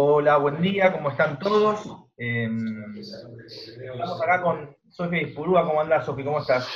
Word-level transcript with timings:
Hola, 0.00 0.36
buen 0.36 0.62
día, 0.62 0.92
¿cómo 0.92 1.10
están 1.10 1.40
todos? 1.40 1.80
Em, 2.16 2.96
estamos 2.96 4.22
acá 4.22 4.42
con 4.42 4.76
Sofi 4.90 5.26
Purúa, 5.26 5.66
¿cómo 5.66 5.80
andás, 5.80 6.06
Sofi? 6.06 6.22
¿Cómo 6.22 6.38
estás? 6.38 6.68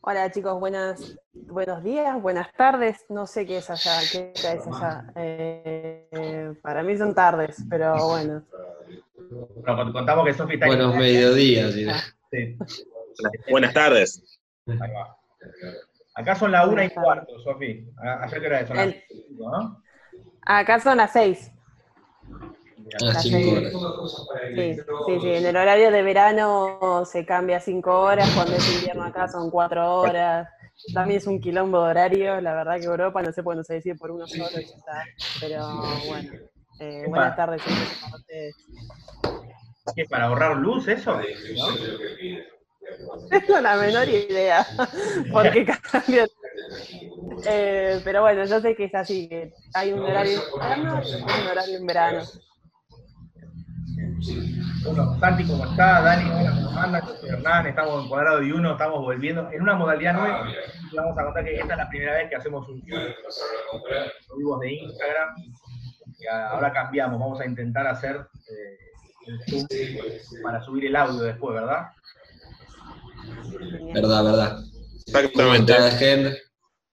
Hola 0.00 0.30
chicos, 0.30 0.60
buenas, 0.60 1.18
buenos 1.32 1.82
días, 1.82 2.22
buenas 2.22 2.52
tardes, 2.52 3.04
no 3.08 3.26
sé 3.26 3.44
qué 3.46 3.56
es 3.56 3.68
allá, 3.68 3.98
qué 4.12 4.32
es 4.32 4.46
allá. 4.46 5.12
Eh, 5.16 6.54
para 6.62 6.84
mí 6.84 6.96
son 6.96 7.16
tardes, 7.16 7.56
pero 7.68 7.92
bueno. 8.06 8.44
Bueno, 9.28 9.92
contamos 9.92 10.24
que 10.24 10.34
Sofi 10.34 10.54
está 10.54 10.68
Buenos 10.68 10.94
mediodías, 10.94 11.72
sí. 12.30 12.56
Buenas 13.50 13.74
tardes. 13.74 14.40
Ahí 14.68 14.92
va. 14.92 15.16
Acá 16.14 16.36
son 16.36 16.52
las 16.52 16.68
una 16.68 16.84
y 16.84 16.90
cuarto, 16.90 17.40
Sofi. 17.40 17.88
¿Ayer 17.98 18.40
qué 18.40 18.46
hora 18.46 18.60
es? 18.60 18.68
Son 18.68 18.76
las 18.76 18.94
cinco, 19.08 19.50
¿no? 19.50 19.81
Acá 20.46 20.80
son 20.80 20.98
las 20.98 21.12
seis. 21.12 21.50
A 23.00 23.04
las 23.04 23.22
5 23.22 23.50
horas. 23.52 23.72
Sí, 24.54 24.76
sí, 25.06 25.20
sí, 25.20 25.30
en 25.30 25.46
el 25.46 25.56
horario 25.56 25.90
de 25.90 26.02
verano 26.02 27.04
se 27.06 27.24
cambia 27.24 27.56
a 27.56 27.60
cinco 27.60 28.00
horas, 28.00 28.28
cuando 28.34 28.54
es 28.54 28.74
invierno 28.74 29.02
acá 29.04 29.28
son 29.28 29.50
cuatro 29.50 30.00
horas. 30.00 30.48
También 30.92 31.18
es 31.18 31.26
un 31.26 31.40
quilombo 31.40 31.82
de 31.84 31.90
horario, 31.90 32.40
la 32.40 32.54
verdad 32.54 32.76
que 32.76 32.84
Europa 32.84 33.22
no 33.22 33.32
sé 33.32 33.42
cuándo 33.42 33.64
se 33.64 33.74
decide 33.74 33.94
por 33.94 34.10
uno 34.10 34.26
solo 34.28 34.60
y 34.60 34.66
ya 34.66 34.76
está. 34.76 35.04
Pero 35.40 35.66
bueno, 36.06 36.32
eh, 36.80 37.04
buenas 37.08 37.34
tardes 37.34 37.62
siempre 37.62 37.86
para 38.02 38.16
ustedes. 38.16 38.56
¿Qué, 39.96 40.04
¿Para 40.04 40.26
ahorrar 40.26 40.56
luz 40.56 40.86
eso? 40.88 41.14
¿No? 41.16 41.22
Tengo 43.30 43.60
la 43.60 43.76
menor 43.76 44.08
idea, 44.08 44.66
porque 45.32 45.64
cambia. 45.64 46.26
Eh, 47.46 48.00
pero 48.04 48.22
bueno, 48.22 48.44
yo 48.44 48.60
sé 48.60 48.74
que 48.74 48.84
es 48.84 48.94
así, 48.94 49.28
que 49.28 49.52
hay 49.74 49.92
un 49.92 50.00
horario 50.00 50.38
en 50.38 50.80
invierno 50.80 51.02
y 51.02 51.40
un 51.42 51.48
horario 51.48 51.76
en 51.78 51.86
verano. 51.86 52.22
Bueno, 54.84 55.18
Santi, 55.18 55.44
¿cómo 55.44 55.64
está? 55.64 56.00
Dani, 56.02 56.30
hola, 56.30 57.00
¿cómo 57.00 57.14
soy 57.14 57.30
Hernán, 57.30 57.66
estamos 57.66 58.02
en 58.02 58.08
Cuadrado 58.08 58.40
de 58.40 58.52
Uno, 58.52 58.72
estamos 58.72 59.00
volviendo 59.00 59.50
en 59.50 59.62
una 59.62 59.74
modalidad 59.74 60.14
nueva. 60.14 60.48
Y 60.90 60.96
vamos 60.96 61.18
a 61.18 61.24
contar 61.24 61.44
que 61.44 61.54
esta 61.54 61.74
es 61.74 61.78
la 61.78 61.88
primera 61.88 62.14
vez 62.14 62.28
que 62.28 62.36
hacemos 62.36 62.68
un 62.68 62.82
vivos 62.82 64.60
de 64.60 64.72
Instagram. 64.72 65.36
Y 66.18 66.26
ahora 66.26 66.72
cambiamos, 66.72 67.18
vamos 67.18 67.40
a 67.40 67.46
intentar 67.46 67.86
hacer 67.86 68.16
eh, 68.48 68.78
el 69.26 69.40
Zoom 69.48 70.42
para 70.42 70.62
subir 70.62 70.86
el 70.86 70.96
audio 70.96 71.22
después, 71.22 71.54
¿verdad? 71.54 71.88
Verdad, 73.94 74.24
verdad. 74.24 74.64
Exactamente. 75.06 75.32
¿Cómo 75.42 75.54
estás, 75.54 76.00
Hen- 76.02 76.36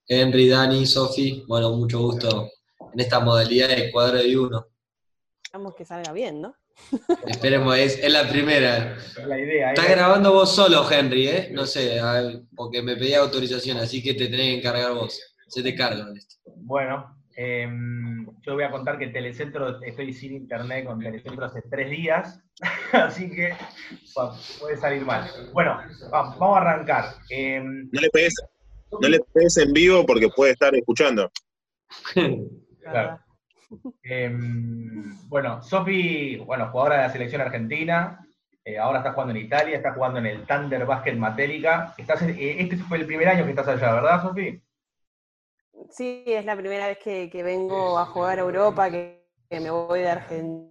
Henry, 0.08 0.50
Dani, 0.50 0.86
Sofi. 0.86 1.44
Bueno, 1.48 1.72
mucho 1.72 2.00
gusto 2.00 2.50
en 2.94 3.00
esta 3.00 3.20
modalidad 3.20 3.70
de 3.70 3.92
cuadro 3.92 4.18
de 4.18 4.38
uno. 4.38 4.68
Esperamos 5.44 5.76
que 5.76 5.86
salga 5.86 6.12
bien, 6.12 6.42
¿no? 6.42 6.56
Esperemos, 7.28 7.78
es, 7.78 8.00
es 8.00 8.12
la 8.12 8.28
primera. 8.28 8.98
Es 8.98 9.26
la 9.26 9.40
idea. 9.40 9.70
Estás 9.70 9.88
¿eh? 9.90 9.92
grabando 9.92 10.34
vos 10.34 10.54
solo, 10.54 10.90
Henry, 10.90 11.28
¿eh? 11.28 11.50
No 11.52 11.66
sé, 11.66 12.02
ver, 12.02 12.44
porque 12.56 12.82
me 12.82 12.96
pedí 12.96 13.14
autorización, 13.14 13.78
así 13.78 14.02
que 14.02 14.14
te 14.14 14.26
tenés 14.26 14.48
que 14.48 14.58
encargar 14.58 14.94
vos. 14.94 15.20
Se 15.48 15.62
te 15.64 15.76
carga 15.76 16.08
esto. 16.16 16.36
Bueno, 16.58 17.19
em, 17.42 18.26
yo 18.42 18.54
voy 18.56 18.64
a 18.66 18.72
contar 18.72 19.00
que 19.00 19.08
Telecentro, 19.08 19.82
estoy 19.82 20.12
sin 20.12 20.34
internet 20.34 20.86
con 20.86 21.00
Telecentro 21.00 21.46
hace 21.46 21.62
tres 21.70 21.90
días, 21.90 22.44
así 22.92 23.32
que 23.32 23.54
puede 24.60 24.76
salir 24.76 25.06
mal. 25.06 25.32
Bueno, 25.54 25.80
va- 26.14 26.36
vamos 26.38 26.58
a 26.58 26.62
arrancar. 26.62 27.16
Em, 27.30 27.90
No 27.94 28.02
le 28.02 28.10
pegues, 28.10 28.36
no 28.92 29.08
le 29.08 29.20
pegues 29.34 29.56
en 29.58 29.72
vivo 29.72 30.06
porque 30.06 30.28
puede 30.36 30.52
estar 30.52 30.76
escuchando. 30.76 31.32
Claro. 32.82 33.20
em, 34.04 35.16
bueno, 35.30 35.62
Sofi, 35.62 36.38
bueno, 36.46 36.70
jugadora 36.72 36.98
de 36.98 37.02
la 37.04 37.10
selección 37.14 37.42
argentina, 37.42 38.20
eh, 38.66 38.78
ahora 38.78 38.98
está 39.00 39.14
jugando 39.14 39.32
en 39.34 39.46
Italia, 39.46 39.78
está 39.78 39.94
jugando 39.94 40.20
en 40.20 40.26
el 40.26 40.46
Thunder 40.46 40.86
Basket. 40.86 41.18
Estás 41.98 42.22
en- 42.24 42.32
eh, 42.32 42.58
este 42.60 42.76
fue 42.78 42.98
el 42.98 43.06
primer 43.06 43.30
año 43.30 43.46
que 43.46 43.52
estás 43.52 43.68
allá, 43.70 43.94
¿verdad, 43.94 44.22
Sofi? 44.24 44.62
Sí, 45.90 46.24
es 46.26 46.46
la 46.46 46.56
primera 46.56 46.88
vez 46.88 47.00
que, 47.00 47.30
que 47.30 47.44
vengo 47.44 47.98
a 47.98 48.06
jugar 48.06 48.40
a 48.40 48.42
Europa, 48.44 48.90
que, 48.90 49.26
que 49.50 49.60
me 49.60 49.72
voy 49.72 50.02
de 50.02 50.10
Argentina, 50.10 50.70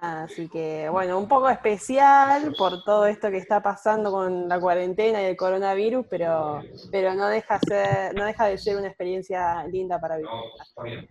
así 0.00 0.48
que 0.48 0.88
bueno, 0.88 1.18
un 1.18 1.28
poco 1.28 1.50
especial 1.50 2.54
por 2.56 2.82
todo 2.84 3.06
esto 3.06 3.30
que 3.30 3.36
está 3.36 3.62
pasando 3.62 4.10
con 4.10 4.48
la 4.48 4.58
cuarentena 4.58 5.20
y 5.20 5.26
el 5.26 5.36
coronavirus, 5.36 6.06
pero, 6.08 6.62
pero 6.90 7.14
no, 7.14 7.28
deja 7.28 7.58
ser, 7.58 8.14
no 8.14 8.24
deja 8.24 8.46
de 8.46 8.56
ser 8.56 8.76
una 8.78 8.88
experiencia 8.88 9.66
linda 9.66 10.00
para 10.00 10.16
vivir. 10.16 11.08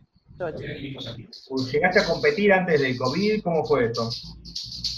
¿Llegaste 1.71 1.99
a 1.99 2.05
competir 2.05 2.51
antes 2.53 2.81
del 2.81 2.97
COVID? 2.97 3.41
¿Cómo 3.43 3.65
fue 3.65 3.85
esto? 3.85 4.09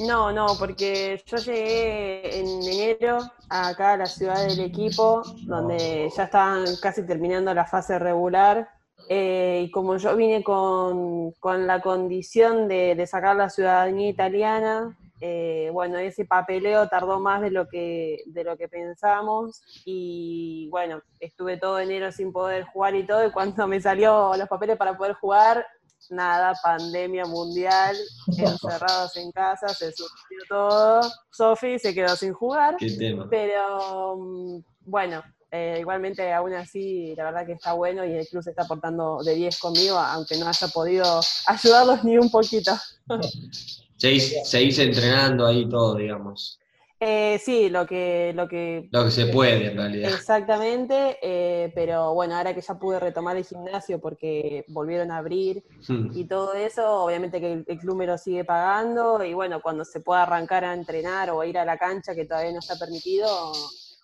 No, 0.08 0.31
no, 0.31 0.48
porque 0.58 1.22
yo 1.26 1.38
llegué 1.38 2.40
en 2.40 2.48
enero 2.64 3.20
acá 3.50 3.94
a 3.94 3.98
la 3.98 4.06
ciudad 4.08 4.48
del 4.48 4.59
equipo, 4.62 5.22
donde 5.46 6.09
ya 6.16 6.24
estaban 6.24 6.66
casi 6.81 7.06
terminando 7.06 7.54
la 7.54 7.66
fase 7.66 8.00
regular. 8.00 8.68
eh, 9.09 9.66
y 9.68 9.72
como 9.72 9.98
yo 9.98 10.16
vine 10.16 10.44
con, 10.44 11.31
con 11.34 11.68
la 11.68 11.81
condición 11.81 12.68
de, 12.70 12.96
de 12.96 13.06
sacar 13.06 13.36
la 13.36 13.50
ciudadanía 13.50 14.10
italiana, 14.10 14.98
eh, 15.26 15.70
bueno, 15.72 15.98
ese 16.00 16.26
papeleo 16.26 16.86
tardó 16.90 17.18
más 17.18 17.42
de 17.42 17.50
lo 17.50 17.70
que 17.70 18.24
de 18.26 18.44
lo 18.44 18.58
que 18.58 18.68
pensamos 18.68 19.62
y 19.86 20.68
bueno, 20.70 21.02
estuve 21.22 21.56
todo 21.56 21.80
enero 21.80 22.12
sin 22.12 22.34
poder 22.34 22.66
jugar 22.66 22.94
y 22.94 23.08
todo 23.08 23.26
y 23.26 23.32
cuando 23.32 23.66
me 23.66 23.80
salió 23.80 24.34
los 24.36 24.50
papeles 24.50 24.76
para 24.76 24.98
poder 24.98 25.14
jugar, 25.14 25.66
nada, 26.10 26.54
pandemia 26.62 27.24
mundial, 27.24 27.96
encerrados 28.38 29.16
en 29.16 29.32
casa, 29.32 29.70
se 29.70 29.94
suspendió 29.94 30.46
todo. 30.50 31.10
Sofi 31.32 31.80
se 31.80 31.94
quedó 31.94 32.18
sin 32.18 32.34
jugar, 32.34 32.76
Qué 32.76 32.92
tema. 32.92 33.26
pero 33.30 34.18
mm, 34.18 34.58
bueno, 34.82 35.24
eh, 35.52 35.78
igualmente 35.80 36.34
aún 36.34 36.54
así 36.54 37.16
la 37.16 37.24
verdad 37.24 37.46
que 37.46 37.54
está 37.54 37.72
bueno 37.72 38.04
y 38.04 38.12
el 38.12 38.28
club 38.28 38.44
se 38.44 38.50
está 38.50 38.66
portando 38.66 39.24
de 39.24 39.36
10 39.36 39.58
conmigo, 39.58 39.98
aunque 39.98 40.36
no 40.36 40.50
haya 40.50 40.68
podido 40.68 41.22
ayudarlos 41.48 42.04
ni 42.04 42.18
un 42.18 42.30
poquito. 42.30 42.74
Seguís, 43.98 44.36
seguís 44.50 44.80
entrenando 44.80 45.46
ahí 45.46 45.68
todo, 45.70 45.96
digamos. 45.96 46.59
Eh, 47.00 47.38
sí, 47.44 47.70
lo 47.70 47.86
que, 47.86 48.31
lo 48.34 48.48
que 48.48 48.88
Lo 48.92 49.04
que 49.06 49.12
se 49.12 49.26
puede, 49.28 49.68
en 49.72 49.78
realidad. 49.78 50.14
exactamente, 50.14 51.18
eh, 51.22 51.72
pero 51.76 52.14
bueno, 52.14 52.36
ahora 52.38 52.54
que 52.54 52.62
ya 52.62 52.76
pude 52.80 52.98
retomar 53.00 53.36
el 53.36 53.44
gimnasio 53.46 54.00
porque 54.00 54.64
volvieron 54.70 55.12
a 55.12 55.18
abrir 55.18 55.64
Hmm. 55.90 56.12
y 56.14 56.26
todo 56.28 56.54
eso, 56.54 57.04
obviamente 57.04 57.42
que 57.42 57.52
el, 57.54 57.66
el 57.68 57.78
club 57.80 57.98
me 57.98 58.08
lo 58.08 58.18
sigue 58.18 58.46
pagando 58.46 59.22
y 59.24 59.34
bueno, 59.34 59.62
cuando 59.62 59.84
se 59.84 60.00
pueda 60.00 60.24
arrancar 60.24 60.64
a 60.64 60.74
entrenar 60.74 61.30
o 61.31 61.42
a 61.42 61.46
ir 61.48 61.58
a 61.58 61.66
la 61.66 61.78
cancha 61.78 62.16
que 62.16 62.25
todavía 62.25 62.54
no 62.54 62.60
está 62.60 62.78
permitido, 62.78 63.28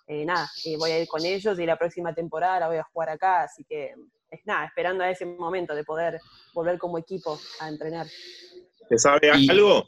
eh, 0.08 0.26
nada, 0.26 0.50
eh, 0.66 0.76
voy 0.78 0.92
a 0.92 1.00
ir 1.00 1.08
con 1.08 1.24
ellos 1.24 1.58
y 1.58 1.66
la 1.66 1.78
próxima 1.78 2.14
temporada 2.14 2.60
la 2.62 2.68
voy 2.68 2.78
a 2.78 2.84
jugar 2.84 3.10
acá, 3.12 3.44
así 3.44 3.64
que 3.64 3.94
es 4.30 4.42
nada, 4.46 4.66
esperando 4.66 5.04
a 5.04 5.10
ese 5.10 5.26
momento 5.26 5.74
de 5.74 5.84
poder 5.86 6.20
volver 6.54 6.78
como 6.78 6.98
equipo 6.98 7.40
a 7.62 7.70
entrenar. 7.70 8.08
¿Se 8.90 8.98
sabe 8.98 9.32
Y- 9.38 9.50
algo? 9.50 9.86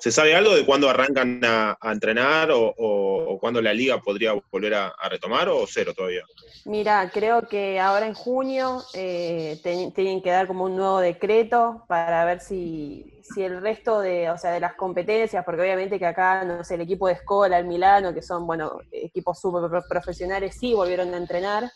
¿Se 0.00 0.12
sabe 0.12 0.34
algo 0.36 0.54
de 0.54 0.64
cuándo 0.64 0.88
arrancan 0.88 1.40
a, 1.44 1.76
a 1.80 1.92
entrenar 1.92 2.52
o, 2.52 2.72
o- 2.78 3.32
o 3.34 3.38
cuándo 3.40 3.60
la 3.60 3.74
liga 3.74 3.98
podría 4.00 4.32
volver 4.52 4.74
a, 4.74 4.88
a 4.88 5.08
retomar 5.08 5.48
o 5.48 5.66
cero 5.66 5.92
todavía? 5.92 6.22
Mira, 6.66 7.10
creo 7.12 7.48
que 7.48 7.80
ahora 7.80 8.06
en 8.06 8.14
junio 8.14 8.84
eh, 8.94 9.58
ten- 9.62 9.92
tienen 9.92 10.22
que 10.22 10.30
dar 10.30 10.46
como 10.46 10.64
un 10.66 10.76
nuevo 10.76 11.00
decreto 11.00 11.84
para 11.88 12.24
ver 12.24 12.40
si, 12.40 13.12
si 13.22 13.42
el 13.42 13.60
resto 13.60 14.00
de, 14.00 14.30
o 14.30 14.38
sea, 14.38 14.52
de 14.52 14.60
las 14.60 14.74
competencias, 14.74 15.44
porque 15.44 15.62
obviamente 15.62 15.98
que 15.98 16.06
acá, 16.06 16.44
no 16.44 16.62
sé, 16.62 16.76
el 16.76 16.82
equipo 16.82 17.08
de 17.08 17.14
Escola, 17.14 17.58
el 17.58 17.66
Milano, 17.66 18.14
que 18.14 18.22
son, 18.22 18.46
bueno, 18.46 18.78
equipos 18.92 19.40
súper 19.40 19.68
pro- 19.68 19.84
profesionales, 19.88 20.56
sí 20.60 20.74
volvieron 20.74 21.12
a 21.12 21.16
entrenar, 21.16 21.68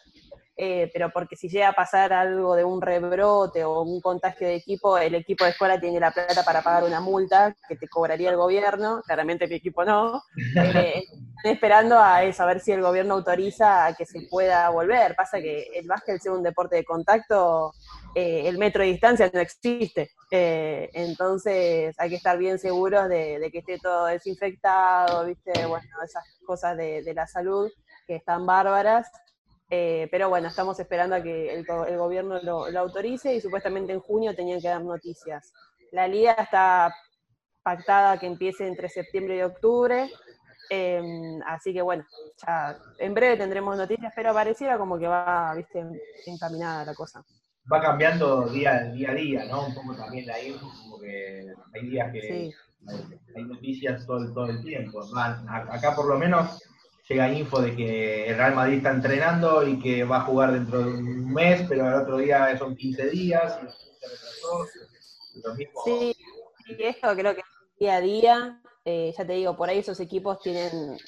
eh, 0.56 0.90
pero 0.92 1.10
porque 1.10 1.34
si 1.34 1.48
llega 1.48 1.68
a 1.68 1.72
pasar 1.72 2.12
algo 2.12 2.54
de 2.54 2.64
un 2.64 2.82
rebrote 2.82 3.64
o 3.64 3.82
un 3.82 4.00
contagio 4.00 4.46
de 4.46 4.56
equipo, 4.56 4.98
el 4.98 5.14
equipo 5.14 5.44
de 5.44 5.50
escuela 5.50 5.80
tiene 5.80 5.98
la 5.98 6.10
plata 6.10 6.44
para 6.44 6.62
pagar 6.62 6.84
una 6.84 7.00
multa 7.00 7.56
que 7.68 7.76
te 7.76 7.88
cobraría 7.88 8.30
el 8.30 8.36
gobierno, 8.36 9.02
claramente 9.06 9.46
mi 9.48 9.54
equipo 9.54 9.84
no. 9.84 10.22
Eh, 10.56 11.04
están 11.36 11.52
esperando 11.52 11.98
a 11.98 12.22
eso, 12.22 12.42
a 12.42 12.46
ver 12.46 12.60
si 12.60 12.72
el 12.72 12.82
gobierno 12.82 13.14
autoriza 13.14 13.86
a 13.86 13.94
que 13.94 14.04
se 14.04 14.22
pueda 14.30 14.68
volver. 14.68 15.14
Pasa 15.16 15.40
que 15.40 15.68
el 15.74 15.86
básquet, 15.86 16.20
ser 16.20 16.32
un 16.32 16.42
deporte 16.42 16.76
de 16.76 16.84
contacto, 16.84 17.72
eh, 18.14 18.42
el 18.46 18.58
metro 18.58 18.82
de 18.82 18.90
distancia 18.90 19.30
no 19.32 19.40
existe. 19.40 20.10
Eh, 20.30 20.90
entonces 20.92 21.94
hay 21.98 22.10
que 22.10 22.16
estar 22.16 22.36
bien 22.36 22.58
seguros 22.58 23.08
de, 23.08 23.38
de 23.38 23.50
que 23.50 23.58
esté 23.58 23.78
todo 23.78 24.06
desinfectado, 24.06 25.24
¿viste? 25.24 25.66
Bueno, 25.66 25.88
esas 26.04 26.24
cosas 26.46 26.76
de, 26.76 27.02
de 27.02 27.14
la 27.14 27.26
salud 27.26 27.70
que 28.06 28.16
están 28.16 28.44
bárbaras. 28.44 29.10
Eh, 29.74 30.06
pero 30.10 30.28
bueno, 30.28 30.48
estamos 30.48 30.78
esperando 30.80 31.16
a 31.16 31.22
que 31.22 31.50
el, 31.54 31.66
el 31.88 31.96
gobierno 31.96 32.38
lo, 32.42 32.68
lo 32.70 32.80
autorice 32.80 33.34
y 33.34 33.40
supuestamente 33.40 33.94
en 33.94 34.00
junio 34.00 34.34
tenían 34.36 34.60
que 34.60 34.68
dar 34.68 34.84
noticias. 34.84 35.50
La 35.92 36.06
liga 36.06 36.32
está 36.32 36.94
pactada 37.62 38.18
que 38.18 38.26
empiece 38.26 38.66
entre 38.66 38.90
septiembre 38.90 39.38
y 39.38 39.42
octubre, 39.42 40.10
eh, 40.68 41.02
así 41.46 41.72
que 41.72 41.80
bueno, 41.80 42.04
ya 42.46 42.76
en 42.98 43.14
breve 43.14 43.38
tendremos 43.38 43.74
noticias, 43.78 44.12
pero 44.14 44.34
pareciera 44.34 44.76
como 44.76 44.98
que 44.98 45.06
va, 45.08 45.54
viste, 45.54 45.82
encaminada 46.26 46.84
la 46.84 46.94
cosa. 46.94 47.24
va 47.72 47.80
cambiando 47.80 48.48
día, 48.50 48.80
día 48.92 49.12
a 49.12 49.14
día, 49.14 49.44
¿no? 49.46 49.68
Un 49.68 49.74
poco 49.74 49.94
también 49.96 50.26
la 50.26 50.38
info, 50.42 50.66
como 50.82 51.00
que 51.00 51.46
hay 51.72 51.86
días 51.88 52.12
que 52.12 52.20
Sí. 52.20 52.54
hay, 52.88 53.20
hay 53.36 53.44
noticias 53.44 54.04
todo, 54.06 54.18
el- 54.18 54.34
todo 54.34 54.46
el 54.50 54.62
tiempo. 54.62 55.00
Acá 55.16 55.94
por 55.96 56.08
lo 56.08 56.18
menos 56.18 56.60
llega 57.12 57.32
info 57.32 57.60
de 57.60 57.76
que 57.76 58.26
el 58.28 58.36
Real 58.36 58.54
Madrid 58.54 58.78
está 58.78 58.90
entrenando 58.90 59.66
y 59.66 59.78
que 59.78 60.04
va 60.04 60.18
a 60.18 60.24
jugar 60.24 60.52
dentro 60.52 60.78
de 60.80 60.86
un 60.86 61.32
mes, 61.32 61.64
pero 61.68 61.88
el 61.88 61.94
otro 61.94 62.18
día 62.18 62.56
son 62.58 62.74
15 62.74 63.10
días, 63.10 63.58
Sí, 65.84 66.14
y 66.66 66.82
esto 66.82 67.14
creo 67.14 67.34
que 67.34 67.42
día 67.78 67.96
a 67.96 68.00
día, 68.00 68.62
eh, 68.84 69.14
ya 69.16 69.26
te 69.26 69.32
digo, 69.32 69.56
por 69.56 69.68
ahí 69.68 69.78
esos 69.78 69.98
equipos 70.00 70.40
tienen 70.40 70.98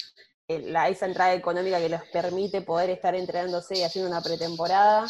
eh, 0.47 0.59
la, 0.59 0.89
esa 0.89 1.05
entrada 1.05 1.33
económica 1.33 1.79
que 1.79 1.89
les 1.89 2.03
permite 2.09 2.61
poder 2.61 2.89
estar 2.89 3.15
entrenándose 3.15 3.77
y 3.77 3.83
haciendo 3.83 4.09
una 4.09 4.21
pretemporada. 4.21 5.05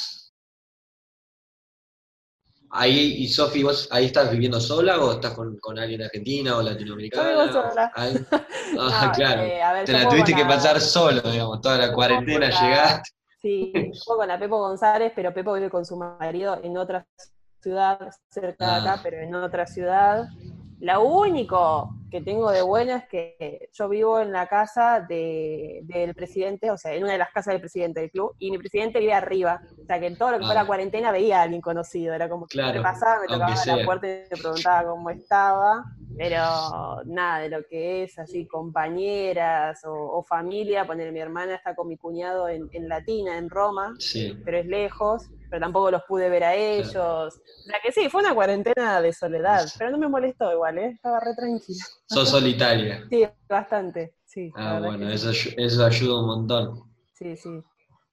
Ahí, 2.71 3.15
y 3.19 3.27
Sofi, 3.27 3.63
¿vos 3.63 3.87
ahí 3.91 4.05
estás 4.05 4.29
viviendo 4.31 4.59
sola 4.59 4.99
o 4.99 5.13
estás 5.13 5.33
con, 5.33 5.57
con 5.59 5.79
alguien 5.79 5.99
de 5.99 6.05
Argentina 6.05 6.57
o 6.57 6.61
latinoamericana? 6.61 7.31
Yo 7.45 7.51
sola. 7.53 7.91
Ah, 7.95 8.09
No, 8.73 9.11
claro. 9.15 9.41
eh, 9.43 9.61
a 9.61 9.73
ver, 9.73 9.85
Te 9.85 9.93
yo 9.93 9.97
la 9.99 10.09
tuviste 10.09 10.35
que 10.35 10.45
pasar 10.45 10.81
solo, 10.81 11.21
digamos, 11.21 11.61
toda 11.61 11.77
la 11.77 11.93
cuarentena 11.93 12.49
la- 12.49 12.61
llegaste. 12.61 13.09
Sí, 13.41 13.71
juego 14.05 14.19
con 14.21 14.27
la 14.27 14.39
Pepo 14.39 14.57
González, 14.57 15.11
pero 15.15 15.33
Pepo 15.33 15.53
vive 15.53 15.69
con 15.69 15.85
su 15.85 15.95
marido 15.95 16.59
en 16.63 16.77
otra 16.77 17.05
ciudad, 17.61 17.99
cerca 18.29 18.65
de 18.65 18.71
Ah. 18.71 18.93
acá, 18.93 18.99
pero 19.03 19.17
en 19.21 19.35
otra 19.35 19.67
ciudad. 19.67 20.25
Lo 20.85 21.01
único 21.03 21.89
que 22.11 22.21
tengo 22.21 22.51
de 22.51 22.61
bueno 22.61 22.95
es 22.95 23.05
que 23.07 23.69
yo 23.73 23.89
vivo 23.89 24.19
en 24.19 24.31
la 24.31 24.45
casa 24.45 24.99
de- 25.01 25.79
del 25.83 26.13
presidente, 26.13 26.69
o 26.69 26.77
sea, 26.77 26.93
en 26.93 27.01
una 27.03 27.13
de 27.13 27.17
las 27.17 27.31
casas 27.31 27.53
del 27.53 27.59
presidente 27.61 28.01
del 28.01 28.11
club, 28.11 28.35
y 28.37 28.51
mi 28.51 28.59
presidente 28.59 28.99
vive 28.99 29.13
arriba. 29.13 29.61
O 29.81 29.85
sea, 29.85 29.99
que 29.99 30.05
en 30.05 30.15
todo 30.15 30.31
lo 30.31 30.37
que 30.37 30.43
Ah. 30.43 30.47
fue 30.47 30.55
la 30.55 30.67
cuarentena 30.67 31.11
veía 31.11 31.39
a 31.39 31.43
alguien 31.43 31.61
conocido. 31.61 32.13
Era 32.13 32.29
como 32.29 32.45
que 32.45 32.59
Claro, 32.59 32.77
me 32.77 32.83
pasaba, 32.83 33.21
me 33.21 33.27
tocaba 33.27 33.55
sea. 33.55 33.77
la 33.77 33.85
puerta 33.85 34.07
y 34.07 34.11
me 34.31 34.37
preguntaba 34.37 34.89
cómo 34.91 35.09
estaba. 35.09 35.85
Pero 36.17 37.01
nada, 37.05 37.39
de 37.39 37.49
lo 37.49 37.63
que 37.65 38.03
es 38.03 38.17
así, 38.19 38.45
compañeras 38.47 39.83
o, 39.85 39.91
o 39.93 40.23
familia, 40.23 40.85
poner 40.85 41.11
mi 41.11 41.19
hermana 41.19 41.55
está 41.55 41.75
con 41.75 41.87
mi 41.87 41.97
cuñado 41.97 42.47
en, 42.47 42.69
en 42.71 42.87
Latina, 42.87 43.37
en 43.37 43.49
Roma, 43.49 43.93
Sí. 43.99 44.39
pero 44.45 44.57
es 44.59 44.65
lejos, 44.65 45.29
pero 45.55 45.67
tampoco 45.67 45.89
los 45.89 46.03
pude 46.03 46.29
ver 46.29 46.43
a 46.43 46.53
ellos. 46.53 46.93
O 46.97 47.31
sea 47.31 47.79
que 47.81 47.89
sí, 47.93 48.09
fue 48.09 48.21
una 48.21 48.35
cuarentena 48.35 48.99
de 48.99 49.13
soledad, 49.13 49.65
pero 49.77 49.89
no 49.91 49.97
me 49.97 50.09
molestó 50.09 50.51
igual, 50.51 50.77
¿eh? 50.77 50.87
estaba 50.93 51.21
re 51.21 51.33
tranquila. 51.33 51.85
Sos 52.07 52.29
solitaria. 52.29 53.05
Sí, 53.09 53.25
bastante, 53.47 54.15
sí. 54.25 54.51
Ah, 54.53 54.81
bueno, 54.83 55.09
eso, 55.09 55.29
eso 55.31 55.85
ayuda 55.85 56.19
un 56.19 56.27
montón. 56.27 56.83
Sí, 57.13 57.37
sí. 57.37 57.63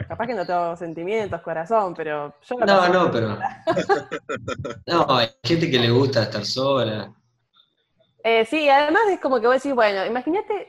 Capaz 0.06 0.28
que 0.28 0.34
no 0.34 0.46
tengo 0.46 0.76
sentimientos, 0.76 1.40
corazón, 1.42 1.94
pero 1.94 2.32
yo 2.42 2.56
No, 2.64 2.88
no, 2.88 3.10
pero. 3.10 3.36
No, 4.86 5.06
hay 5.16 5.28
gente 5.42 5.68
que 5.68 5.80
le 5.80 5.90
gusta 5.90 6.22
estar 6.22 6.44
sola. 6.44 7.12
Eh, 8.22 8.44
sí, 8.44 8.68
además 8.68 9.02
es 9.10 9.18
como 9.18 9.40
que 9.40 9.48
vos 9.48 9.56
decís, 9.56 9.74
bueno, 9.74 10.06
imagínate, 10.06 10.68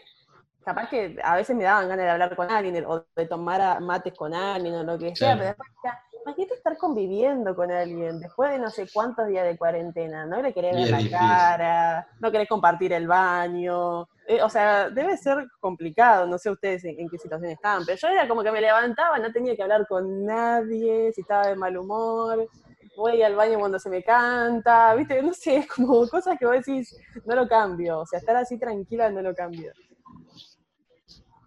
capaz 0.66 0.90
que 0.90 1.18
a 1.24 1.36
veces 1.36 1.56
me 1.56 1.64
daban 1.66 1.88
ganas 1.88 2.06
de 2.06 2.10
hablar 2.12 2.36
con 2.36 2.50
alguien 2.50 2.84
o 2.88 3.06
de 3.16 3.26
tomar 3.28 3.80
mates 3.82 4.14
con 4.16 4.34
alguien 4.34 4.74
o 4.76 4.84
lo 4.84 4.98
que 4.98 5.16
sea, 5.16 5.36
Claro. 5.36 5.40
pero 5.40 5.48
después, 5.50 5.70
ya, 5.84 6.04
imagínate 6.26 6.56
estar 6.56 6.78
conviviendo 6.78 7.56
con 7.56 7.72
alguien 7.72 8.20
después 8.20 8.52
de 8.52 8.60
no 8.60 8.70
sé 8.70 8.88
cuántos 8.92 9.28
días 9.28 9.46
de 9.46 9.58
cuarentena, 9.58 10.26
no 10.26 10.42
le 10.42 10.54
querés 10.54 10.76
ver 10.76 10.90
la 10.90 10.98
difícil. 10.98 11.12
cara, 11.18 12.08
no 12.20 12.32
querés 12.32 12.48
compartir 12.48 12.94
el 12.94 13.08
baño, 13.08 14.08
eh, 14.28 14.42
o 14.42 14.50
sea, 14.50 14.90
debe 14.90 15.18
ser 15.18 15.48
complicado, 15.60 16.26
no 16.26 16.38
sé 16.38 16.50
ustedes 16.50 16.84
en, 16.86 17.00
en 17.00 17.10
qué 17.10 17.18
situación 17.18 17.52
estaban, 17.52 17.86
pero 17.86 17.98
yo 17.98 18.08
era 18.08 18.28
como 18.28 18.44
que 18.44 18.52
me 18.52 18.62
levantaba, 18.62 19.20
no 19.20 19.32
tenía 19.32 19.56
que 19.56 19.64
hablar 19.64 19.86
con 19.88 20.26
nadie, 20.26 21.12
si 21.14 21.22
estaba 21.22 21.48
de 21.48 21.56
mal 21.56 21.78
humor, 21.78 22.48
voy 22.96 23.22
al 23.22 23.36
baño 23.36 23.60
cuando 23.60 23.80
se 23.80 23.90
me 23.90 24.04
canta, 24.04 24.94
viste, 24.96 25.22
no 25.22 25.34
sé, 25.34 25.58
es 25.58 25.68
como 25.76 26.08
cosas 26.08 26.38
que 26.38 26.46
vos 26.46 26.56
decís, 26.56 26.96
no 27.26 27.36
lo 27.36 27.48
cambio, 27.48 28.00
o 28.00 28.06
sea, 28.06 28.20
estar 28.20 28.36
así 28.36 28.58
tranquila 28.58 29.10
no 29.10 29.22
lo 29.22 29.34
cambio. 29.34 29.72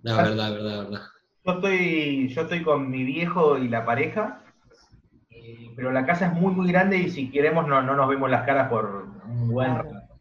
No, 0.02 0.17
verdad, 0.17 0.52
verdad, 0.52 0.84
verdad. 0.84 1.00
Yo 1.44 1.52
estoy, 1.52 2.29
yo 2.29 2.43
estoy 2.43 2.62
con 2.62 2.90
mi 2.90 3.05
viejo 3.05 3.58
y 3.58 3.69
la 3.69 3.84
pareja, 3.84 4.43
eh, 5.46 5.72
pero 5.76 5.93
la 5.93 6.04
casa 6.06 6.26
es 6.26 6.32
muy, 6.34 6.52
muy 6.54 6.69
grande 6.69 6.96
y 6.98 7.10
si 7.10 7.31
queremos 7.31 7.66
no, 7.66 7.82
no 7.82 7.94
nos 7.96 8.08
vemos 8.08 8.31
las 8.31 8.44
caras 8.44 8.69
por 8.69 8.87
un 8.87 9.48
buen 9.50 9.69
Claro. 9.70 9.90
rato. 9.93 10.20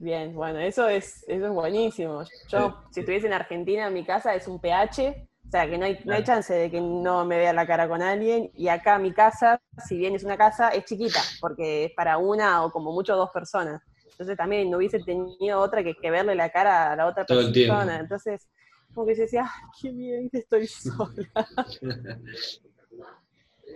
Bien, 0.00 0.32
bueno, 0.34 0.60
eso 0.60 0.88
es, 0.88 1.24
eso 1.26 1.46
es 1.46 1.52
buenísimo. 1.52 2.22
Yo, 2.48 2.72
si 2.92 3.00
estuviese 3.00 3.26
en 3.26 3.32
Argentina, 3.32 3.90
mi 3.90 4.04
casa 4.04 4.34
es 4.34 4.46
un 4.46 4.60
PH, 4.60 5.08
o 5.48 5.50
sea, 5.50 5.68
que 5.68 5.76
no 5.76 5.86
hay, 5.86 5.98
no 6.04 6.14
hay 6.14 6.22
chance 6.22 6.54
de 6.54 6.70
que 6.70 6.80
no 6.80 7.24
me 7.24 7.36
vea 7.38 7.52
la 7.52 7.66
cara 7.66 7.88
con 7.88 8.00
alguien. 8.00 8.50
Y 8.54 8.68
acá 8.68 8.98
mi 8.98 9.12
casa, 9.12 9.60
si 9.88 9.96
bien 9.98 10.14
es 10.14 10.22
una 10.22 10.36
casa, 10.36 10.68
es 10.68 10.84
chiquita, 10.84 11.20
porque 11.40 11.86
es 11.86 11.92
para 11.96 12.18
una 12.18 12.64
o 12.64 12.70
como 12.70 12.92
mucho 12.92 13.16
dos 13.16 13.30
personas. 13.30 13.82
Entonces 14.12 14.36
también 14.36 14.70
no 14.70 14.76
hubiese 14.78 15.00
tenido 15.00 15.58
otra 15.60 15.82
que, 15.82 15.94
que 15.94 16.10
verle 16.10 16.34
la 16.36 16.50
cara 16.50 16.92
a 16.92 16.96
la 16.96 17.06
otra 17.06 17.24
Todo 17.24 17.40
persona. 17.52 17.98
Entonces, 17.98 18.48
como 18.94 19.06
que 19.06 19.14
se 19.16 19.22
decía, 19.22 19.44
"Ah, 19.46 19.52
qué 19.80 19.90
bien 19.90 20.28
que 20.30 20.38
estoy 20.38 20.66
sola. 20.68 21.08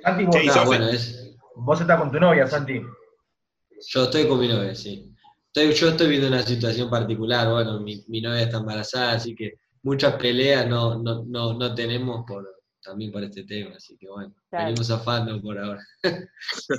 Santi, 0.03 0.25
vos, 0.25 0.45
No, 0.45 0.53
Sofi. 0.53 0.67
bueno, 0.67 0.89
es, 0.89 1.37
vos 1.57 1.81
estás 1.81 2.01
con 2.01 2.11
tu 2.11 2.19
novia, 2.19 2.47
Santi. 2.47 2.83
yo 3.89 4.05
estoy 4.05 4.27
con 4.29 4.41
mi 4.41 4.49
novia, 4.49 4.75
sí. 4.75 5.09
Estoy, 5.55 5.73
yo 5.75 5.89
estoy 5.91 6.09
viendo 6.09 6.29
una 6.29 6.43
situación 6.43 6.89
particular, 6.89 7.51
bueno, 7.51 7.81
mi, 7.81 8.03
mi 8.09 8.21
novia 8.21 8.43
está 8.43 8.59
embarazada, 8.59 9.13
así 9.13 9.35
que 9.35 9.55
muchas 9.83 10.15
peleas 10.15 10.67
no, 10.67 10.99
no, 11.03 11.25
no, 11.25 11.55
no 11.55 11.75
tenemos 11.75 12.25
por, 12.27 12.49
también 12.83 13.13
por 13.13 13.23
este 13.23 13.45
tema, 13.45 13.77
así 13.77 13.97
que 13.99 14.09
bueno, 14.09 14.35
Claro. 14.51 14.67
venimos 14.67 14.89
zafando 14.89 15.41
por 15.41 15.59
ahora. 15.59 15.85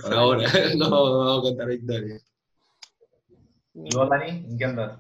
por 0.03 0.13
ahora, 0.13 0.47
no 0.77 0.89
vamos 0.89 1.39
a 1.39 1.41
contar 1.41 1.67
victoria. 1.67 2.19
¿Y 3.75 3.95
vos, 3.95 4.09
Dani? 4.09 4.29
¿En 4.29 4.57
qué 4.57 4.65
andas? 4.65 4.99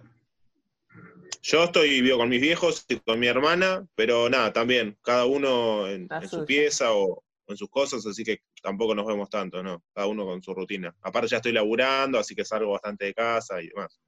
Yo 1.41 1.65
estoy 1.65 2.01
vivo 2.01 2.17
con 2.19 2.29
mis 2.29 2.41
viejos 2.41 2.85
y 2.87 2.97
con 2.99 3.19
mi 3.19 3.27
hermana, 3.27 3.85
pero 3.95 4.29
nada, 4.29 4.53
también, 4.53 4.97
cada 5.03 5.25
uno 5.25 5.87
en, 5.87 6.07
su 6.29 6.45
pieza 6.45 6.93
o 6.93 7.21
en 7.47 7.57
sus 7.57 7.69
cosas, 7.69 8.05
así 8.05 8.23
que 8.23 8.39
tampoco 8.61 8.95
nos 8.95 9.05
vemos 9.05 9.29
tanto, 9.29 9.61
¿no? 9.61 9.83
Cada 9.93 10.07
uno 10.07 10.25
con 10.25 10.41
su 10.41 10.53
rutina. 10.53 10.93
Aparte 11.01 11.27
ya 11.27 11.37
estoy 11.37 11.51
laburando, 11.51 12.17
así 12.19 12.35
que 12.35 12.45
salgo 12.45 12.71
bastante 12.71 13.05
de 13.05 13.13
casa 13.13 13.61
y 13.61 13.67
demás. 13.69 13.99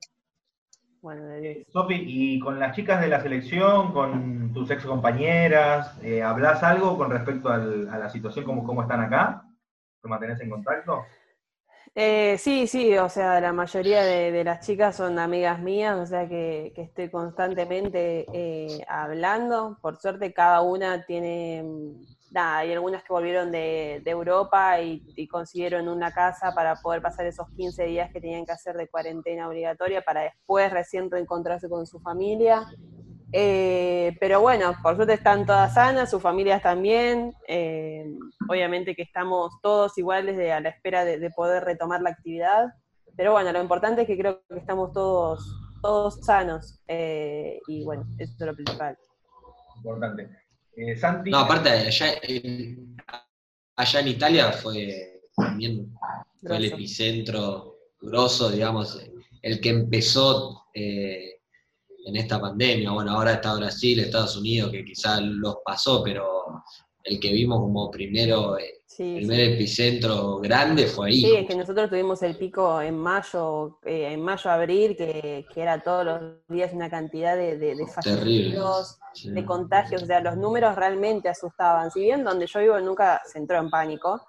Bueno, 1.02 1.26
de 1.28 1.40
diez. 1.42 1.68
Sofi, 1.72 1.96
y 2.08 2.40
con 2.40 2.60
las 2.60 2.76
chicas 2.76 3.00
de 3.02 3.08
la 3.08 3.22
selección, 3.22 3.94
con 3.94 4.52
tus 4.54 4.72
ex 4.72 4.84
compañeras, 4.86 5.98
eh, 6.02 6.24
¿hablas 6.24 6.64
algo 6.64 6.98
con 6.98 7.12
respecto 7.12 7.50
al- 7.50 7.88
a 7.90 8.00
la 8.00 8.10
situación, 8.10 8.44
cómo, 8.46 8.64
cómo 8.64 8.82
están 8.82 9.02
acá? 9.02 9.44
¿Te 10.02 10.08
mantenés 10.10 10.40
en 10.42 10.50
contacto? 10.50 11.04
Eh, 11.94 12.38
sí, 12.40 12.68
sí, 12.68 12.98
o 12.98 13.08
sea, 13.08 13.40
la 13.40 13.54
mayoría 13.54 14.04
de, 14.04 14.32
de 14.32 14.44
las 14.44 14.66
chicas 14.66 14.98
son 14.98 15.18
amigas 15.20 15.62
mías, 15.62 15.98
o 15.98 16.06
sea 16.06 16.28
que, 16.28 16.74
que 16.76 16.82
estoy 16.82 17.10
constantemente 17.10 18.26
eh, 18.34 18.84
hablando. 18.88 19.78
Por 19.82 19.98
suerte 19.98 20.34
cada 20.34 20.62
una 20.62 21.06
tiene, 21.06 21.64
nada, 22.32 22.60
hay 22.60 22.72
algunas 22.74 23.04
que 23.04 23.14
volvieron 23.14 23.52
de, 23.52 24.02
de 24.04 24.12
Europa 24.12 24.80
y, 24.82 25.28
consiguieron 25.28 25.88
una 25.88 26.12
casa 26.12 26.54
para 26.54 26.76
poder 26.76 27.02
pasar 27.02 27.26
esos 27.26 27.50
15 27.56 27.86
días 27.86 28.12
que 28.12 28.22
tenían 28.22 28.46
que 28.46 28.52
hacer 28.52 28.76
de 28.76 28.88
cuarentena 28.88 29.48
obligatoria 29.48 30.02
para 30.02 30.22
después 30.22 30.72
recién 30.72 31.10
reencontrarse 31.10 31.68
con 31.68 31.86
su 31.86 32.00
familia. 32.00 32.66
Eh, 33.32 34.16
pero 34.20 34.40
bueno, 34.40 34.76
por 34.82 34.96
suerte 34.96 35.14
están 35.14 35.46
todas 35.46 35.74
sanas, 35.74 36.10
sus 36.10 36.22
familias 36.22 36.62
también. 36.62 37.34
eh, 37.48 38.06
obviamente 38.48 38.96
que 38.96 39.02
estamos 39.02 39.52
todos 39.62 39.98
iguales 39.98 40.38
a 40.52 40.60
la 40.60 40.70
espera 40.70 41.04
de, 41.04 41.20
de 41.20 41.30
poder 41.32 41.64
retomar 41.64 42.02
la 42.02 42.12
actividad. 42.12 42.74
Pero 43.18 43.32
bueno, 43.32 43.52
lo 43.52 43.62
importante 43.62 44.02
es 44.02 44.08
que 44.08 44.18
creo 44.18 44.42
que 44.48 44.60
estamos 44.60 44.92
todos, 44.94 45.40
todos 45.82 46.20
sanos. 46.22 46.80
eh, 46.88 47.60
y 47.68 47.84
bueno, 47.84 48.06
eso 48.20 48.34
es 48.40 48.46
lo 48.46 48.56
principal. 48.56 48.98
Importante. 49.78 50.45
Eh, 50.76 50.96
Santi, 50.98 51.30
No, 51.30 51.40
aparte, 51.40 51.70
allá 51.70 52.20
en, 52.24 52.98
allá 53.76 54.00
en 54.00 54.08
Italia 54.08 54.52
fue 54.52 55.22
también 55.36 55.94
fue 56.42 56.58
el 56.58 56.66
epicentro 56.66 57.78
grosso, 58.00 58.50
digamos, 58.50 59.02
el 59.42 59.60
que 59.60 59.70
empezó 59.70 60.66
eh, 60.74 61.40
en 62.06 62.16
esta 62.16 62.40
pandemia. 62.40 62.92
Bueno, 62.92 63.12
ahora 63.12 63.34
está 63.34 63.56
Brasil, 63.56 64.00
Estados 64.00 64.38
Unidos, 64.38 64.72
que 64.72 64.86
quizás 64.86 65.22
los 65.22 65.58
pasó, 65.64 66.04
pero 66.04 66.64
el 67.06 67.20
que 67.20 67.32
vimos 67.32 67.60
como 67.60 67.90
primero, 67.92 68.58
eh, 68.58 68.82
Sí, 68.88 69.16
primer 69.18 69.38
sí. 69.48 69.54
epicentro 69.54 70.38
grande 70.38 70.88
fue 70.88 71.08
ahí. 71.10 71.20
Sí, 71.22 71.36
es 71.36 71.48
que 71.48 71.56
nosotros 71.56 71.90
tuvimos 71.90 72.22
el 72.24 72.38
pico 72.38 72.82
en 72.82 72.98
mayo, 72.98 73.80
eh, 73.84 74.14
en 74.14 74.22
mayo-abril, 74.22 74.96
que, 74.96 75.46
que 75.54 75.62
era 75.62 75.82
todos 75.84 76.06
los 76.06 76.22
días 76.48 76.72
una 76.74 76.90
cantidad 76.90 77.36
de, 77.36 77.58
de, 77.58 77.76
de 77.76 77.88
fallecidos, 77.88 79.00
Sí. 79.14 79.32
de 79.32 79.46
contagios, 79.46 80.04
o 80.04 80.06
sea, 80.06 80.20
los 80.22 80.36
números 80.38 80.76
realmente 80.76 81.30
asustaban. 81.30 81.92
Si 81.92 82.02
bien 82.02 82.24
donde 82.24 82.48
yo 82.48 82.60
vivo 82.60 82.80
nunca 82.80 83.22
se 83.26 83.40
entró 83.40 83.58
en 83.58 83.70
pánico, 83.70 84.22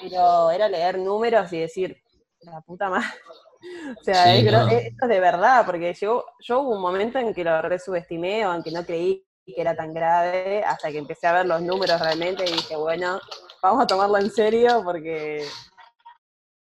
pero 0.00 0.50
era 0.50 0.68
leer 0.68 0.98
números 0.98 1.52
y 1.52 1.60
decir, 1.60 1.96
la 2.40 2.60
puta 2.62 2.88
madre. 2.90 3.06
O 4.00 4.02
sea, 4.02 4.24
no. 4.64 4.68
es- 4.68 4.86
esto 4.86 5.04
es 5.04 5.08
de 5.08 5.20
verdad, 5.20 5.64
porque 5.64 5.94
yo, 5.94 6.24
yo 6.40 6.60
hubo 6.62 6.70
un 6.74 6.82
momento 6.82 7.18
en 7.20 7.32
que 7.32 7.44
lo 7.44 7.62
resubestimé 7.62 8.44
o 8.44 8.52
en 8.54 8.60
que 8.62 8.72
no 8.72 8.84
creí 8.84 9.24
que 9.44 9.60
era 9.60 9.74
tan 9.74 9.92
grave 9.92 10.62
hasta 10.64 10.90
que 10.90 10.98
empecé 10.98 11.26
a 11.26 11.32
ver 11.32 11.46
los 11.46 11.60
números 11.62 12.00
realmente 12.00 12.44
y 12.44 12.52
dije, 12.52 12.76
bueno, 12.76 13.18
vamos 13.62 13.82
a 13.82 13.86
tomarlo 13.86 14.18
en 14.18 14.30
serio 14.30 14.82
porque 14.84 15.44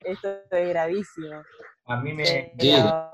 esto 0.01 0.29
es 0.51 0.69
gravísimo. 0.69 1.43
A 1.87 1.97
mí 1.97 2.13
me 2.13 2.53
Pero- 2.59 3.11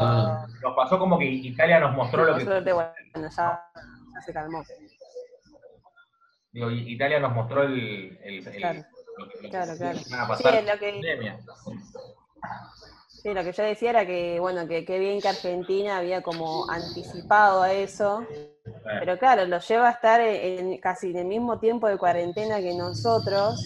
nos 0.63 0.75
pasó 0.77 0.99
como 0.99 1.19
que 1.19 1.27
Italia 1.27 1.79
nos 1.79 1.95
mostró 1.95 2.25
lo 2.25 2.37
que 2.37 2.45
bueno, 2.73 2.93
ya, 3.15 3.31
ya 4.15 4.21
se 4.25 4.33
calmó. 4.33 4.63
digo, 6.51 6.71
Italia 6.71 7.21
nos 7.21 7.33
mostró 7.33 7.63
el, 7.63 8.19
el, 8.23 8.47
el- 8.47 8.57
Claro. 8.57 8.83
lo 9.19 9.29
que- 9.29 9.35
lo 9.37 9.41
que 9.43 9.49
Claro, 9.51 9.75
Sí, 9.75 9.85
lo 10.45 10.79
que, 10.79 10.91
pandemia. 10.93 11.39
Sí, 13.23 13.33
lo 13.33 13.45
que 13.45 13.53
yo 13.53 13.63
decía 13.63 13.91
era 13.91 14.07
que, 14.07 14.39
bueno, 14.41 14.67
que 14.67 14.85
qué 14.85 14.99
bien 14.99 15.21
que 15.21 15.29
Argentina 15.29 15.99
había 15.99 16.23
como 16.23 16.69
anticipado 16.69 17.63
a 17.63 17.73
eso, 17.73 18.27
pero 18.99 19.19
claro, 19.19 19.47
lo 19.47 19.59
lleva 19.61 19.89
a 19.89 19.93
estar 19.93 20.21
en, 20.21 20.73
en 20.73 20.79
casi 20.81 21.11
en 21.11 21.19
el 21.19 21.25
mismo 21.27 21.59
tiempo 21.59 21.89
de 21.89 21.97
cuarentena 21.99 22.61
que 22.61 22.75
nosotros, 22.75 23.61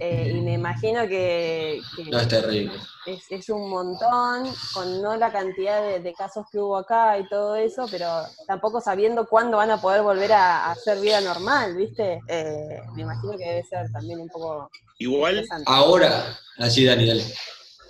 eh, 0.00 0.32
y 0.34 0.40
me 0.40 0.54
imagino 0.54 1.06
que, 1.06 1.80
que 1.96 2.04
No 2.10 2.18
es 2.18 2.28
terrible. 2.28 2.72
es, 3.06 3.24
es 3.30 3.48
un 3.50 3.68
montón, 3.68 4.52
con 4.74 5.02
no 5.02 5.16
la 5.16 5.30
cantidad 5.30 5.82
de, 5.82 6.00
de 6.00 6.12
casos 6.14 6.46
que 6.50 6.58
hubo 6.58 6.76
acá 6.76 7.18
y 7.18 7.28
todo 7.28 7.56
eso, 7.56 7.86
pero 7.90 8.08
tampoco 8.46 8.80
sabiendo 8.80 9.26
cuándo 9.28 9.58
van 9.58 9.70
a 9.70 9.80
poder 9.80 10.02
volver 10.02 10.32
a, 10.32 10.64
a 10.66 10.72
hacer 10.72 10.98
vida 11.00 11.20
normal, 11.20 11.76
¿viste? 11.76 12.20
Eh, 12.28 12.80
me 12.94 13.02
imagino 13.02 13.36
que 13.38 13.44
debe 13.48 13.64
ser 13.64 13.90
también 13.92 14.20
un 14.20 14.28
poco 14.28 14.70
Igual. 14.98 15.44
Ahora, 15.66 16.38
así 16.58 16.84
Dani, 16.84 17.06
dale. 17.06 17.24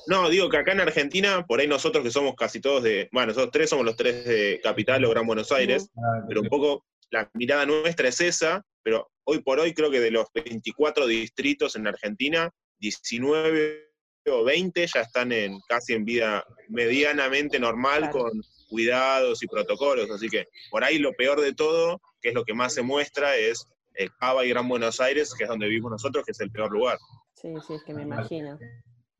No, 0.06 0.28
digo 0.28 0.48
que 0.48 0.56
acá 0.56 0.72
en 0.72 0.80
Argentina, 0.80 1.44
por 1.46 1.60
ahí 1.60 1.66
nosotros 1.66 2.04
que 2.04 2.10
somos 2.10 2.34
casi 2.34 2.60
todos 2.60 2.82
de, 2.82 3.08
bueno, 3.12 3.28
nosotros 3.28 3.50
tres 3.52 3.70
somos 3.70 3.84
los 3.84 3.96
tres 3.96 4.24
de 4.24 4.60
Capital 4.62 5.04
o 5.04 5.10
Gran 5.10 5.26
Buenos 5.26 5.52
Aires, 5.52 5.90
pero 6.28 6.40
un 6.40 6.48
poco 6.48 6.84
la 7.10 7.30
mirada 7.34 7.66
nuestra 7.66 8.08
es 8.08 8.20
esa, 8.20 8.64
pero 8.82 9.10
hoy 9.24 9.40
por 9.42 9.60
hoy 9.60 9.74
creo 9.74 9.90
que 9.90 10.00
de 10.00 10.10
los 10.10 10.26
24 10.34 11.06
distritos 11.06 11.76
en 11.76 11.86
Argentina, 11.86 12.50
19 12.78 13.92
o 14.26 14.44
20 14.44 14.86
ya 14.86 15.00
están 15.00 15.32
en 15.32 15.58
casi 15.68 15.94
en 15.94 16.04
vida 16.04 16.44
medianamente 16.68 17.58
normal 17.58 18.10
con 18.10 18.30
cuidados 18.68 19.42
y 19.42 19.46
protocolos, 19.46 20.10
así 20.10 20.28
que 20.28 20.46
por 20.70 20.84
ahí 20.84 20.98
lo 20.98 21.12
peor 21.12 21.40
de 21.40 21.54
todo, 21.54 22.00
que 22.20 22.30
es 22.30 22.34
lo 22.34 22.44
que 22.44 22.54
más 22.54 22.74
se 22.74 22.82
muestra, 22.82 23.36
es 23.36 23.66
el 23.94 24.10
Cava 24.16 24.44
y 24.44 24.48
Gran 24.48 24.68
Buenos 24.68 25.00
Aires, 25.00 25.34
que 25.34 25.44
es 25.44 25.48
donde 25.48 25.68
vivimos 25.68 25.90
nosotros, 25.90 26.24
que 26.24 26.32
es 26.32 26.40
el 26.40 26.50
peor 26.50 26.72
lugar. 26.72 26.98
Sí, 27.34 27.52
sí, 27.66 27.74
es 27.74 27.82
que 27.84 27.92
me 27.92 28.02
imagino. 28.02 28.58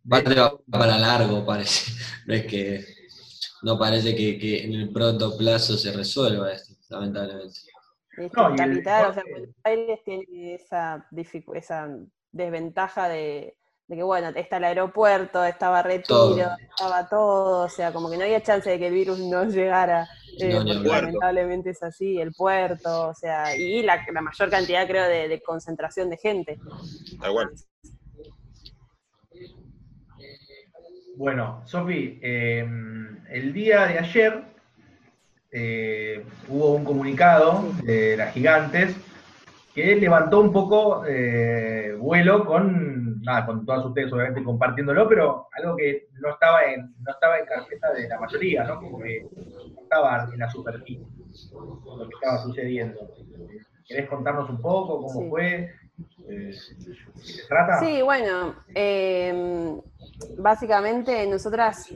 Aparte 0.07 0.35
va 0.35 0.53
para 0.71 0.99
largo, 0.99 1.45
parece. 1.45 1.93
No 2.27 2.35
es 2.35 2.47
que. 2.47 2.85
No 3.63 3.79
parece 3.79 4.15
que, 4.17 4.39
que 4.39 4.65
en 4.65 4.75
el 4.75 4.93
pronto 4.93 5.37
plazo 5.37 5.77
se 5.77 5.93
resuelva 5.93 6.53
esto, 6.53 6.75
lamentablemente. 6.89 7.61
Viste, 8.17 8.41
No, 8.41 8.55
Capital, 8.57 9.11
o 9.11 9.15
sea, 9.15 9.23
deporte- 9.23 9.31
Buenos 9.31 9.57
Aires 9.65 10.01
tiene 10.05 10.55
esa, 10.55 11.07
desventaja 12.33 13.09
de, 13.09 13.57
de 13.87 13.97
que, 13.97 14.03
bueno, 14.03 14.29
está 14.35 14.57
el 14.59 14.65
aeropuerto, 14.65 15.45
estaba 15.45 15.83
Retiro, 15.83 16.05
Todo. 16.09 16.57
estaba 16.71 17.09
todo, 17.09 17.65
o 17.65 17.69
sea, 17.69 17.93
como 17.93 18.11
que 18.11 18.17
no 18.17 18.25
había 18.25 18.43
chance 18.43 18.69
de 18.71 18.79
que 18.79 18.89
el 18.89 18.95
virus 18.95 19.19
no 19.21 19.45
llegara, 19.45 20.09
eh, 20.39 20.49
No, 20.55 20.59
porque 20.61 20.89
lamentablemente 20.89 21.71
es 21.71 21.83
así, 21.83 22.19
el 22.21 22.33
puerto, 22.33 23.09
o 23.09 23.15
sea, 23.15 23.57
y 23.57 23.83
la, 23.83 24.05
la 24.13 24.21
mayor 24.23 24.51
cantidad, 24.51 24.87
creo, 24.87 25.05
de, 25.09 25.29
de 25.29 25.41
concentración 25.43 26.11
de 26.11 26.17
gente. 26.17 26.59
Tal 27.21 27.33
cual. 27.33 27.51
Bueno, 31.16 31.62
Sofi, 31.66 32.19
eh, 32.23 32.66
el 33.31 33.52
día 33.52 33.87
de 33.87 33.99
ayer 33.99 34.42
eh, 35.50 36.25
hubo 36.49 36.75
un 36.75 36.85
comunicado 36.85 37.64
de 37.85 38.16
las 38.16 38.33
gigantes 38.33 38.97
que 39.75 39.97
levantó 39.97 40.40
un 40.40 40.52
poco 40.52 41.04
eh, 41.07 41.95
vuelo 41.99 42.45
con, 42.45 43.21
nada, 43.23 43.47
con 43.47 43.64
todas 43.64 43.85
ustedes 43.87 44.12
obviamente 44.12 44.42
compartiéndolo, 44.42 45.09
pero 45.09 45.49
algo 45.52 45.76
que 45.76 46.09
no 46.21 46.31
estaba 46.31 46.64
en, 46.64 46.95
no 47.02 47.12
estaba 47.12 47.38
en 47.38 47.47
carpeta 47.47 47.92
de 47.92 48.09
la 48.09 48.19
mayoría, 48.21 48.64
¿no? 48.64 48.81
Como 48.81 48.99
que 49.00 49.26
no 49.75 49.83
estaba 49.83 50.28
en 50.33 50.38
la 50.38 50.50
superficie 50.50 51.07
lo 51.52 52.09
que 52.09 52.14
estaba 52.14 52.42
sucediendo. 52.42 53.00
¿Querés 53.87 54.09
contarnos 54.09 54.49
un 54.49 54.61
poco 54.61 55.02
cómo 55.07 55.21
Sí. 55.23 55.28
fue? 55.28 55.71
Eh. 56.29 56.53
Sí, 57.81 58.03
bueno, 58.03 58.55
eh, 58.75 59.81
básicamente 60.39 61.27
nosotras 61.27 61.89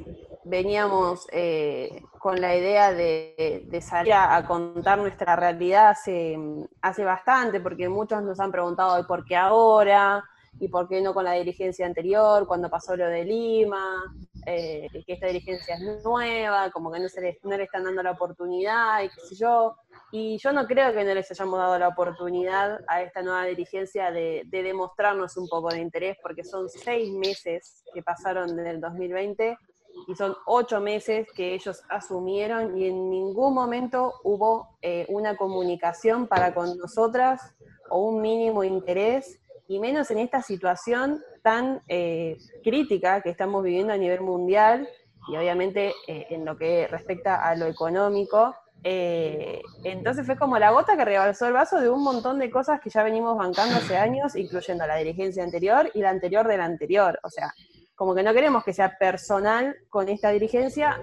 veníamos 0.45 1.27
eh, 1.33 2.03
con 2.19 2.41
la 2.41 2.57
idea 2.57 2.93
de, 2.93 3.69
salir 3.81 4.13
a, 4.15 4.45
contar 4.47 4.99
nuestra 4.99 5.37
realidad 5.37 5.91
hace, 5.91 6.39
hace 6.81 7.05
bastante, 7.05 7.61
porque 7.61 7.89
muchos 7.89 8.23
nos 8.23 8.39
han 8.41 8.53
preguntado 8.53 8.99
¿y 9.01 9.05
por 9.05 9.25
qué 9.25 9.37
ahora, 9.37 10.25
y 10.59 10.69
por 10.69 10.89
qué 10.89 11.03
no 11.03 11.13
con 11.13 11.25
la 11.25 11.33
dirigencia 11.33 11.87
anterior, 11.87 12.47
cuando 12.47 12.71
pasó 12.71 12.97
lo 12.97 13.07
de 13.07 13.25
Lima, 13.25 14.15
eh, 14.47 14.89
que 15.05 15.13
esta 15.13 15.27
dirigencia 15.27 15.75
es 15.75 16.05
nueva, 16.05 16.71
como 16.71 16.93
que 16.93 17.01
no, 17.01 17.09
se 17.09 17.21
le, 17.21 17.39
no 17.43 17.57
le 17.57 17.65
están 17.65 17.85
dando 17.85 18.03
la 18.03 18.13
oportunidad, 18.13 19.03
y 19.03 19.09
qué 19.09 19.21
sé 19.29 19.35
yo. 19.35 19.77
Y 20.13 20.39
yo 20.39 20.53
no 20.53 20.67
creo 20.67 20.93
que 20.93 21.05
no 21.05 21.15
les 21.15 21.31
hayamos 21.31 21.59
dado 21.59 21.79
la 21.79 21.89
oportunidad 21.89 22.81
a 22.87 23.03
esta 23.03 23.23
nueva 23.23 23.45
dirigencia 23.45 24.11
de, 24.11 24.43
de 24.47 24.63
demostrarnos 24.63 25.37
un 25.37 25.49
poco 25.49 25.69
de 25.69 25.81
interés, 25.81 26.17
porque 26.23 26.45
son 26.45 26.69
seis 26.69 27.13
meses 27.13 27.83
que 27.93 28.03
pasaron 28.03 28.57
desde 28.57 28.71
el 28.71 28.81
2020 28.81 29.59
y 30.07 30.15
son 30.15 30.37
ocho 30.47 30.81
meses 30.81 31.27
que 31.35 31.55
ellos 31.55 31.83
asumieron 31.89 32.77
y 32.79 32.87
en 32.87 33.11
ningún 33.11 33.55
momento 33.55 34.15
hubo 34.25 34.77
eh, 34.83 35.07
una 35.09 35.37
comunicación 35.37 36.27
para 36.27 36.55
con 36.55 36.77
nosotras 36.77 37.55
o 37.89 38.01
un 38.01 38.21
mínimo 38.21 38.65
interés, 38.65 39.41
y 39.69 39.79
menos 39.81 40.11
en 40.11 40.19
esta 40.19 40.43
situación 40.43 41.23
tan 41.43 41.83
eh, 41.89 42.37
crítica 42.63 43.21
que 43.21 43.31
estamos 43.31 43.65
viviendo 43.65 43.93
a 43.93 43.97
nivel 43.97 44.21
mundial 44.21 44.89
y 45.29 45.37
obviamente 45.37 45.93
eh, 46.07 46.27
en 46.31 46.45
lo 46.45 46.57
que 46.57 46.87
respecta 46.87 47.43
a 47.43 47.57
lo 47.57 47.67
económico. 47.67 48.55
Eh, 48.89 49.63
entonces 49.83 50.25
fue 50.25 50.37
como 50.37 50.61
la 50.61 50.71
gota 50.71 50.97
que 50.97 51.05
rebalsó 51.05 51.49
el 51.49 51.55
vaso 51.55 51.81
de 51.81 51.91
un 51.91 52.05
montón 52.05 52.39
de 52.39 52.49
cosas 52.53 52.81
que 52.81 52.89
ya 52.89 53.03
venimos 53.03 53.37
bancando 53.37 53.79
hace 53.79 53.97
años, 53.97 54.37
incluyendo 54.37 54.87
la 54.87 54.95
dirigencia 54.95 55.43
anterior 55.43 55.91
y 55.93 56.03
la 56.03 56.11
anterior 56.11 56.47
de 56.47 56.57
la 56.57 56.67
anterior. 56.67 57.19
O 57.25 57.29
sea, 57.29 57.53
como 57.97 58.15
que 58.15 58.23
no 58.23 58.33
queremos 58.33 58.63
que 58.63 58.73
sea 58.73 58.97
personal 58.97 59.75
con 59.89 60.09
esta 60.09 60.31
dirigencia, 60.31 61.01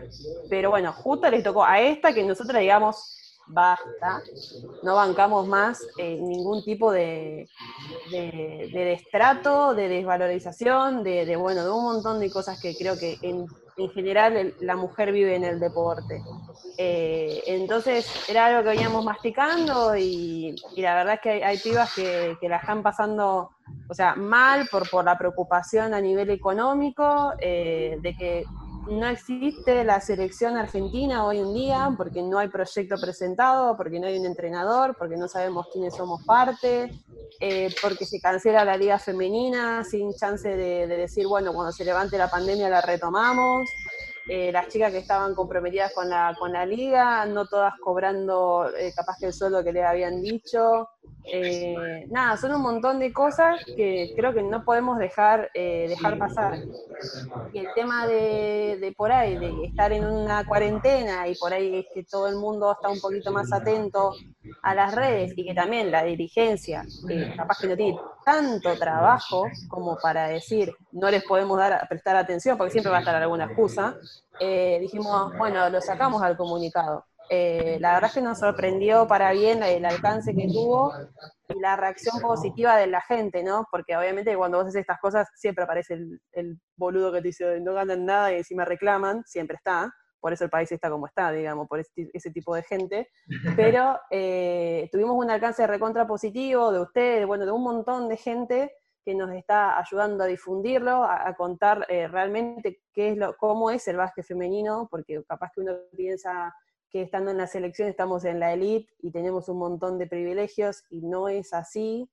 pero 0.50 0.70
bueno, 0.70 0.94
justo 0.94 1.30
les 1.30 1.44
tocó 1.44 1.66
a 1.66 1.82
esta 1.82 2.14
que 2.14 2.24
nosotros 2.24 2.58
digamos, 2.58 3.18
basta, 3.48 4.22
no 4.84 4.96
bancamos 4.96 5.48
más 5.48 5.82
eh, 5.98 6.18
ningún 6.20 6.64
tipo 6.64 6.92
de, 6.92 7.48
de, 8.12 8.70
de 8.74 8.86
destrato, 8.86 9.74
de 9.74 9.88
desvalorización, 9.88 11.04
de, 11.04 11.36
bueno, 11.36 11.64
de 11.64 11.72
un 11.72 11.84
montón 11.84 12.20
de 12.20 12.30
cosas 12.30 12.60
que 12.60 12.76
creo 12.76 12.98
que 12.98 13.18
en, 13.22 13.46
en 13.78 13.90
general 13.92 14.54
la 14.60 14.76
mujer 14.76 15.12
vive 15.12 15.36
en 15.36 15.44
el 15.44 15.60
deporte. 15.60 16.22
Eh, 16.78 17.44
entonces 17.46 18.08
era 18.28 18.48
algo 18.48 18.64
que 18.64 18.70
veníamos 18.70 19.06
masticando 19.06 19.96
y, 19.96 20.56
y 20.76 20.82
la 20.82 20.96
verdad 20.96 21.14
es 21.16 21.20
que 21.22 21.30
hay, 21.30 21.42
hay 21.44 21.58
pibas 21.60 21.94
que, 21.94 22.36
que 22.42 22.50
la 22.50 22.58
están 22.58 22.82
pasando, 22.82 23.52
o 23.88 23.94
sea, 23.94 24.16
mal 24.16 24.68
por, 24.72 24.90
por 24.90 25.06
la 25.06 25.18
preocupación 25.18 25.94
a 25.94 26.02
nivel 26.02 26.32
económico, 26.32 27.34
eh, 27.40 27.98
de 28.02 28.16
que 28.16 28.44
no 28.88 29.08
existe 29.08 29.84
la 29.84 30.00
selección 30.02 30.58
argentina 30.58 31.26
hoy 31.26 31.40
en 31.40 31.54
día 31.54 31.92
porque 31.98 32.22
no 32.22 32.40
hay 32.40 32.48
proyecto 32.48 32.96
presentado, 33.00 33.76
porque 33.78 34.00
no 34.00 34.08
hay 34.08 34.18
un 34.18 34.26
entrenador, 34.26 34.96
porque 34.98 35.18
no 35.18 35.28
sabemos 35.28 35.68
quiénes 35.72 35.96
somos 35.96 36.24
parte, 36.26 36.92
eh, 37.40 37.74
porque 37.82 38.06
se 38.06 38.20
cancela 38.20 38.66
la 38.66 38.78
liga 38.78 39.00
femenina 39.00 39.84
sin 39.84 40.14
chance 40.14 40.48
de, 40.48 40.88
de 40.88 40.98
decir, 40.98 41.28
bueno, 41.28 41.54
cuando 41.54 41.72
se 41.72 41.86
levante 41.86 42.18
la 42.18 42.30
pandemia 42.30 42.70
la 42.70 42.82
retomamos. 42.82 43.70
Eh, 44.30 44.54
las 44.54 44.70
chicas 44.70 44.92
que 44.92 45.00
estaban 45.00 45.36
comprometidas 45.36 45.92
con 45.94 46.10
la, 46.10 46.36
con 46.40 46.54
la 46.54 46.66
liga, 46.66 47.26
no 47.26 47.46
todas 47.46 47.74
cobrando 47.80 48.70
eh, 48.78 48.94
capaz 48.96 49.18
que 49.20 49.26
el 49.26 49.34
sueldo 49.34 49.64
que 49.64 49.74
les 49.74 49.84
habían 49.84 50.22
dicho. 50.22 50.88
Eh, 51.26 52.06
nada, 52.10 52.36
son 52.38 52.54
un 52.54 52.62
montón 52.62 53.00
de 53.00 53.14
cosas 53.14 53.64
que 53.66 54.14
creo 54.16 54.34
que 54.34 54.44
no 54.44 54.64
podemos 54.66 54.98
dejar, 54.98 55.50
eh, 55.54 55.86
dejar 55.88 56.18
pasar. 56.18 56.60
Y 57.54 57.60
el 57.60 57.68
tema 57.74 58.06
de, 58.08 58.94
por 58.98 59.12
ahí, 59.12 59.38
de 59.38 59.66
estar 59.66 59.92
en 59.94 60.06
una 60.06 60.46
cuarentena 60.46 61.28
y 61.28 61.36
por 61.36 61.54
ahí 61.54 61.80
es 61.80 61.86
que 61.94 62.04
todo 62.04 62.28
el 62.28 62.36
mundo 62.36 62.72
está 62.72 62.90
un 62.90 63.00
poquito 63.00 63.32
más 63.32 63.52
atento 63.54 64.14
a 64.62 64.76
las 64.76 64.94
redes 64.94 65.34
y 65.38 65.46
que 65.46 65.54
también 65.54 65.92
la 65.92 66.04
dirigencia, 66.04 66.86
eh, 67.10 67.34
capaz 67.36 67.60
que 67.60 67.68
no 67.68 67.78
tiene 67.78 67.98
tanto 68.26 68.78
trabajo 68.78 69.48
como 69.70 69.98
para 69.98 70.28
decir 70.28 70.74
no 70.92 71.10
les 71.10 71.24
podemos 71.24 71.58
dar 71.58 71.88
prestar 71.88 72.16
atención 72.16 72.58
porque 72.58 72.72
siempre 72.72 72.92
va 72.92 72.98
a 72.98 73.00
estar 73.00 73.16
alguna 73.16 73.46
excusa, 73.46 73.96
eh, 74.40 74.78
dijimos, 74.82 75.32
bueno, 75.38 75.70
lo 75.70 75.82
sacamos 75.82 76.22
al 76.22 76.36
comunicado. 76.36 77.06
Eh, 77.36 77.78
la 77.80 77.96
verdad 77.96 78.10
es 78.10 78.14
que 78.14 78.22
nos 78.22 78.38
sorprendió 78.38 79.08
para 79.08 79.32
bien 79.32 79.64
el 79.64 79.86
alcance 79.86 80.36
que 80.36 80.48
tuvo 80.48 80.94
y 81.50 81.60
la 81.60 81.76
reacción 81.76 82.22
positiva 82.22 82.78
de 82.78 82.86
la 82.86 83.02
gente, 83.02 83.44
¿no? 83.44 83.66
Porque 83.72 83.98
obviamente 83.98 84.36
cuando 84.38 84.60
vos 84.60 84.68
haces 84.68 84.82
estas 84.82 85.00
cosas 85.00 85.28
siempre 85.34 85.64
aparece 85.64 85.96
el, 85.96 86.22
el 86.34 86.60
boludo 86.76 87.12
que 87.12 87.22
te 87.22 87.30
dice 87.30 87.60
no 87.60 87.74
ganan 87.74 88.06
nada 88.06 88.32
y 88.32 88.38
encima 88.38 88.66
reclaman, 88.66 89.24
siempre 89.26 89.56
está, 89.56 89.92
por 90.24 90.32
eso 90.32 90.44
el 90.44 90.52
país 90.52 90.72
está 90.72 90.92
como 90.92 91.08
está, 91.08 91.32
digamos, 91.32 91.68
por 91.68 91.80
ese, 91.80 92.32
tipo 92.32 92.54
de 92.54 92.62
gente, 92.64 93.10
pero 93.58 94.00
eh, 94.12 94.88
tuvimos 94.92 95.18
un 95.18 95.32
alcance 95.32 95.66
recontra 95.66 96.06
positivo 96.06 96.72
de 96.72 96.82
ustedes, 96.82 97.26
bueno, 97.26 97.46
de 97.46 97.52
un 97.52 97.64
montón 97.64 98.08
de 98.08 98.18
gente 98.18 98.72
que 99.04 99.16
nos 99.16 99.32
está 99.32 99.78
ayudando 99.78 100.24
a 100.24 100.28
difundirlo, 100.28 101.04
a, 101.04 101.34
contar 101.36 101.86
eh, 101.90 102.08
realmente 102.08 102.84
qué 102.94 103.10
es 103.10 103.18
lo, 103.18 103.36
cómo 103.36 103.70
es 103.70 103.86
el 103.90 103.98
básquet 103.98 104.24
femenino, 104.24 104.88
porque 104.90 105.22
capaz 105.28 105.50
que 105.54 105.62
uno 105.62 105.74
piensa 105.98 106.56
que 106.94 107.02
estando 107.02 107.32
en 107.32 107.38
la 107.38 107.48
selección 107.48 107.90
estamos 107.90 108.24
en 108.24 108.40
la 108.40 108.54
elite 108.54 108.94
y 109.00 109.12
tenemos 109.12 109.50
un 109.50 109.58
montón 109.58 109.98
de 109.98 110.06
privilegios 110.06 110.84
y 110.92 111.02
no 111.02 111.28
es 111.28 111.52
así. 111.52 112.08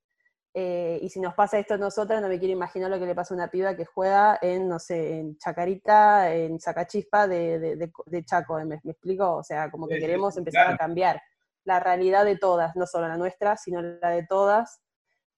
Eh, 0.54 0.98
y 1.02 1.10
si 1.10 1.20
nos 1.20 1.34
pasa 1.34 1.58
esto 1.58 1.74
a 1.74 1.76
nosotras, 1.76 2.22
no 2.22 2.28
me 2.28 2.38
quiero 2.38 2.54
imaginar 2.54 2.90
lo 2.90 2.98
que 2.98 3.04
le 3.04 3.14
pasa 3.14 3.34
a 3.34 3.36
una 3.36 3.50
piba 3.50 3.76
que 3.76 3.84
juega 3.84 4.38
en, 4.40 4.68
no 4.68 4.78
sé, 4.78 5.18
en 5.18 5.36
Chacarita, 5.36 6.34
en 6.34 6.58
Sacachispa 6.58 7.28
de, 7.28 7.76
de, 7.76 8.24
Chaco, 8.24 8.58
¿me, 8.64 8.76
explico? 8.82 9.36
O 9.36 9.44
sea, 9.44 9.70
como 9.70 9.86
que 9.86 9.98
queremos 9.98 10.38
empezar 10.38 10.72
a 10.72 10.78
cambiar 10.78 11.20
la 11.64 11.78
realidad 11.78 12.24
de 12.24 12.38
todas, 12.38 12.74
no 12.74 12.86
solo 12.86 13.06
la 13.06 13.18
nuestra, 13.18 13.58
sino 13.58 13.82
la 13.82 14.08
de 14.08 14.26
todas. 14.26 14.80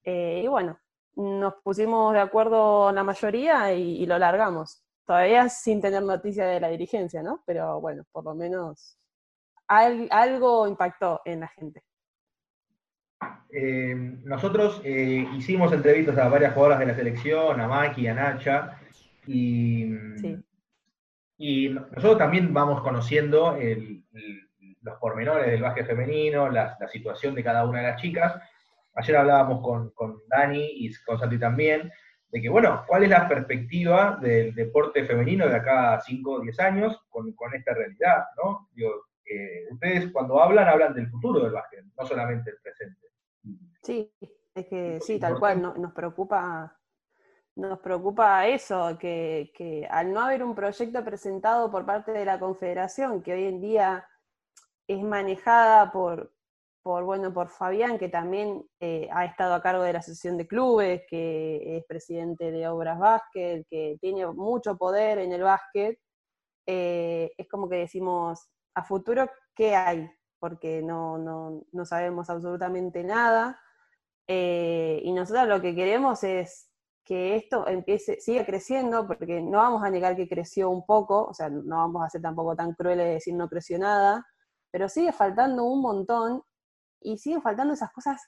Eh, 0.05 0.43
y 0.45 0.47
bueno, 0.47 0.79
nos 1.17 1.55
pusimos 1.65 2.15
de 2.15 2.21
acuerdo 2.21 2.93
la 2.93 3.03
mayoría 3.03 3.75
y, 3.75 4.03
y, 4.03 4.07
lo 4.07 4.19
largamos. 4.19 4.85
Todavía 5.05 5.49
sin 5.49 5.83
tener 5.83 6.05
noticia 6.05 6.47
de 6.47 6.61
la 6.61 6.69
dirigencia, 6.69 7.25
¿no? 7.25 7.43
Pero 7.45 7.81
bueno, 7.81 8.05
por 8.13 8.25
lo 8.25 8.37
menos 8.37 9.02
algo 10.11 10.69
impactó 10.69 11.21
en 11.25 11.41
la 11.41 11.49
gente. 11.49 11.83
Eh, 13.51 13.95
nosotros 14.25 14.81
eh, 14.85 15.27
hicimos 15.35 15.73
entrevistas 15.73 16.17
a 16.19 16.29
varias 16.29 16.55
jugadoras 16.55 16.81
de 16.81 16.87
la 16.87 16.95
selección, 16.95 17.61
a 17.61 17.69
Maki, 17.69 18.09
a 18.09 18.15
Nacha, 18.15 18.79
y, 19.27 19.93
y 21.37 21.69
nosotros 21.69 22.19
también 22.19 22.53
vamos 22.53 22.83
conociendo 22.83 23.57
los 24.83 24.99
pormenores 24.99 25.47
del 25.51 25.63
básquet 25.63 25.87
femenino, 25.87 26.49
la, 26.49 26.77
situación 26.89 27.35
de 27.35 27.45
cada 27.45 27.65
una 27.65 27.81
de 27.81 27.89
las 27.89 28.01
chicas. 28.01 28.35
Ayer 28.95 29.17
hablábamos 29.17 29.61
con, 29.63 30.23
Dani 30.29 30.65
y 30.65 30.95
con 31.05 31.19
Santi 31.19 31.39
también, 31.39 31.91
de 32.31 32.41
que, 32.41 32.49
bueno, 32.49 32.85
¿cuál 32.87 33.05
es 33.05 33.11
la 33.11 33.29
perspectiva 33.29 34.19
del 34.21 34.55
deporte 34.55 35.05
femenino 35.05 35.47
de 35.47 35.57
acá 35.57 35.95
a 35.95 36.01
5 36.01 36.31
o 36.31 36.41
10 36.41 36.61
años 36.61 37.01
con, 37.09 37.35
esta 37.55 37.75
realidad? 37.75 38.25
¿no? 38.43 38.69
Eh, 39.25 39.67
ustedes 39.71 40.13
cuando 40.13 40.41
hablan, 40.43 40.69
hablan 40.69 40.95
del 40.95 41.09
futuro 41.09 41.41
del 41.41 41.53
básquet, 41.53 41.85
no 41.97 42.07
solamente 42.07 42.51
el 42.51 42.57
presente. 42.63 43.09
Sí, 43.83 44.13
es 44.55 44.67
que 44.67 45.01
sí, 45.01 45.19
tal 45.19 45.39
cual, 45.39 45.61
nos 45.61 45.93
preocupa 45.93 46.79
nos 47.55 47.81
preocupa 47.81 48.47
eso, 48.49 48.97
que, 48.99 49.87
al 49.91 50.13
no 50.13 50.21
haber 50.21 50.43
un 50.43 50.55
proyecto 50.55 51.05
presentado 51.05 51.71
por 51.71 51.85
parte 51.85 52.13
de 52.13 52.25
la 52.25 52.39
Confederación, 52.39 53.23
que 53.23 53.35
hoy 53.35 53.45
en 53.45 53.61
día 53.61 54.09
es 54.89 55.03
manejada 55.03 55.93
por, 55.93 56.33
por, 56.83 57.05
bueno, 57.05 57.33
por 57.33 57.51
Fabián, 57.51 57.99
que 57.99 58.09
también 58.09 58.65
eh, 58.81 59.09
ha 59.13 59.27
estado 59.27 59.55
a 59.55 59.63
cargo 59.63 59.83
de 59.83 59.93
la 59.93 59.99
Asociación 59.99 60.39
de 60.39 60.47
Clubes, 60.47 61.03
que 61.09 61.77
es 61.77 61.85
presidente 61.85 62.51
de 62.51 62.67
Obras 62.69 62.99
Básquet, 62.99 63.67
que 63.69 63.99
tiene 64.01 64.27
mucho 64.27 64.77
poder 64.79 65.19
en 65.19 65.33
el 65.33 65.43
básquet, 65.43 65.99
eh, 66.67 67.33
es 67.37 67.49
como 67.49 67.69
que 67.69 67.77
decimos, 67.77 68.49
a 68.75 68.83
futuro, 68.85 69.29
¿qué 69.55 69.75
hay? 69.75 70.11
Porque 70.39 70.83
no, 70.83 71.19
no, 71.73 71.85
sabemos 71.85 72.31
absolutamente 72.31 73.05
nada. 73.05 73.61
Eh, 74.27 75.01
y 75.05 75.13
nosotros 75.13 75.49
lo 75.49 75.61
que 75.61 75.75
queremos 75.75 76.25
es 76.25 76.71
que 77.05 77.37
esto 77.37 77.67
empiece, 77.67 78.21
siga 78.21 78.45
creciendo, 78.45 79.07
porque 79.07 79.41
no 79.41 79.59
vamos 79.59 79.83
a 79.83 79.91
negar 79.91 80.17
que 80.17 80.29
creció 80.29 80.71
un 80.71 80.87
poco, 80.87 81.25
o 81.25 81.35
sea, 81.35 81.49
no 81.49 81.77
vamos 81.77 82.05
a 82.05 82.11
ser 82.11 82.23
tampoco 82.23 82.55
tan 82.55 82.75
crueles 82.75 83.07
de 83.07 83.13
decir 83.15 83.35
no 83.35 83.49
creció 83.49 83.79
nada, 83.79 84.25
pero 84.71 84.89
sigue 84.89 85.13
faltando 85.13 85.65
un 85.65 85.83
montón 85.83 86.43
y 87.01 87.19
siguen 87.19 87.43
faltando 87.43 87.75
esas 87.75 87.93
cosas 87.93 88.23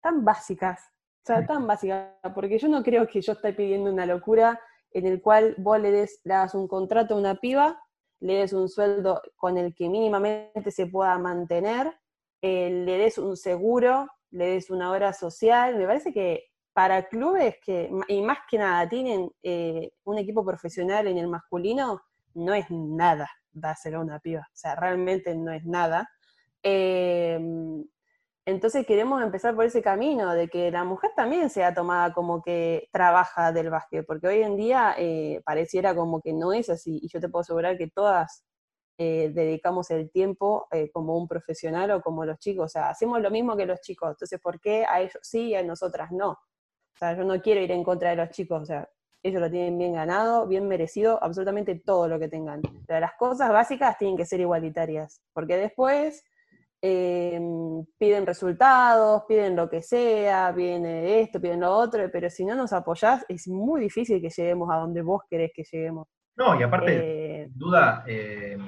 tan 0.00 0.24
básicas, 0.24 0.80
o 0.80 1.26
sea, 1.26 1.46
tan 1.46 1.66
básicas, 1.66 2.10
porque 2.34 2.58
yo 2.58 2.68
no 2.68 2.82
creo 2.82 3.06
que 3.06 3.20
yo 3.20 3.32
esté 3.32 3.52
pidiendo 3.52 3.92
una 3.92 4.06
locura 4.06 4.60
en 4.90 5.06
el 5.06 5.22
cual 5.22 5.54
vos 5.58 5.80
le 5.80 5.92
des, 5.92 6.20
le 6.24 6.34
das 6.34 6.54
un 6.54 6.66
contrato 6.66 7.14
a 7.14 7.18
una 7.18 7.36
piba 7.36 7.80
le 8.20 8.34
des 8.34 8.52
un 8.52 8.68
sueldo 8.68 9.20
con 9.36 9.58
el 9.58 9.74
que 9.74 9.88
mínimamente 9.88 10.70
se 10.70 10.86
pueda 10.86 11.18
mantener, 11.18 11.92
eh, 12.42 12.70
le 12.70 12.98
des 12.98 13.18
un 13.18 13.36
seguro, 13.36 14.08
le 14.30 14.46
des 14.46 14.70
una 14.70 14.90
hora 14.90 15.12
social. 15.12 15.76
Me 15.76 15.86
parece 15.86 16.12
que 16.12 16.44
para 16.72 17.08
clubes 17.08 17.56
que, 17.64 17.90
y 18.08 18.22
más 18.22 18.38
que 18.50 18.58
nada, 18.58 18.88
tienen 18.88 19.30
eh, 19.42 19.90
un 20.04 20.18
equipo 20.18 20.44
profesional 20.44 21.06
en 21.06 21.18
el 21.18 21.28
masculino, 21.28 22.02
no 22.34 22.52
es 22.54 22.66
nada 22.70 23.30
dárselo 23.52 23.98
a 23.98 24.02
una 24.02 24.18
piba. 24.18 24.42
O 24.42 24.56
sea, 24.56 24.74
realmente 24.74 25.34
no 25.34 25.52
es 25.52 25.64
nada. 25.64 26.08
Eh, 26.62 27.38
entonces 28.46 28.86
queremos 28.86 29.20
empezar 29.22 29.56
por 29.56 29.64
ese 29.64 29.82
camino 29.82 30.32
de 30.32 30.48
que 30.48 30.70
la 30.70 30.84
mujer 30.84 31.10
también 31.16 31.50
sea 31.50 31.74
tomada 31.74 32.12
como 32.12 32.42
que 32.42 32.88
trabaja 32.92 33.50
del 33.50 33.70
básquet, 33.70 34.06
porque 34.06 34.28
hoy 34.28 34.42
en 34.42 34.56
día 34.56 34.94
eh, 34.96 35.42
pareciera 35.44 35.96
como 35.96 36.20
que 36.22 36.32
no 36.32 36.52
es 36.52 36.70
así, 36.70 37.00
y 37.02 37.08
yo 37.08 37.20
te 37.20 37.28
puedo 37.28 37.40
asegurar 37.40 37.76
que 37.76 37.88
todas 37.88 38.44
eh, 38.98 39.32
dedicamos 39.34 39.90
el 39.90 40.10
tiempo 40.12 40.68
eh, 40.70 40.90
como 40.92 41.18
un 41.18 41.26
profesional 41.26 41.90
o 41.90 42.00
como 42.00 42.24
los 42.24 42.38
chicos, 42.38 42.66
o 42.66 42.68
sea, 42.68 42.88
hacemos 42.88 43.20
lo 43.20 43.32
mismo 43.32 43.56
que 43.56 43.66
los 43.66 43.80
chicos, 43.80 44.10
entonces 44.10 44.40
¿por 44.40 44.60
qué 44.60 44.86
a 44.88 45.00
ellos 45.00 45.18
sí 45.22 45.48
y 45.48 45.54
a 45.56 45.64
nosotras 45.64 46.12
no? 46.12 46.30
O 46.30 46.98
sea, 46.98 47.16
yo 47.16 47.24
no 47.24 47.42
quiero 47.42 47.60
ir 47.60 47.72
en 47.72 47.82
contra 47.82 48.10
de 48.10 48.16
los 48.16 48.30
chicos, 48.30 48.62
o 48.62 48.64
sea, 48.64 48.88
ellos 49.24 49.40
lo 49.40 49.50
tienen 49.50 49.76
bien 49.76 49.94
ganado, 49.94 50.46
bien 50.46 50.68
merecido, 50.68 51.18
absolutamente 51.20 51.74
todo 51.74 52.06
lo 52.06 52.20
que 52.20 52.28
tengan. 52.28 52.62
Pero 52.86 53.00
las 53.00 53.14
cosas 53.14 53.50
básicas 53.50 53.98
tienen 53.98 54.16
que 54.16 54.24
ser 54.24 54.38
igualitarias, 54.38 55.20
porque 55.32 55.56
después 55.56 56.24
Em, 56.82 57.84
piden 57.98 58.26
resultados, 58.26 59.24
piden 59.26 59.56
lo 59.56 59.68
que 59.68 59.80
sea, 59.80 60.52
piden 60.54 60.84
esto, 60.84 61.40
piden 61.40 61.60
lo 61.60 61.72
otro, 61.72 62.08
pero 62.12 62.28
si 62.28 62.44
no 62.44 62.54
nos 62.54 62.72
apoyás 62.72 63.24
es 63.28 63.48
muy 63.48 63.80
difícil 63.80 64.20
que 64.20 64.28
lleguemos 64.28 64.68
a 64.70 64.76
donde 64.76 65.00
vos 65.00 65.22
querés 65.28 65.52
que 65.54 65.64
lleguemos. 65.64 66.06
No, 66.36 66.58
y 66.58 66.62
aparte, 66.62 67.42
eh, 67.42 67.48
duda, 67.50 68.04
eh, 68.06 68.58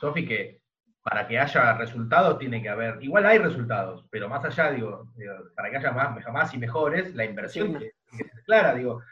Sofi, 0.00 0.26
que 0.26 0.62
para 1.02 1.28
que 1.28 1.38
haya 1.38 1.74
resultados 1.74 2.38
tiene 2.38 2.62
que 2.62 2.70
haber, 2.70 3.02
igual 3.02 3.26
hay 3.26 3.38
resultados, 3.38 4.06
pero 4.10 4.28
más 4.28 4.44
allá, 4.44 4.72
digo, 4.72 5.12
para 5.54 5.70
que 5.70 5.76
haya 5.76 5.92
más, 5.92 6.26
más 6.32 6.54
y 6.54 6.58
mejores, 6.58 7.14
la 7.14 7.26
inversión 7.26 7.74
que, 7.74 7.92
que 8.10 8.24
ser 8.24 8.42
clara, 8.44 8.74
digo, 8.74 9.02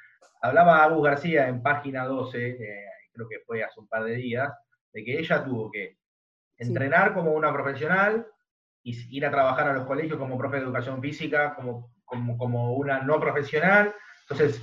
hablaba 0.41 0.83
Agus 0.83 1.05
García 1.05 1.47
en 1.47 1.63
página 1.63 2.07
12, 2.07 2.49
eh, 2.49 2.87
creo 3.13 3.29
que 3.29 3.41
fue 3.47 3.63
hace 3.63 3.79
un 3.79 3.87
par 3.87 4.03
de 4.05 4.15
días, 4.15 4.51
de 4.93 5.05
que 5.05 5.19
ella 5.19 5.45
tuvo 5.45 5.71
que 5.71 5.99
entrenar 6.59 7.15
como 7.15 7.33
una 7.33 7.53
profesional 7.53 8.27
y 8.83 9.17
ir 9.17 9.27
a 9.27 9.31
trabajar 9.31 9.69
a 9.69 9.73
los 9.73 9.87
colegios 9.87 10.19
como 10.19 10.39
profe 10.39 10.57
de 10.57 10.65
educación 10.65 11.01
física, 11.01 11.55
como, 11.55 11.91
como, 12.05 12.75
una 12.75 13.01
no 13.01 13.19
profesional. 13.19 13.95
Entonces 14.29 14.63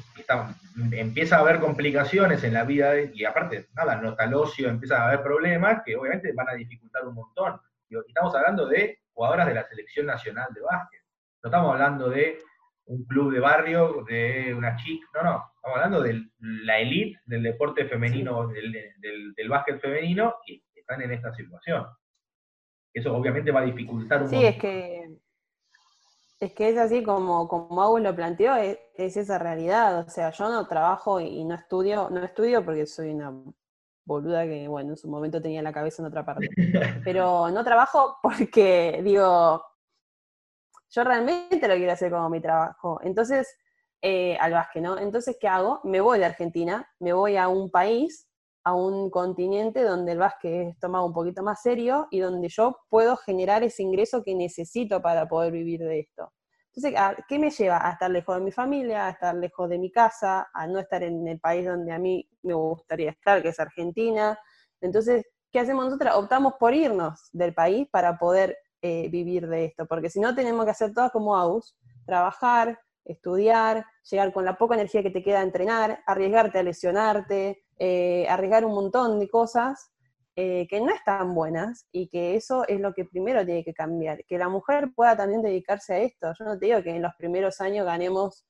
empieza 0.91 1.37
a 1.37 1.39
haber 1.39 1.59
complicaciones 1.59 2.43
en 2.43 2.53
la 2.53 2.63
vida 2.63 2.99
y 3.01 3.25
aparte, 3.25 3.67
nada, 3.73 3.95
nota 3.95 4.23
el 4.23 4.33
ocio, 4.33 4.69
empieza 4.69 5.01
a 5.01 5.07
haber 5.07 5.21
problemas 5.21 5.81
que 5.85 5.95
obviamente 5.95 6.31
van 6.33 6.49
a 6.49 6.53
dificultar 6.53 7.05
un 7.07 7.15
montón. 7.15 7.59
estamos 8.07 8.33
hablando 8.35 8.67
de 8.67 8.99
jugadoras 9.13 9.47
de 9.47 9.53
la 9.55 9.67
selección 9.67 10.05
nacional 10.05 10.47
de 10.53 10.61
básquet. 10.61 11.01
No 11.43 11.49
estamos 11.49 11.73
hablando 11.73 12.09
de 12.09 12.39
un 12.85 13.05
club 13.05 13.33
de 13.33 13.39
barrio, 13.39 14.03
de 14.07 14.53
una 14.53 14.75
chica, 14.75 15.07
no, 15.15 15.23
no, 15.23 15.51
estamos 15.55 15.77
hablando 15.77 16.01
de 16.01 16.25
la 16.39 16.79
elite 16.79 17.19
del 17.25 17.43
deporte 17.43 17.85
femenino, 17.85 18.47
del, 18.47 18.71
del, 18.97 19.33
del 19.33 19.49
básquet 19.49 19.79
femenino, 19.79 20.35
y 20.45 20.63
están 20.91 21.01
en 21.01 21.11
esta 21.11 21.33
situación. 21.33 21.87
Eso 22.93 23.15
obviamente 23.15 23.51
va 23.51 23.61
a 23.61 23.65
dificultar 23.65 24.23
un 24.23 24.29
sí, 24.29 24.43
es 24.43 24.57
que 24.57 25.17
es 26.39 26.53
que 26.53 26.69
es 26.69 26.77
así 26.77 27.03
como, 27.03 27.47
como 27.47 27.83
Agus 27.83 28.01
lo 28.01 28.15
planteó, 28.15 28.55
es, 28.55 28.79
esa 28.95 29.37
realidad. 29.37 29.99
O 29.99 30.09
sea, 30.09 30.31
yo 30.31 30.49
no 30.49 30.67
trabajo 30.67 31.19
y 31.19 31.43
no 31.43 31.53
estudio, 31.53 32.09
no 32.09 32.23
estudio 32.23 32.65
porque 32.65 32.87
soy 32.87 33.11
una 33.11 33.31
boluda 34.05 34.43
que, 34.45 34.67
bueno, 34.67 34.91
en 34.91 34.97
su 34.97 35.07
momento 35.07 35.39
tenía 35.39 35.61
la 35.61 35.71
cabeza 35.71 36.01
en 36.01 36.07
otra 36.07 36.25
parte. 36.25 36.49
Pero 37.05 37.51
no 37.51 37.63
trabajo 37.63 38.17
porque, 38.23 39.01
digo, 39.03 39.63
yo 40.89 41.03
realmente 41.03 41.67
lo 41.67 41.75
quiero 41.75 41.91
hacer 41.91 42.11
como 42.11 42.27
mi 42.31 42.41
trabajo. 42.41 42.99
Entonces, 43.03 43.55
eh, 44.01 44.35
al 44.39 44.53
básquet, 44.53 44.81
¿no? 44.81 44.97
Entonces, 44.97 45.37
¿qué 45.39 45.47
hago? 45.47 45.79
Me 45.83 46.01
voy 46.01 46.17
de 46.17 46.25
Argentina, 46.25 46.89
me 46.99 47.13
voy 47.13 47.37
a 47.37 47.49
un 47.49 47.69
país 47.69 48.30
a 48.63 48.73
un 48.73 49.09
continente 49.09 49.83
donde 49.83 50.13
el 50.13 50.19
básquet 50.19 50.69
es 50.69 50.79
tomado 50.79 51.05
un 51.05 51.13
poquito 51.13 51.43
más 51.43 51.61
serio 51.61 52.07
y 52.11 52.19
donde 52.19 52.49
yo 52.49 52.77
puedo 52.89 53.17
generar 53.17 53.63
ese 53.63 53.83
ingreso 53.83 54.23
que 54.23 54.35
necesito 54.35 55.01
para 55.01 55.27
poder 55.27 55.51
vivir 55.51 55.81
de 55.81 56.01
esto. 56.01 56.31
Entonces, 56.73 56.99
¿qué 57.27 57.37
me 57.37 57.49
lleva? 57.49 57.85
A 57.85 57.91
estar 57.91 58.09
lejos 58.09 58.35
de 58.35 58.41
mi 58.41 58.51
familia, 58.51 59.07
a 59.07 59.09
estar 59.09 59.35
lejos 59.35 59.69
de 59.69 59.77
mi 59.77 59.91
casa, 59.91 60.49
a 60.53 60.67
no 60.67 60.79
estar 60.79 61.03
en 61.03 61.27
el 61.27 61.39
país 61.39 61.65
donde 61.65 61.91
a 61.91 61.99
mí 61.99 62.29
me 62.43 62.53
gustaría 62.53 63.11
estar, 63.11 63.41
que 63.41 63.49
es 63.49 63.59
Argentina. 63.59 64.39
Entonces, 64.79 65.25
¿qué 65.51 65.59
hacemos 65.59 65.85
nosotros? 65.85 66.15
Optamos 66.15 66.53
por 66.59 66.73
irnos 66.73 67.29
del 67.33 67.53
país 67.53 67.87
para 67.91 68.17
poder 68.17 68.57
eh, 68.81 69.09
vivir 69.09 69.47
de 69.47 69.65
esto, 69.65 69.85
porque 69.85 70.09
si 70.09 70.19
no 70.19 70.33
tenemos 70.33 70.63
que 70.63 70.71
hacer 70.71 70.93
todas 70.93 71.11
como 71.11 71.35
AUS, 71.35 71.75
trabajar, 72.05 72.79
estudiar, 73.05 73.85
llegar 74.09 74.31
con 74.33 74.45
la 74.45 74.57
poca 74.57 74.75
energía 74.75 75.03
que 75.03 75.09
te 75.09 75.23
queda 75.23 75.39
a 75.39 75.43
entrenar, 75.43 76.03
arriesgarte 76.05 76.59
a 76.59 76.63
lesionarte, 76.63 77.63
eh, 77.77 78.27
arriesgar 78.29 78.65
un 78.65 78.73
montón 78.73 79.19
de 79.19 79.29
cosas 79.29 79.91
eh, 80.35 80.67
que 80.69 80.79
no 80.79 80.93
están 80.93 81.35
buenas 81.35 81.87
y 81.91 82.07
que 82.07 82.35
eso 82.35 82.65
es 82.67 82.79
lo 82.79 82.93
que 82.93 83.05
primero 83.05 83.45
tiene 83.45 83.63
que 83.63 83.73
cambiar, 83.73 84.23
que 84.25 84.37
la 84.37 84.49
mujer 84.49 84.91
pueda 84.95 85.17
también 85.17 85.41
dedicarse 85.41 85.93
a 85.93 85.99
esto. 85.99 86.31
Yo 86.37 86.45
no 86.45 86.57
te 86.57 86.67
digo 86.67 86.81
que 86.83 86.91
en 86.91 87.01
los 87.01 87.13
primeros 87.15 87.59
años 87.59 87.85
ganemos 87.85 88.45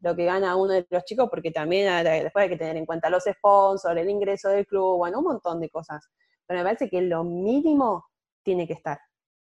lo 0.00 0.14
que 0.14 0.24
gana 0.24 0.56
uno 0.56 0.72
de 0.74 0.86
los 0.88 1.04
chicos, 1.04 1.28
porque 1.30 1.50
también 1.50 2.04
después 2.04 2.44
hay 2.44 2.48
que 2.48 2.56
tener 2.56 2.76
en 2.76 2.86
cuenta 2.86 3.10
los 3.10 3.24
sponsors, 3.24 3.98
el 3.98 4.08
ingreso 4.08 4.48
del 4.50 4.66
club, 4.66 4.98
bueno, 4.98 5.18
un 5.18 5.24
montón 5.24 5.60
de 5.60 5.68
cosas. 5.68 6.08
Pero 6.46 6.60
me 6.60 6.64
parece 6.64 6.88
que 6.88 7.02
lo 7.02 7.24
mínimo 7.24 8.06
tiene 8.42 8.66
que 8.66 8.74
estar. 8.74 8.98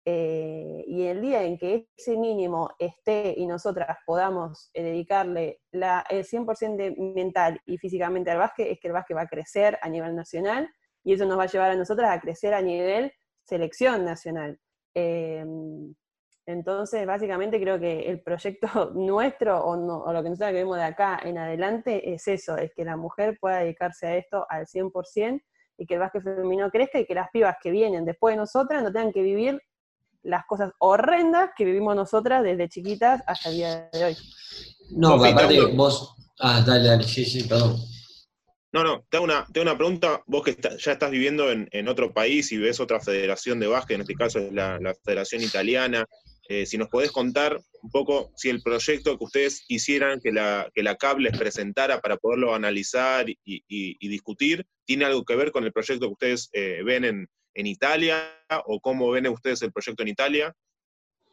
Eh, 0.04 0.84
y 0.86 1.02
el 1.06 1.20
día 1.20 1.42
en 1.42 1.58
que 1.58 1.88
ese 1.96 2.16
mínimo 2.16 2.70
esté 2.78 3.34
y 3.36 3.46
nosotras 3.46 3.98
podamos 4.06 4.70
eh, 4.72 4.82
dedicarle 4.82 5.60
la, 5.70 6.04
el 6.08 6.24
100% 6.24 6.76
de 6.76 6.94
mental 7.14 7.60
y 7.66 7.76
físicamente 7.76 8.30
al 8.30 8.38
básquet, 8.38 8.68
es 8.68 8.80
que 8.80 8.88
el 8.88 8.94
básquet 8.94 9.16
va 9.16 9.22
a 9.22 9.28
crecer 9.28 9.78
a 9.82 9.88
nivel 9.88 10.16
nacional 10.16 10.70
y 11.04 11.12
eso 11.12 11.26
nos 11.26 11.38
va 11.38 11.42
a 11.44 11.48
llevar 11.48 11.70
a 11.70 11.76
nosotras 11.76 12.10
a 12.10 12.20
crecer 12.20 12.54
a 12.54 12.62
nivel 12.62 13.12
selección 13.44 14.04
nacional. 14.04 14.58
Em, 14.94 15.94
entonces, 16.46 17.06
básicamente 17.06 17.60
creo 17.60 17.78
que 17.78 18.08
el 18.08 18.22
proyecto 18.22 18.66
nuestro 18.94 19.62
o, 19.62 19.72
o 19.72 20.12
lo 20.12 20.22
que 20.22 20.30
nosotros 20.30 20.52
queremos 20.52 20.78
de 20.78 20.84
acá 20.84 21.20
en 21.22 21.36
adelante 21.36 22.14
es 22.14 22.26
eso, 22.28 22.56
es 22.56 22.72
que 22.74 22.84
la 22.84 22.96
mujer 22.96 23.36
pueda 23.38 23.58
dedicarse 23.58 24.06
a 24.06 24.16
esto 24.16 24.46
al 24.48 24.66
100% 24.66 25.42
y 25.78 25.86
que 25.86 25.94
el 25.94 26.00
básquet 26.00 26.22
femenino 26.22 26.70
crezca 26.70 26.98
y 26.98 27.06
que 27.06 27.14
las 27.14 27.28
pibas 27.30 27.56
que 27.62 27.70
vienen 27.70 28.04
después 28.04 28.32
de 28.32 28.38
nosotras 28.38 28.82
no 28.82 28.90
tengan 28.92 29.12
que 29.12 29.22
vivir 29.22 29.60
las 30.28 30.44
cosas 30.44 30.72
horrendas 30.78 31.50
que 31.56 31.64
vivimos 31.64 31.96
nosotras 31.96 32.42
desde 32.42 32.68
chiquitas 32.68 33.22
hasta 33.26 33.48
el 33.48 33.56
día 33.56 33.88
de 33.92 34.04
hoy. 34.04 34.16
No, 34.90 35.14
aparte 35.14 35.60
vos... 35.74 36.14
Ah, 36.38 36.62
dale, 36.64 36.86
dale, 36.86 37.04
sí, 37.04 37.24
sí, 37.24 37.44
perdón. 37.44 37.76
No, 38.70 38.84
no, 38.84 39.06
te 39.08 39.16
hago 39.16 39.24
una, 39.24 39.46
una 39.60 39.76
pregunta, 39.76 40.22
vos 40.26 40.44
que 40.44 40.54
ya 40.78 40.92
estás 40.92 41.10
viviendo 41.10 41.50
en, 41.50 41.88
otro 41.88 42.12
país 42.12 42.52
y 42.52 42.58
ves 42.58 42.78
otra 42.78 43.00
federación 43.00 43.58
de 43.58 43.66
básquet, 43.66 43.94
en 43.94 44.02
este 44.02 44.14
caso 44.14 44.38
es 44.38 44.52
la, 44.52 44.78
Federación 45.02 45.42
Italiana, 45.42 46.04
eh, 46.50 46.66
si 46.66 46.76
nos 46.76 46.88
podés 46.88 47.10
contar 47.10 47.58
un 47.82 47.90
poco 47.90 48.30
si 48.36 48.50
el 48.50 48.60
proyecto 48.62 49.16
que 49.16 49.24
ustedes 49.24 49.64
quisieran 49.66 50.20
que 50.20 50.32
la, 50.32 50.70
que 50.74 50.82
la 50.82 50.96
CAP 50.96 51.18
les 51.18 51.38
presentara 51.38 52.00
para 52.00 52.18
poderlo 52.18 52.54
analizar 52.54 53.26
y, 53.28 54.08
discutir, 54.08 54.66
¿tiene 54.84 55.06
algo 55.06 55.24
que 55.24 55.36
ver 55.36 55.50
con 55.50 55.64
el 55.64 55.72
proyecto 55.72 56.06
que 56.06 56.12
ustedes 56.12 56.50
eh, 56.52 56.82
ven 56.84 57.04
en, 57.04 57.28
en 57.58 57.66
Italia 57.66 58.22
o 58.66 58.78
cómo 58.80 59.10
ven 59.10 59.26
ustedes 59.26 59.60
el 59.62 59.72
proyecto 59.72 60.02
en 60.02 60.08
Italia? 60.08 60.54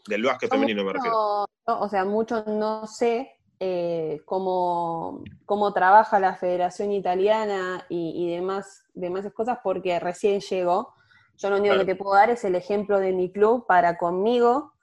Del 0.07 0.23
básquet 0.23 0.49
femenino 0.49 0.83
me 0.83 0.93
refiero. 0.93 1.45
o 1.65 1.89
sea, 1.89 2.03
mucho 2.03 2.43
no 2.47 2.87
sé 2.87 3.35
eh, 3.59 4.21
cómo, 4.25 5.23
cómo, 5.45 5.71
trabaja 5.71 6.19
la 6.19 6.35
Federación 6.35 6.91
Italiana 6.91 7.85
y, 7.89 8.29
demás, 8.31 8.83
demás 8.93 9.25
cosas 9.33 9.59
porque 9.63 9.99
recién 9.99 10.41
llegó. 10.41 10.93
Yo 11.37 11.49
lo 11.49 11.57
único 11.57 11.77
que 11.77 11.85
te 11.85 11.95
puedo 11.95 12.15
dar 12.15 12.31
es 12.31 12.43
el 12.43 12.55
ejemplo 12.55 12.99
de 12.99 13.13
mi 13.13 13.31
club 13.31 13.65
para 13.67 13.97
conmigo, 13.97 14.73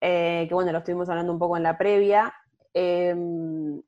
eh, 0.00 0.46
que 0.48 0.54
bueno, 0.54 0.72
lo 0.72 0.78
estuvimos 0.78 1.08
hablando 1.08 1.32
un 1.32 1.38
poco 1.38 1.56
en 1.56 1.62
la 1.62 1.76
previa, 1.76 2.34
em, 2.72 3.82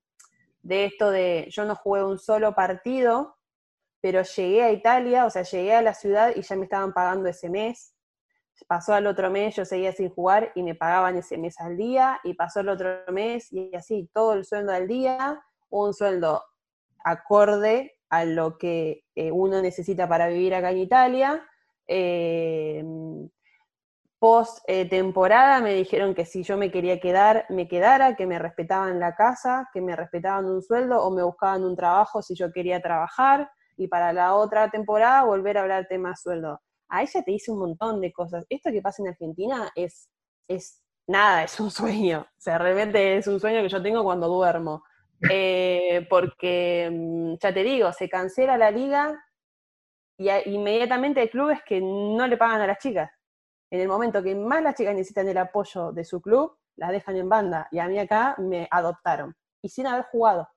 de 0.63 0.85
esto 0.85 1.11
de 1.11 1.47
yo 1.51 1.65
no 1.65 1.75
jugué 1.75 2.05
un 2.05 2.19
solo 2.19 2.55
partido 2.55 3.38
pero 4.01 4.23
llegué 4.23 4.63
a 4.63 4.73
Italia, 4.73 5.27
o 5.27 5.31
sea, 5.31 5.43
llegué 5.43 5.75
a 5.75 5.83
la 5.83 5.95
ciudad 5.95 6.33
y 6.35 6.43
ya 6.43 6.57
me 6.57 6.65
estaban 6.65 6.93
pagando 6.93 7.29
ese 7.29 7.51
mes. 7.51 7.95
Pasó 8.67 8.95
al 8.95 9.07
otro 9.07 9.31
mes, 9.31 9.55
yo 9.57 9.65
seguía 9.65 9.93
sin 9.93 10.11
jugar 10.11 10.53
y 10.55 10.63
me 10.63 10.75
pagaban 10.75 11.17
ese 11.17 11.39
mes 11.39 11.61
al 11.61 11.77
día, 11.77 12.21
y 12.25 12.35
pasó 12.35 12.61
el 12.61 12.69
otro 12.69 13.01
mes 13.13 13.53
y 13.53 13.75
así, 13.75 14.11
todo 14.13 14.35
el 14.35 14.45
sueldo 14.45 14.73
al 14.73 14.89
día, 14.89 15.41
un 15.71 15.95
sueldo 15.95 16.43
acorde 17.05 17.99
a 18.11 18.25
lo 18.25 18.59
que 18.59 19.05
eh, 19.15 19.31
uno 19.31 19.63
necesita 19.63 20.09
para 20.09 20.29
vivir 20.29 20.55
acá 20.55 20.71
en 20.71 20.79
Italia. 20.79 21.49
Eh, 21.87 22.85
post 24.19 24.59
eh, 24.67 24.89
temporada 24.89 25.61
me 25.61 25.75
dijeron 25.75 26.15
que 26.15 26.25
si 26.25 26.43
yo 26.43 26.57
me 26.57 26.73
quería 26.73 26.99
quedar, 26.99 27.47
me 27.51 27.69
quedara, 27.69 28.17
que 28.17 28.27
me 28.27 28.39
respetaban 28.39 28.99
la 28.99 29.15
casa, 29.15 29.69
que 29.73 29.81
me 29.81 29.95
respetaban 29.95 30.47
un 30.47 30.63
sueldo 30.63 31.01
o 31.03 31.11
me 31.11 31.23
buscaban 31.23 31.65
un 31.65 31.77
trabajo 31.77 32.23
si 32.23 32.35
yo 32.35 32.51
quería 32.53 32.83
trabajar 32.83 33.49
y 33.79 33.87
para 33.87 34.13
la 34.13 34.35
otra 34.35 34.71
temporada 34.71 35.25
volver 35.25 35.57
a 35.57 35.63
hablar 35.63 35.87
tema 35.87 36.17
sueldo. 36.17 36.61
A 36.89 37.03
ella 37.03 37.23
te 37.23 37.31
dice 37.31 37.53
un 37.53 37.61
montón 37.61 38.01
de 38.01 38.13
cosas. 38.13 38.45
Esto 38.49 38.71
que 38.71 38.83
pasa 38.83 39.03
en 39.03 39.09
Argentina 39.09 39.71
es, 39.77 40.11
es 40.49 40.83
nada, 41.07 41.45
es 41.45 41.59
un 41.61 41.71
sueño. 41.71 42.27
O 42.29 42.41
sea, 42.41 42.59
realmente 42.59 43.17
es 43.17 43.27
un 43.29 43.39
sueño 43.39 43.63
que 43.63 43.69
yo 43.69 43.81
tengo 43.81 44.03
cuando 44.03 44.27
duermo. 44.27 44.83
Eh, 45.31 46.07
porque, 46.11 46.89
mm, 46.93 47.35
ya 47.41 47.55
te 47.55 47.63
digo, 47.63 47.93
se 47.93 48.09
cancela 48.09 48.59
la 48.59 48.71
liga 48.71 49.25
y 50.17 50.29
inmediatamente 50.47 51.21
hay 51.21 51.29
clubes 51.29 51.61
que 51.65 51.81
no 51.81 52.27
le 52.27 52.37
pagan 52.37 52.61
a 52.61 52.67
las 52.67 52.79
chicas. 52.79 53.11
En 53.71 53.81
el 53.81 53.89
momento 53.89 54.23
que 54.23 54.35
más 54.35 54.63
las 54.63 54.75
chicas 54.75 54.95
necesitan 54.95 55.29
el 55.29 55.39
apoyo 55.39 55.93
de 55.93 56.05
su 56.05 56.21
club, 56.21 56.57
las 56.77 56.91
dejan 56.91 57.17
en 57.17 57.29
banda. 57.29 57.69
Y 57.71 57.79
a 57.79 57.87
mí 57.87 57.99
acá 57.99 58.35
me 58.39 58.67
adoptaron. 58.71 59.37
Y 59.63 59.69
sin 59.69 59.87
haber 59.87 60.07
jugado. 60.11 60.49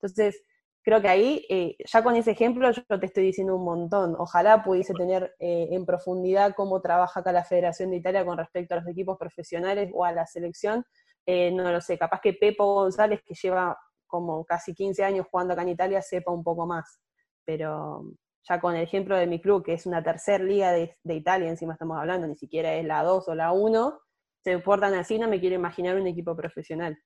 Entonces, 0.00 0.42
creo 0.82 1.00
que 1.00 1.08
ahí, 1.08 1.44
eh, 1.48 1.76
ya 1.84 2.02
con 2.02 2.16
ese 2.16 2.30
ejemplo, 2.30 2.70
yo 2.70 2.82
te 2.98 3.06
estoy 3.06 3.24
diciendo 3.24 3.56
un 3.56 3.64
montón. 3.64 4.16
Ojalá 4.18 4.62
pudiese 4.62 4.94
tener 4.94 5.34
eh, 5.38 5.68
en 5.70 5.84
profundidad 5.84 6.54
cómo 6.56 6.80
trabaja 6.80 7.20
acá 7.20 7.32
la 7.32 7.44
Federación 7.44 7.90
de 7.90 7.96
Italia 7.96 8.24
con 8.24 8.38
respecto 8.38 8.74
a 8.74 8.78
los 8.78 8.88
equipos 8.88 9.18
profesionales 9.18 9.90
o 9.92 10.04
a 10.04 10.12
la 10.12 10.26
selección. 10.26 10.84
Eh, 11.26 11.50
no 11.52 11.70
lo 11.70 11.80
sé, 11.80 11.98
capaz 11.98 12.20
que 12.20 12.32
Pepo 12.32 12.74
González, 12.74 13.20
que 13.24 13.34
lleva 13.34 13.78
como 14.06 14.44
casi 14.44 14.74
15 14.74 15.04
años 15.04 15.26
jugando 15.30 15.52
acá 15.52 15.62
en 15.62 15.68
Italia, 15.68 16.00
sepa 16.00 16.32
un 16.32 16.42
poco 16.42 16.66
más. 16.66 17.00
Pero 17.44 18.04
ya 18.48 18.60
con 18.60 18.74
el 18.74 18.82
ejemplo 18.82 19.16
de 19.16 19.26
mi 19.26 19.40
club, 19.40 19.62
que 19.62 19.74
es 19.74 19.84
una 19.84 20.02
tercera 20.02 20.42
liga 20.42 20.72
de, 20.72 20.96
Italia, 21.04 21.50
encima 21.50 21.74
estamos 21.74 21.98
hablando, 21.98 22.26
ni 22.26 22.36
siquiera 22.36 22.74
es 22.74 22.84
la 22.86 23.02
2 23.02 23.28
o 23.28 23.34
la 23.34 23.52
1, 23.52 24.00
se 24.42 24.58
portan 24.60 24.94
así, 24.94 25.18
no 25.18 25.28
me 25.28 25.38
quiero 25.38 25.56
imaginar 25.56 25.96
un 25.96 26.06
equipo 26.06 26.34
profesional. 26.34 26.96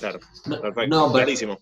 Claro, 0.00 0.18
no, 0.88 1.12
clarísimo. 1.12 1.56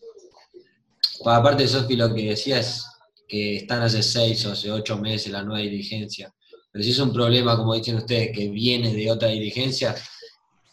Aparte, 1.25 1.69
Sofi, 1.69 1.97
lo 1.97 2.15
que 2.15 2.31
decía 2.31 2.59
es 2.59 2.87
que 3.29 3.57
están 3.57 3.83
hace 3.83 4.03
seis 4.03 4.45
o 4.47 4.53
hace 4.53 4.71
ocho 4.71 4.99
meses 4.99 5.33
la 5.33 5.43
nueva 5.43 5.61
dirigencia. 5.61 6.35
Pero 6.73 6.85
si 6.85 6.91
es 6.91 6.99
un 6.99 7.13
problema, 7.13 7.57
como 7.57 7.75
dicen 7.75 7.97
ustedes, 7.97 8.37
que 8.37 8.49
viene 8.49 8.95
de 8.95 9.11
otra 9.11 9.29
dirigencia, 9.29 9.95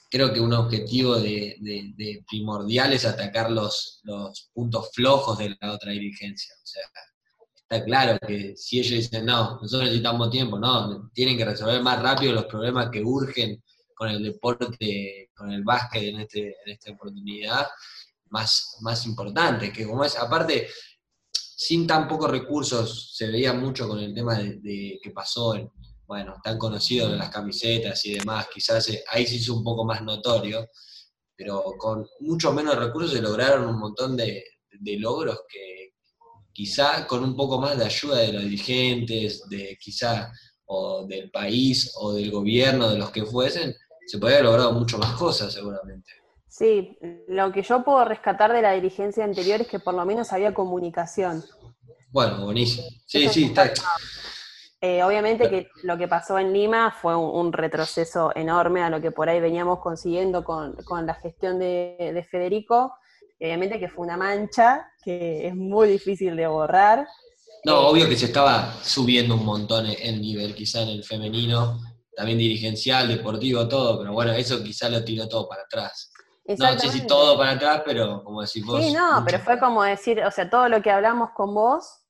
creo 0.09 0.31
que 0.31 0.39
un 0.39 0.53
objetivo 0.53 1.15
de, 1.15 2.23
primordial 2.29 2.93
es 2.93 3.05
atacar 3.05 3.51
los, 3.51 4.01
los 4.03 4.49
puntos 4.53 4.89
flojos 4.93 5.37
de 5.37 5.55
la 5.59 5.73
otra 5.73 5.91
dirigencia. 5.91 6.53
O 6.63 6.65
sea, 6.65 6.83
está 7.55 7.83
claro 7.83 8.17
que 8.25 8.55
si 8.55 8.79
ellos 8.79 8.91
dicen, 8.91 9.25
no, 9.25 9.59
nosotros 9.61 9.83
necesitamos 9.83 10.29
tiempo, 10.29 10.57
no, 10.57 11.09
tienen 11.13 11.37
que 11.37 11.45
resolver 11.45 11.81
más 11.81 12.01
rápido 12.01 12.33
los 12.33 12.45
problemas 12.45 12.89
que 12.89 13.03
urgen 13.03 13.61
con 13.93 14.09
el 14.09 14.23
deporte, 14.23 15.31
con 15.35 15.51
el 15.51 15.63
básquet 15.63 16.03
en, 16.03 16.21
este, 16.21 16.55
en 16.65 16.71
esta 16.71 16.91
oportunidad, 16.91 17.67
más, 18.29 18.77
más 18.81 19.05
importante, 19.05 19.71
que 19.71 19.85
como 19.85 20.03
es, 20.03 20.17
aparte, 20.17 20.67
sin 21.31 21.87
tan 21.87 22.07
pocos 22.07 22.29
recursos, 22.29 23.15
se 23.15 23.27
veía 23.27 23.51
mucho 23.51 23.87
con 23.87 23.97
el 23.99 24.13
tema 24.13 24.37
de, 24.37 24.99
que 25.01 25.11
pasó, 25.11 25.55
en, 25.55 25.71
bueno, 26.05 26.35
tan 26.43 26.57
conocido 26.57 27.09
de 27.09 27.17
las 27.17 27.29
camisetas 27.29 28.05
y 28.05 28.13
demás, 28.13 28.47
quizás 28.53 28.87
eh, 28.89 29.03
ahí 29.09 29.25
se 29.25 29.35
hizo 29.35 29.55
un 29.55 29.63
poco 29.63 29.83
más 29.83 30.01
notorio, 30.03 30.69
pero 31.35 31.63
con 31.77 32.05
mucho 32.19 32.53
menos 32.53 32.75
recursos 32.75 33.11
se 33.11 33.21
lograron 33.21 33.67
un 33.67 33.79
montón 33.79 34.15
de, 34.15 34.43
logros 34.99 35.39
que 35.49 35.93
quizá 36.53 37.07
con 37.07 37.23
un 37.23 37.35
poco 37.35 37.59
más 37.59 37.75
de 37.77 37.85
ayuda 37.85 38.19
de 38.19 38.33
los 38.33 38.43
dirigentes, 38.43 39.47
de 39.49 39.75
quizá 39.79 40.31
o 40.65 41.05
del 41.07 41.31
país 41.31 41.91
o 41.95 42.13
del 42.13 42.29
gobierno, 42.29 42.89
de 42.89 42.99
los 42.99 43.09
que 43.09 43.25
fuesen, 43.25 43.75
se 44.05 44.19
podría 44.19 44.37
haber 44.37 44.45
logrado 44.51 44.73
mucho 44.73 44.97
más 44.99 45.13
cosas 45.17 45.51
seguramente. 45.51 46.11
Sí, 46.49 46.97
lo 47.27 47.51
que 47.51 47.61
yo 47.61 47.83
puedo 47.83 48.05
rescatar 48.05 48.53
de 48.53 48.61
la 48.61 48.73
dirigencia 48.73 49.23
anterior 49.23 49.61
es 49.61 49.67
que 49.67 49.79
por 49.79 49.93
lo 49.93 50.05
menos 50.05 50.31
había 50.33 50.53
comunicación. 50.53 51.43
Bueno, 52.09 52.45
buenísimo. 52.45 52.87
Sí, 53.05 53.27
sí, 53.29 53.45
está. 53.45 53.71
Eh, 54.79 55.03
obviamente 55.03 55.49
que 55.49 55.69
lo 55.83 55.97
que 55.97 56.07
pasó 56.07 56.37
en 56.37 56.53
Lima 56.53 56.95
fue 57.01 57.15
un, 57.15 57.51
retroceso 57.51 58.31
enorme 58.35 58.83
a 58.83 58.89
lo 58.89 59.01
que 59.01 59.11
por 59.11 59.27
ahí 59.27 59.39
veníamos 59.39 59.79
consiguiendo 59.79 60.43
con, 60.43 60.75
la 61.05 61.15
gestión 61.15 61.59
de, 61.59 62.25
Federico. 62.29 62.93
Obviamente 63.39 63.79
que 63.79 63.89
fue 63.89 64.05
una 64.05 64.17
mancha 64.17 64.91
que 65.03 65.47
es 65.47 65.55
muy 65.55 65.89
difícil 65.89 66.35
de 66.35 66.47
borrar. 66.47 67.07
No, 67.65 67.87
obvio 67.87 68.07
que 68.07 68.15
se 68.15 68.25
estaba 68.25 68.73
subiendo 68.83 69.35
un 69.35 69.45
montón 69.45 69.87
el 69.87 70.21
nivel, 70.21 70.55
quizá 70.55 70.81
en 70.83 70.89
el 70.89 71.03
femenino, 71.03 71.79
también 72.15 72.37
dirigencial, 72.37 73.07
deportivo, 73.07 73.67
todo, 73.67 73.99
pero 73.99 74.13
bueno, 74.13 74.31
eso 74.33 74.63
quizá 74.63 74.89
lo 74.89 75.03
tiró 75.03 75.27
todo 75.27 75.47
para 75.47 75.63
atrás. 75.63 76.11
No 76.47 76.79
sé 76.79 76.89
si 76.89 77.05
todo 77.05 77.37
para 77.37 77.51
atrás, 77.51 77.81
pero 77.85 78.23
como 78.23 78.41
decís 78.41 78.65
vos. 78.65 78.83
Sí, 78.83 78.93
no, 78.93 79.23
pero 79.25 79.39
fue 79.39 79.59
como 79.59 79.83
decir, 79.83 80.23
o 80.23 80.31
sea, 80.31 80.49
todo 80.49 80.69
lo 80.69 80.81
que 80.81 80.91
hablamos 80.91 81.31
con 81.31 81.53
vos, 81.53 82.05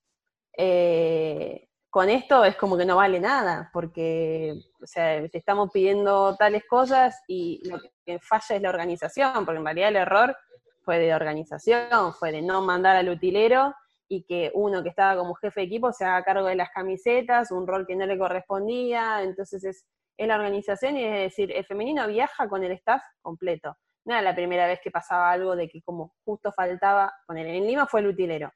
eh, 0.56 1.68
con 1.90 2.08
esto 2.08 2.44
es 2.44 2.54
como 2.56 2.76
que 2.76 2.84
no 2.84 2.96
vale 2.96 3.18
nada, 3.18 3.70
porque, 3.72 4.54
o 4.80 4.86
sea, 4.86 5.26
te 5.28 5.38
estamos 5.38 5.70
pidiendo 5.72 6.36
tales 6.36 6.62
cosas 6.68 7.20
y 7.26 7.60
lo 7.68 7.78
que 8.04 8.18
falla 8.20 8.56
es 8.56 8.62
la 8.62 8.68
organización, 8.68 9.44
porque 9.44 9.58
en 9.58 9.64
realidad 9.64 9.88
el 9.88 9.96
error 9.96 10.36
fue 10.82 10.98
de 10.98 11.14
organización, 11.14 12.14
fue 12.14 12.32
de 12.32 12.42
no 12.42 12.62
mandar 12.62 12.96
al 12.96 13.08
utilero 13.08 13.74
y 14.08 14.24
que 14.24 14.50
uno 14.54 14.82
que 14.82 14.88
estaba 14.88 15.18
como 15.18 15.34
jefe 15.34 15.60
de 15.60 15.66
equipo 15.66 15.92
se 15.92 16.04
haga 16.04 16.24
cargo 16.24 16.46
de 16.46 16.56
las 16.56 16.70
camisetas, 16.70 17.50
un 17.50 17.66
rol 17.66 17.86
que 17.86 17.96
no 17.96 18.06
le 18.06 18.18
correspondía, 18.18 19.22
entonces 19.22 19.64
es, 19.64 19.84
la 20.16 20.34
organización 20.34 20.96
y 20.96 21.04
es 21.04 21.12
decir, 21.12 21.52
el 21.52 21.64
femenino 21.64 22.06
viaja 22.08 22.48
con 22.48 22.64
el 22.64 22.72
staff 22.72 23.02
completo. 23.22 23.76
No 24.08 24.14
era 24.14 24.22
la 24.22 24.34
primera 24.34 24.66
vez 24.66 24.80
que 24.82 24.90
pasaba 24.90 25.30
algo 25.30 25.54
de 25.54 25.68
que 25.68 25.82
como 25.82 26.14
justo 26.24 26.50
faltaba, 26.50 27.12
poner 27.26 27.46
en 27.46 27.66
Lima 27.66 27.86
fue 27.86 28.00
el 28.00 28.06
utilero. 28.06 28.50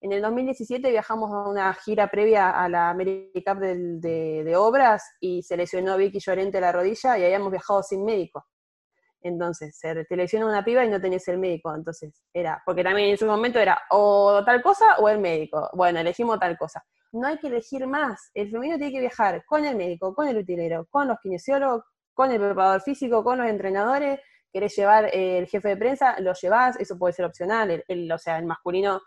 En 0.00 0.10
el 0.10 0.20
2017 0.20 0.90
viajamos 0.90 1.32
a 1.32 1.48
una 1.48 1.72
gira 1.72 2.08
previa 2.08 2.50
a 2.50 2.68
la 2.68 2.90
America 2.90 3.54
Cup 3.54 3.62
de, 3.62 4.54
obras 4.56 5.04
y 5.20 5.44
se 5.44 5.56
lesionó 5.56 5.96
Vicky 5.96 6.18
Llorente 6.18 6.60
la 6.60 6.72
rodilla 6.72 7.16
y 7.16 7.24
habíamos 7.24 7.52
viajado 7.52 7.80
sin 7.84 8.04
médico. 8.04 8.44
Entonces, 9.20 9.78
se 9.78 10.04
te 10.04 10.44
una 10.44 10.64
piba 10.64 10.84
y 10.84 10.88
no 10.88 11.00
tenés 11.00 11.28
el 11.28 11.38
médico. 11.38 11.72
Entonces, 11.72 12.20
era, 12.32 12.60
porque 12.66 12.82
también 12.82 13.10
en 13.10 13.18
su 13.18 13.26
momento 13.26 13.60
era 13.60 13.80
o 13.90 14.42
tal 14.44 14.60
cosa 14.62 14.96
o 14.98 15.08
el 15.08 15.20
médico. 15.20 15.70
Bueno, 15.74 16.00
elegimos 16.00 16.40
tal 16.40 16.58
cosa. 16.58 16.84
No 17.12 17.28
hay 17.28 17.38
que 17.38 17.46
elegir 17.46 17.86
más. 17.86 18.32
El 18.34 18.50
femenino 18.50 18.78
tiene 18.78 18.94
que 18.94 19.00
viajar 19.00 19.44
con 19.46 19.64
el 19.64 19.76
médico, 19.76 20.12
con 20.12 20.26
el 20.26 20.38
utilero, 20.38 20.88
con 20.90 21.06
los 21.06 21.18
kinesiólogos, 21.20 21.84
con 22.14 22.32
el 22.32 22.40
preparador 22.40 22.80
físico, 22.80 23.22
con 23.22 23.38
los 23.38 23.46
entrenadores. 23.46 24.18
Querés 24.52 24.76
llevar 24.76 25.06
eh, 25.06 25.38
el 25.38 25.46
jefe 25.46 25.68
de 25.68 25.76
prensa, 25.76 26.18
lo 26.20 26.32
llevas, 26.34 26.78
eso 26.80 26.98
puede 26.98 27.12
ser 27.12 27.24
opcional. 27.24 27.84
El, 27.86 28.10
o 28.10 28.18
sea, 28.18 28.38
el 28.38 28.46
masculino, 28.46 29.02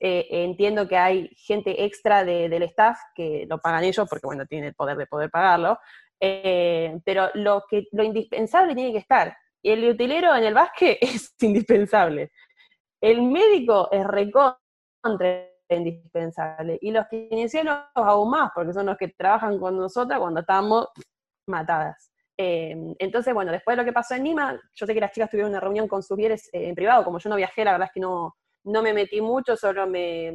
eh, 0.00 0.26
entiendo 0.30 0.86
que 0.88 0.96
hay 0.96 1.28
gente 1.36 1.84
extra 1.84 2.24
del 2.24 2.62
staff 2.64 2.98
que 3.14 3.46
lo 3.48 3.58
pagan 3.58 3.84
ellos 3.84 4.06
porque, 4.08 4.26
bueno, 4.26 4.46
tienen 4.46 4.68
el 4.68 4.74
poder 4.74 4.96
de 4.96 5.06
poder 5.06 5.30
pagarlo. 5.30 5.78
Eh, 6.20 7.00
pero 7.04 7.30
lo, 7.34 7.64
que, 7.68 7.88
lo 7.92 8.04
indispensable 8.04 8.74
tiene 8.74 8.92
que 8.92 8.98
estar 8.98 9.36
el 9.62 9.88
utilero 9.88 10.34
en 10.34 10.44
el 10.44 10.54
básquet 10.54 10.98
es 11.00 11.34
indispensable. 11.40 12.32
El 13.00 13.22
médico 13.22 13.88
es 13.90 14.04
recontra 14.04 15.48
indispensable. 15.68 16.78
Y 16.80 16.90
los 16.90 17.06
kinesiólogos 17.08 17.86
aún 17.94 18.30
más, 18.30 18.50
porque 18.54 18.72
son 18.72 18.86
los 18.86 18.96
que 18.96 19.08
trabajan 19.08 19.58
con 19.58 19.76
nosotras 19.76 20.18
cuando 20.20 20.40
estamos 20.40 20.88
matadas. 21.48 22.11
Eh, 22.44 22.74
entonces, 22.98 23.32
bueno, 23.32 23.52
después 23.52 23.76
de 23.76 23.82
lo 23.82 23.86
que 23.86 23.92
pasó 23.92 24.16
en 24.16 24.24
Lima, 24.24 24.60
yo 24.74 24.84
sé 24.84 24.92
que 24.92 25.00
las 25.00 25.12
chicas 25.12 25.30
tuvieron 25.30 25.50
una 25.52 25.60
reunión 25.60 25.86
con 25.86 26.02
sus 26.02 26.16
bienes 26.16 26.48
eh, 26.52 26.66
en 26.68 26.74
privado, 26.74 27.04
como 27.04 27.20
yo 27.20 27.30
no 27.30 27.36
viajé, 27.36 27.64
la 27.64 27.70
verdad 27.70 27.86
es 27.86 27.92
que 27.92 28.00
no, 28.00 28.34
no 28.64 28.82
me 28.82 28.92
metí 28.92 29.20
mucho, 29.20 29.56
solo 29.56 29.86
me, 29.86 30.32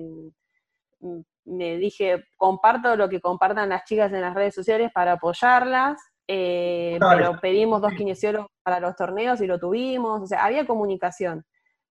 me 1.43 1.77
dije, 1.77 2.23
comparto 2.37 2.95
lo 2.95 3.09
que 3.09 3.19
compartan 3.19 3.67
las 3.67 3.83
chicas 3.83 4.13
en 4.13 4.21
las 4.21 4.33
redes 4.33 4.55
sociales 4.55 4.89
para 4.93 5.13
apoyarlas, 5.13 6.01
eh, 6.29 6.97
pero 6.97 7.41
pedimos 7.41 7.81
dos 7.81 7.91
kinesiólogos 7.91 8.51
para 8.63 8.79
los 8.79 8.95
torneos 8.95 9.41
y 9.41 9.47
lo 9.47 9.59
tuvimos, 9.59 10.21
o 10.21 10.27
sea, 10.27 10.45
había 10.45 10.65
comunicación. 10.65 11.43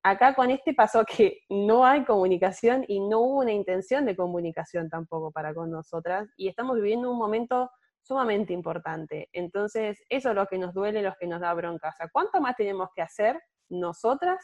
Acá 0.02 0.34
con 0.34 0.50
este 0.50 0.72
pasó 0.72 1.04
que 1.04 1.40
no 1.50 1.84
hay 1.84 2.04
comunicación 2.04 2.86
y 2.88 3.00
no 3.00 3.20
hubo 3.20 3.40
una 3.40 3.52
intención 3.52 4.06
de 4.06 4.16
comunicación 4.16 4.88
tampoco 4.88 5.30
para 5.30 5.52
con 5.52 5.70
nosotras 5.70 6.26
y 6.38 6.48
estamos 6.48 6.76
viviendo 6.76 7.10
un 7.10 7.18
momento 7.18 7.70
sumamente 8.06 8.52
importante. 8.52 9.28
Entonces, 9.32 9.98
eso 10.08 10.30
es 10.30 10.34
lo 10.34 10.46
que 10.46 10.58
nos 10.58 10.72
duele, 10.72 11.02
lo 11.02 11.14
que 11.18 11.26
nos 11.26 11.40
da 11.40 11.52
bronca. 11.54 11.88
O 11.88 11.92
sea, 11.92 12.08
¿cuánto 12.12 12.40
más 12.40 12.54
tenemos 12.56 12.90
que 12.94 13.02
hacer 13.02 13.42
nosotras 13.68 14.38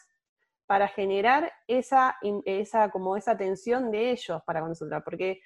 para 0.66 0.88
generar 0.88 1.53
esa, 1.68 2.16
esa, 2.44 2.90
como 2.90 3.16
esa 3.16 3.37
tensión 3.37 3.90
de 3.92 4.11
ellos 4.11 4.42
para 4.44 4.61
con 4.61 4.70
nosotras? 4.70 5.03
Porque 5.05 5.40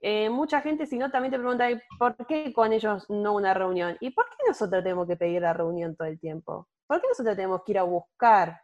eh, 0.00 0.28
mucha 0.28 0.60
gente, 0.60 0.84
si 0.86 0.98
no, 0.98 1.10
también 1.10 1.32
te 1.32 1.38
pregunta, 1.38 1.66
¿por 1.98 2.16
qué 2.26 2.52
con 2.52 2.72
ellos 2.72 3.06
no 3.08 3.34
una 3.34 3.54
reunión? 3.54 3.96
¿Y 4.00 4.10
por 4.10 4.26
qué 4.26 4.36
nosotros 4.46 4.82
tenemos 4.82 5.08
que 5.08 5.16
pedir 5.16 5.40
la 5.40 5.54
reunión 5.54 5.96
todo 5.96 6.06
el 6.06 6.20
tiempo? 6.20 6.68
¿Por 6.86 7.00
qué 7.00 7.08
nosotros 7.08 7.34
tenemos 7.34 7.62
que 7.64 7.72
ir 7.72 7.78
a 7.78 7.84
buscar, 7.84 8.60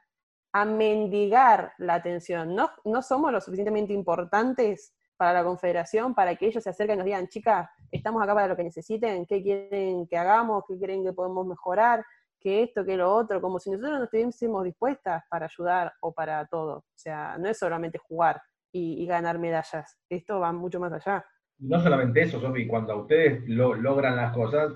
a 0.52 0.64
mendigar 0.66 1.72
la 1.78 1.94
atención? 1.94 2.54
¿No, 2.54 2.70
no 2.84 3.00
somos 3.00 3.32
lo 3.32 3.40
suficientemente 3.40 3.94
importantes 3.94 4.94
para 5.24 5.40
la 5.40 5.44
confederación 5.44 6.14
para 6.14 6.36
que 6.36 6.46
ellos 6.46 6.62
se 6.62 6.68
acerquen 6.68 6.96
y 6.96 6.98
nos 6.98 7.04
digan, 7.06 7.28
chicas, 7.28 7.68
estamos 7.90 8.22
acá 8.22 8.34
para 8.34 8.48
lo 8.48 8.56
que 8.56 8.64
necesiten, 8.64 9.24
qué 9.24 9.42
quieren 9.42 10.06
que 10.06 10.18
hagamos, 10.18 10.64
qué 10.68 10.78
creen 10.78 11.02
que 11.02 11.14
podemos 11.14 11.46
mejorar, 11.46 12.04
que 12.38 12.62
esto, 12.62 12.84
que 12.84 12.96
lo 12.96 13.10
otro, 13.10 13.40
como 13.40 13.58
si 13.58 13.70
nosotros 13.70 13.98
no 13.98 14.04
estuviésemos 14.04 14.64
dispuestas 14.64 15.22
para 15.30 15.46
ayudar 15.46 15.94
o 16.00 16.12
para 16.12 16.46
todo. 16.46 16.76
O 16.76 16.84
sea, 16.94 17.38
no 17.38 17.48
es 17.48 17.58
solamente 17.58 17.96
jugar, 17.96 18.42
y, 18.74 19.06
ganar 19.06 19.38
medallas. 19.38 19.96
Esto 20.10 20.40
va 20.40 20.52
mucho 20.52 20.80
más 20.80 20.92
allá. 20.92 21.24
No 21.58 21.80
solamente 21.82 22.22
eso, 22.22 22.40
Sofi, 22.40 22.66
cuando 22.66 22.96
ustedes 22.98 23.42
logran 23.48 24.16
las 24.16 24.32
cosas, 24.32 24.72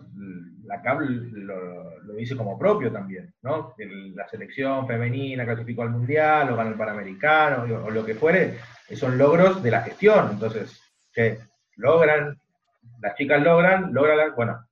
la 0.65 0.81
CAP 0.83 1.01
lo, 1.01 2.15
dice 2.15 2.37
como 2.37 2.59
propio 2.59 2.93
también, 2.93 3.33
¿no? 3.43 3.75
la 4.15 4.29
selección 4.29 4.87
femenina 4.87 5.45
clasificó 5.45 5.83
al 5.83 5.91
Mundial, 5.91 6.51
o 6.51 6.57
gana 6.57 6.71
el 6.71 6.77
Panamericano, 6.77 7.63
o, 7.85 7.91
lo 7.91 8.05
que 8.05 8.15
fuere, 8.15 8.59
son 8.95 9.19
logros 9.19 9.63
de 9.63 9.71
la 9.71 9.83
gestión. 9.83 10.31
Entonces, 10.33 10.81
que 11.13 11.39
logran, 11.77 12.39
las 13.01 13.15
chicas 13.17 13.43
logran, 13.43 13.93
logran, 13.93 14.35
bueno, 14.35 14.67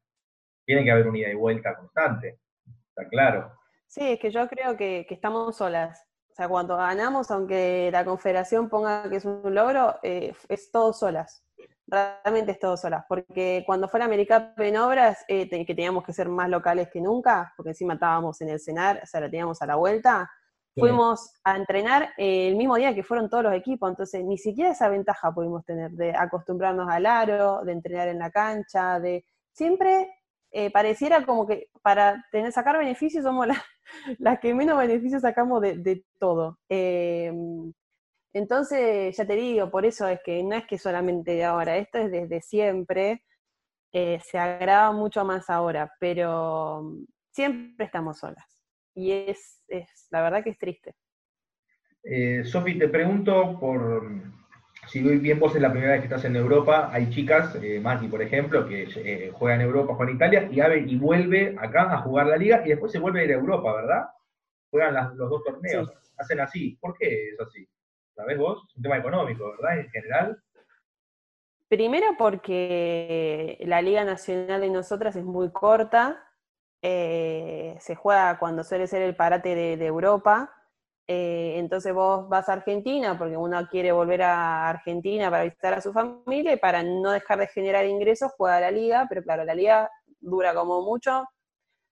tiene 0.65 0.85
que 0.85 0.91
haber 0.91 1.09
un 1.09 1.17
ida 1.17 1.31
y 1.31 1.35
vuelta 1.35 1.77
constante, 1.77 2.39
está 2.89 3.09
claro. 3.09 3.53
Sí, 3.87 4.13
es 4.13 4.19
que 4.19 4.31
yo 4.31 4.49
creo 4.49 4.77
que, 4.77 5.07
que 5.09 5.15
estamos 5.15 5.57
solas. 5.57 6.07
O 6.31 6.35
sea, 6.35 6.49
cuando 6.49 6.77
ganamos, 6.77 7.31
aunque 7.31 7.89
la 7.91 8.05
confederación 8.05 8.69
ponga 8.69 9.09
que 9.09 9.17
es 9.17 9.25
un 9.25 9.55
logro, 9.55 9.97
eh, 10.03 10.35
es 10.49 10.71
todo 10.71 10.93
solas. 10.93 11.43
Realmente 11.87 12.53
es 12.53 12.59
todo 12.59 12.77
solas. 12.77 13.05
Porque 13.09 13.63
cuando 13.67 13.89
fue 13.89 14.01
la 14.01 14.07
América 14.07 14.55
en 14.57 14.77
obras, 14.77 15.25
eh, 15.29 15.49
que 15.49 15.75
teníamos 15.75 16.05
que 16.05 16.13
ser 16.13 16.29
más 16.29 16.49
locales 16.49 16.89
que 16.93 17.01
nunca, 17.01 17.53
porque 17.57 17.71
encima 17.71 17.95
estábamos 17.95 18.41
en 18.41 18.51
el 18.51 18.61
cenar, 18.61 19.01
o 19.03 19.07
sea, 19.07 19.21
la 19.21 19.31
teníamos 19.31 19.63
a 19.63 19.67
la 19.67 19.77
vuelta, 19.77 20.31
fuimos 20.75 21.33
a 21.43 21.57
entrenar 21.57 22.11
eh, 22.19 22.49
el 22.49 22.57
mismo 22.57 22.77
día 22.77 22.95
que 22.95 23.03
fueron 23.03 23.31
todos 23.31 23.45
los 23.45 23.55
equipos. 23.55 23.89
Entonces, 23.89 24.25
ni 24.25 24.37
siquiera 24.37 24.71
esa 24.71 24.89
ventaja 24.89 25.33
pudimos 25.33 25.65
tener 25.65 25.91
de 25.93 26.15
acostumbrarnos 26.15 26.89
al 26.91 27.07
aro, 27.07 27.63
de 27.65 27.73
entrenar 27.73 28.09
en 28.09 28.19
la 28.19 28.31
cancha, 28.31 29.01
de 29.01 29.25
siempre 29.53 30.11
pareciera 30.73 31.27
como 31.27 31.47
que 31.47 31.69
para 31.83 32.25
tener, 32.33 32.51
sacar 32.51 32.79
beneficios 32.79 33.23
somos 33.23 33.47
la, 33.47 33.63
las 34.19 34.41
que 34.41 34.55
menos 34.55 34.79
beneficios 34.79 35.23
sacamos 35.23 35.61
de, 35.61 36.05
todo. 36.19 36.59
Em, 36.69 37.73
entonces, 38.37 39.17
ya 39.17 39.27
te 39.27 39.35
digo, 39.35 39.71
por 39.71 39.87
eso 39.87 40.07
es 40.07 40.21
que 40.23 40.43
no 40.43 40.57
es 40.57 40.67
que 40.67 40.79
solamente 40.79 41.33
de 41.33 41.45
ahora, 41.45 41.79
esto 41.79 41.99
es 41.99 42.11
desde 42.11 42.43
siempre, 42.43 43.25
eh, 43.93 44.21
se 44.23 44.39
agrava 44.39 44.93
mucho 44.93 45.25
más 45.25 45.49
ahora, 45.49 45.91
pero 45.99 46.93
siempre 47.33 47.87
estamos 47.87 48.19
solas. 48.19 48.45
Y 48.95 49.13
es, 49.13 49.63
la 50.11 50.21
verdad 50.21 50.45
que 50.45 50.51
es 50.51 50.59
triste. 50.59 50.95
Eh, 52.03 52.45
Sofi, 52.45 52.79
te 52.79 52.89
pregunto 52.89 53.59
por, 53.59 54.07
si 54.89 55.01
bien 55.01 55.41
vos 55.41 55.55
es 55.55 55.63
la 55.63 55.73
primera 55.73 55.93
vez 55.93 56.01
que 56.01 56.07
estás 56.09 56.27
en 56.27 56.37
Europa, 56.37 56.91
hay 56.93 57.09
chicas, 57.09 57.55
eh, 57.63 57.81
Mati 57.81 58.07
por 58.09 58.21
ejemplo, 58.21 58.69
que 58.69 58.87
eh, 58.97 59.31
juega 59.33 59.55
en 59.55 59.63
Europa, 59.63 59.95
juega 59.95 60.11
en 60.11 60.17
Italia, 60.17 60.49
y, 60.77 60.93
y 60.93 60.99
vuelve 60.99 61.57
acá 61.59 61.91
a 61.91 62.03
jugar 62.03 62.27
la 62.27 62.37
liga 62.37 62.63
y 62.67 62.69
después 62.69 62.93
se 62.93 62.99
vuelve 62.99 63.21
a 63.21 63.25
ir 63.25 63.33
a 63.33 63.37
Europa, 63.37 63.75
¿verdad? 63.75 64.09
Juegan 64.71 65.17
los 65.17 65.31
dos 65.31 65.43
torneos, 65.43 65.91
hacen 66.19 66.41
así. 66.41 66.77
¿Por 66.81 66.97
qué 66.99 67.31
es 67.31 67.41
así? 67.41 67.67
¿Sabés 68.17 68.39
vos? 68.39 68.65
Es 68.69 68.77
un 68.77 68.83
tema 68.83 68.97
económico, 68.97 69.51
¿verdad? 69.51 69.79
En 69.79 69.91
general. 69.91 70.43
Primero 71.69 72.07
porque 72.19 73.59
la 73.67 73.83
Liga 73.83 74.05
Nacional 74.05 74.61
de 74.63 74.71
nosotras 74.71 75.15
es 75.17 75.25
muy 75.25 75.53
corta, 75.53 76.25
eh, 76.83 77.77
se 77.81 77.95
juega 77.95 78.39
cuando 78.39 78.65
suele 78.65 78.87
ser 78.87 79.03
el 79.03 79.15
parate 79.15 79.55
de 79.77 79.87
Europa, 79.87 80.57
eh, 81.09 81.55
entonces 81.59 81.95
vos 81.95 82.29
vas 82.29 82.49
a 82.49 82.55
Argentina 82.55 83.17
porque 83.17 83.37
uno 83.37 83.65
quiere 83.69 83.93
volver 83.93 84.23
a 84.23 84.69
Argentina 84.69 85.31
para 85.31 85.45
visitar 85.45 85.75
a 85.75 85.81
su 85.81 85.93
familia 85.93 86.53
y 86.53 86.57
para 86.57 86.83
no 86.83 87.13
dejar 87.13 87.39
de 87.39 87.47
generar 87.47 87.87
ingresos 87.87 88.33
juega 88.37 88.61
la 88.61 88.71
liga, 88.73 89.07
pero 89.09 89.23
claro, 89.23 89.45
la 89.45 89.55
liga 89.55 89.89
dura 90.19 90.53
como 90.55 90.83
mucho 90.83 91.25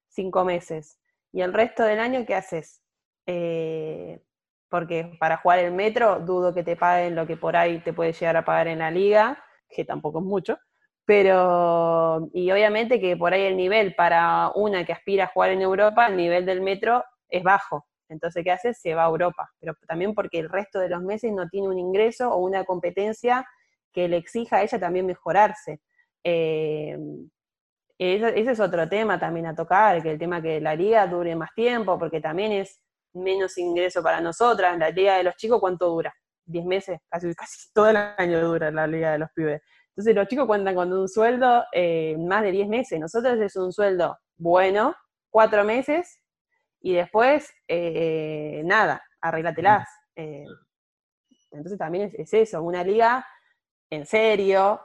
cinco 0.09 0.45
meses. 0.45 0.99
¿Y 1.33 1.43
el 1.43 1.53
resto 1.53 1.85
del 1.85 2.01
año 2.01 2.25
qué 2.27 2.35
haces? 2.35 2.83
Eh, 3.27 4.21
porque 4.75 5.17
para 5.21 5.37
jugar 5.37 5.61
el 5.61 5.71
metro 5.71 6.19
dudo 6.19 6.53
que 6.53 6.65
te 6.65 6.75
paguen 6.75 7.15
lo 7.15 7.29
que 7.29 7.37
por 7.37 7.55
ahí 7.55 7.79
te 7.79 7.93
puede 7.93 8.13
llegar 8.13 8.37
a 8.37 8.45
pagar 8.45 8.67
en 8.67 8.81
la 8.81 8.91
liga, 8.91 9.41
que 9.69 9.85
tampoco 9.85 10.19
es 10.19 10.25
mucho, 10.25 10.59
pero, 11.05 12.29
y 12.33 12.51
obviamente 12.51 12.99
que 12.99 13.17
por 13.17 13.33
ahí 13.33 13.43
el 13.43 13.57
nivel 13.57 13.95
para 13.95 14.51
una 14.57 14.85
que 14.85 14.93
aspira 14.93 15.27
a 15.27 15.27
jugar 15.29 15.53
en 15.53 15.63
Europa, 15.63 16.09
el 16.09 16.17
nivel 16.17 16.45
del 16.45 16.61
metro 16.61 17.05
es 17.29 17.45
bajo. 17.45 17.87
Entonces, 18.09 18.43
¿qué 18.43 18.51
hace? 18.51 18.75
Se 18.75 18.97
va 18.97 19.05
a 19.05 19.09
Europa, 19.09 19.49
pero 19.61 19.75
también 19.87 20.13
porque 20.13 20.41
el 20.41 20.49
resto 20.49 20.81
de 20.81 20.89
los 20.89 21.03
meses 21.03 21.31
no 21.31 21.49
tiene 21.49 21.69
un 21.69 21.79
ingreso 21.79 22.33
o 22.33 22.39
una 22.39 22.65
competencia 22.65 23.47
que 23.93 24.09
le 24.09 24.17
exija 24.17 24.57
a 24.57 24.63
ella 24.65 24.81
también 24.81 25.07
mejorarse. 25.07 25.83
Eh, 26.25 26.99
ese, 27.97 28.41
es 28.41 28.59
otro 28.59 28.89
tema 28.89 29.21
también 29.21 29.47
a 29.47 29.55
tocar, 29.55 30.03
que 30.03 30.11
el 30.11 30.19
tema 30.19 30.43
que 30.43 30.61
la 30.61 30.75
liga 30.75 31.07
dure 31.07 31.37
más 31.37 31.55
tiempo, 31.55 31.97
porque 31.97 32.21
también 32.21 32.51
es 32.51 32.81
menos 33.14 33.57
ingreso 33.59 34.03
para 34.03 34.20
nosotras. 34.20 34.79
La 34.79 34.90
liga 34.90 35.16
de 35.16 35.24
los 35.24 35.37
chicos, 35.37 35.61
¿cuánto 35.61 35.88
dura? 35.88 36.14
¿10 36.46 36.64
meses? 36.64 37.00
Casi, 37.09 37.35
casi 37.35 37.72
todo 37.72 37.88
el 37.88 37.96
año 37.96 38.40
dura 38.46 38.70
la 38.70 38.87
liga 38.87 39.12
de 39.12 39.18
los 39.18 39.31
pibes. 39.35 39.62
Entonces 39.88 40.14
los 40.14 40.27
chicos 40.27 40.46
cuentan 40.46 40.74
con 40.74 40.92
un 40.92 41.09
sueldo 41.09 41.64
eh, 41.72 42.16
más 42.18 42.42
de 42.42 42.50
10 42.50 42.68
meses. 42.68 43.00
Nosotros 43.00 43.38
es 43.40 43.57
un 43.57 43.72
sueldo 43.72 44.18
bueno, 44.37 44.94
cuatro 45.31 45.64
meses, 45.64 46.20
y 46.81 46.92
después, 46.94 47.50
eh, 47.66 48.61
nada, 48.64 49.03
arréglatelas. 49.20 49.88
Eh, 50.16 50.44
Entonces 51.50 51.79
también 51.79 52.09
es, 52.09 52.14
es 52.14 52.35
eso, 52.35 52.62
una 52.62 52.85
liga 52.85 53.27
en 53.88 54.05
serio, 54.05 54.81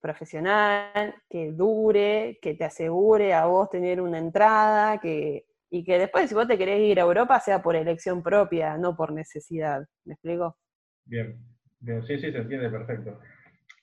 profesional, 0.00 1.14
que 1.28 1.52
dure, 1.52 2.38
que 2.40 2.54
te 2.54 2.64
asegure 2.64 3.34
a 3.34 3.46
vos 3.46 3.68
tener 3.68 4.00
una 4.00 4.18
entrada, 4.18 4.98
que, 4.98 5.49
y 5.70 5.84
que 5.84 5.98
después 5.98 6.28
si 6.28 6.34
vos 6.34 6.48
te 6.48 6.58
querés 6.58 6.80
ir 6.80 6.98
a 6.98 7.04
Europa 7.04 7.38
sea 7.40 7.62
por 7.62 7.76
elección 7.76 8.22
propia, 8.22 8.76
no 8.76 8.96
por 8.96 9.12
necesidad. 9.12 9.86
¿Me 10.04 10.14
explico? 10.14 10.56
Bien, 11.04 11.38
bien, 11.78 12.02
sí, 12.02 12.18
sí, 12.18 12.32
se 12.32 12.38
entiende 12.38 12.68
perfecto. 12.68 13.20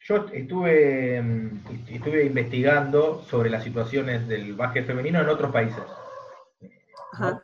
Yo 0.02 0.26
estuve, 0.32 1.22
mm, 1.22 1.64
estuve 1.90 2.26
investigando 2.26 3.22
sobre 3.24 3.50
las 3.50 3.64
situaciones 3.64 4.28
del 4.28 4.54
básquet 4.54 4.86
femenino 4.86 5.22
en 5.22 5.30
otros 5.30 5.52
países. 5.52 5.84
Ajá. 7.14 7.42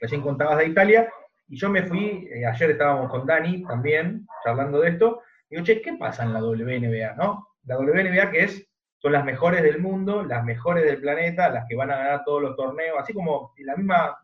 Recién 0.00 0.20
contabas 0.20 0.58
de 0.58 0.66
Italia, 0.66 1.10
y 1.48 1.56
yo 1.56 1.68
me 1.68 1.82
fui, 1.82 2.28
eh, 2.32 2.46
ayer 2.46 2.70
estábamos 2.70 3.10
con 3.10 3.26
Dani 3.26 3.64
también, 3.64 4.26
charlando 4.44 4.80
de 4.80 4.90
esto, 4.90 5.22
y 5.48 5.56
digo, 5.56 5.64
che, 5.64 5.82
¿qué 5.82 5.94
pasa 5.94 6.24
en 6.24 6.32
la 6.32 6.42
WNBA, 6.42 7.14
no? 7.16 7.48
La 7.64 7.78
WNBA 7.78 8.30
que 8.30 8.44
es, 8.44 8.69
son 9.00 9.12
las 9.12 9.24
mejores 9.24 9.62
del 9.62 9.80
mundo, 9.80 10.22
las 10.22 10.44
mejores 10.44 10.84
del 10.84 11.00
planeta, 11.00 11.48
las 11.48 11.64
que 11.66 11.74
van 11.74 11.90
a 11.90 11.96
ganar 11.96 12.22
todos 12.24 12.42
los 12.42 12.54
torneos, 12.54 12.98
así 12.98 13.14
como 13.14 13.54
la 13.58 13.74
misma, 13.74 14.18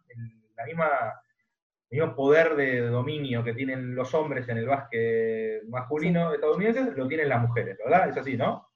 la 0.55 0.65
misma, 0.67 0.89
el 1.89 2.01
mismo 2.01 2.15
poder 2.15 2.57
de 2.57 2.83
dominio 2.83 3.43
que 3.43 3.55
tienen 3.55 3.95
los 3.95 4.13
hombres 4.13 4.47
en 4.51 4.59
el 4.59 4.67
básquet 4.67 5.63
masculino 5.69 6.35
estadounidense, 6.35 6.93
lo 6.95 7.09
tienen 7.09 7.31
las 7.31 7.41
mujeres, 7.41 7.79
¿verdad? 7.79 8.11
Es 8.11 8.19
así, 8.19 8.37
¿no? 8.37 8.69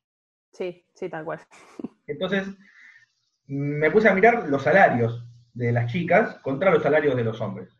Sí, 0.52 0.86
sí, 0.94 1.10
tal 1.10 1.24
cual. 1.24 1.40
Entonces, 2.06 2.48
me 3.46 3.90
puse 3.90 4.08
a 4.08 4.14
mirar 4.14 4.48
los 4.48 4.62
salarios 4.62 5.26
de 5.52 5.70
las 5.70 5.92
chicas 5.92 6.36
contra 6.36 6.70
los 6.70 6.82
salarios 6.82 7.14
de 7.14 7.24
los 7.24 7.40
hombres. 7.42 7.76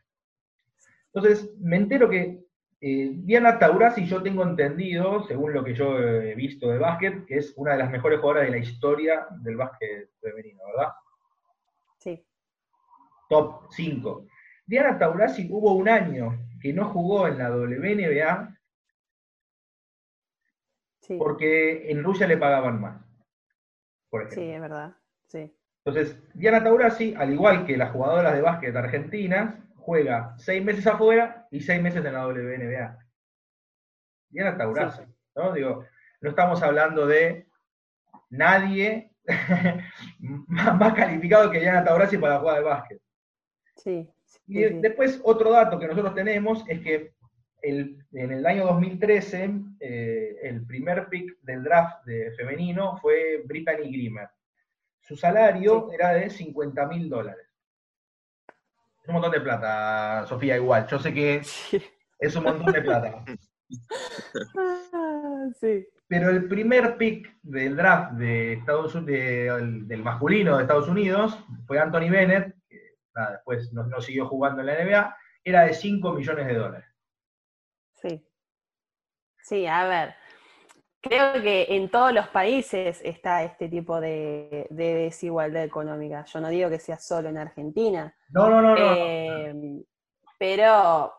Entonces, 1.13 1.51
me 1.59 1.77
entero 1.77 2.11
que 2.11 2.45
eh, 2.83 3.11
Diana 3.15 3.59
Taurasi, 3.59 4.07
yo 4.07 4.23
tengo 4.23 4.43
entendido, 4.43 5.23
según 5.27 5.53
lo 5.53 5.63
que 5.63 5.75
yo 5.75 5.99
he 5.99 6.35
visto 6.35 6.71
de 6.71 6.79
básquet, 6.79 7.27
que 7.27 7.37
es 7.37 7.53
una 7.57 7.73
de 7.73 7.79
las 7.79 7.91
mejores 7.91 8.21
jugadoras 8.21 8.47
de 8.47 8.53
la 8.53 8.65
historia 8.65 9.27
del 9.43 9.57
básquet 9.57 10.11
femenino, 10.21 10.63
¿verdad? 10.67 10.93
Sí. 11.99 12.25
Top 13.29 13.67
5. 13.71 14.27
Diana 14.65 14.99
Taurasi 14.99 15.49
hubo 15.51 15.75
un 15.75 15.89
año 15.89 16.39
que 16.61 16.73
no 16.73 16.87
jugó 16.89 17.27
en 17.29 17.39
la 17.39 17.51
WNBA 17.51 18.57
Sí, 21.01 21.17
porque 21.19 21.91
en 21.91 22.05
Rusia 22.05 22.27
le 22.27 22.37
pagaban 22.37 22.81
más. 22.81 23.03
Por 24.09 24.23
ejemplo. 24.23 24.43
sí, 24.43 24.51
es 24.51 24.61
verdad. 24.61 24.97
Sí. 25.27 25.57
Entonces, 25.85 26.23
Diana 26.35 26.63
Taurasi, 26.63 27.15
al 27.15 27.33
igual 27.33 27.67
que 27.67 27.77
las 27.77 27.91
jugadoras 27.91 28.35
de 28.35 28.43
básquet 28.43 28.77
argentinas, 28.77 29.55
juega 29.81 30.35
seis 30.39 30.63
meses 30.65 30.87
afuera 30.87 31.47
y 31.51 31.61
seis 31.61 31.81
meses 31.83 32.05
en 32.05 32.13
la 32.13 32.27
WNBA. 32.27 32.99
Diana 34.29 34.57
Taurasi, 34.57 35.03
¿no? 35.35 35.53
Digo, 35.53 35.85
no 36.21 36.31
estamos 36.31 36.63
hablando 36.63 37.07
de 37.07 37.47
nadie 38.31 39.13
más 40.19 40.95
calificado 40.95 41.51
que 41.51 41.61
Diana 41.61 41.85
Taurasi 41.85 42.19
para 42.19 42.39
jugar 42.39 42.57
de 42.59 42.63
básquet. 42.63 43.01
Sí. 43.77 44.09
Y 44.47 44.65
sí, 44.65 44.65
después, 44.81 45.21
otro 45.25 45.51
dato 45.51 45.79
que 45.79 45.89
nosotros 45.89 46.15
tenemos 46.15 46.65
es 46.69 46.81
que 46.81 47.15
el- 47.63 48.05
en 48.13 48.33
el 48.33 48.47
año 48.47 48.65
2013, 48.67 49.51
eh, 49.81 50.37
el 50.43 50.65
primer 50.67 51.09
pick 51.09 51.39
del 51.43 51.63
draft 51.65 52.05
de 52.05 52.33
femenino 52.33 52.97
fue 52.99 53.43
Brittany 53.45 53.91
Grimmer. 53.91 54.29
Su 55.01 55.17
salario 55.17 55.91
era 55.93 56.11
de 56.13 56.31
50 56.31 56.87
mil 56.87 57.09
dólares. 57.09 57.47
Un 59.11 59.15
montón 59.15 59.33
de 59.33 59.41
plata, 59.41 60.25
Sofía, 60.29 60.55
igual. 60.57 60.87
Yo 60.87 61.01
sé 61.01 61.13
que 61.13 61.43
Sí. 61.45 61.83
es 62.21 62.37
un 62.37 62.45
montón 62.45 62.73
de 62.73 62.81
plata. 62.81 63.25
Ah, 64.57 65.47
sí. 65.61 65.85
Pero 66.07 66.31
el 66.31 66.47
primer 66.47 66.97
pick 66.97 67.37
del 67.43 67.75
draft 67.77 68.13
de 68.13 68.53
Estados 68.53 68.95
Unidos, 68.95 69.61
del, 69.61 69.89
del 69.89 70.03
masculino 70.05 70.57
de 70.57 70.63
Estados 70.63 70.89
Unidos 70.89 71.37
fue 71.67 71.81
Anthony 71.81 72.09
Bennett, 72.09 72.55
que 72.69 72.99
nada, 73.17 73.33
después 73.33 73.73
no, 73.73 73.85
no 73.85 74.01
siguió 74.01 74.27
jugando 74.29 74.61
en 74.61 74.67
la 74.69 74.85
NBA, 74.85 75.17
era 75.43 75.65
de 75.65 75.75
5 75.75 76.13
millones 76.13 76.47
de 76.47 76.55
dólares. 76.55 76.87
Sí. 77.95 78.25
Sí, 79.43 79.67
a 79.67 79.87
ver. 79.87 80.15
Creo 81.03 81.33
que 81.43 81.67
en 81.71 81.91
todos 81.91 82.13
los 82.13 82.29
países 82.29 83.01
está 83.03 83.43
este 83.43 83.69
tipo 83.69 84.01
de, 84.01 84.67
de 84.71 84.95
desigualdad 84.95 85.65
económica. 85.65 86.25
Yo 86.27 86.41
no 86.41 86.49
digo 86.49 86.69
que 86.69 86.79
sea 86.79 86.99
solo 86.99 87.29
en 87.31 87.39
Argentina, 87.39 88.15
No, 88.31 88.51
no, 88.51 88.61
no, 88.61 88.75
no. 88.75 88.77
eh, 88.79 89.55
pero 90.39 91.13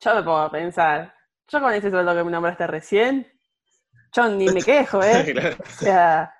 yo 0.00 0.14
me 0.14 0.22
pongo 0.22 0.38
a 0.38 0.50
pensar, 0.50 1.14
yo 1.48 1.60
con 1.60 1.72
ese 1.72 1.90
sueldo 1.90 2.14
que 2.14 2.24
me 2.24 2.30
nombraste 2.30 2.66
recién, 2.66 3.26
yo 4.12 4.28
ni 4.28 4.46
me 4.48 4.62
quejo, 4.62 5.02
¿eh? 5.02 5.34
Claro. 5.34 5.56
O 5.60 5.66
sea, 5.70 6.34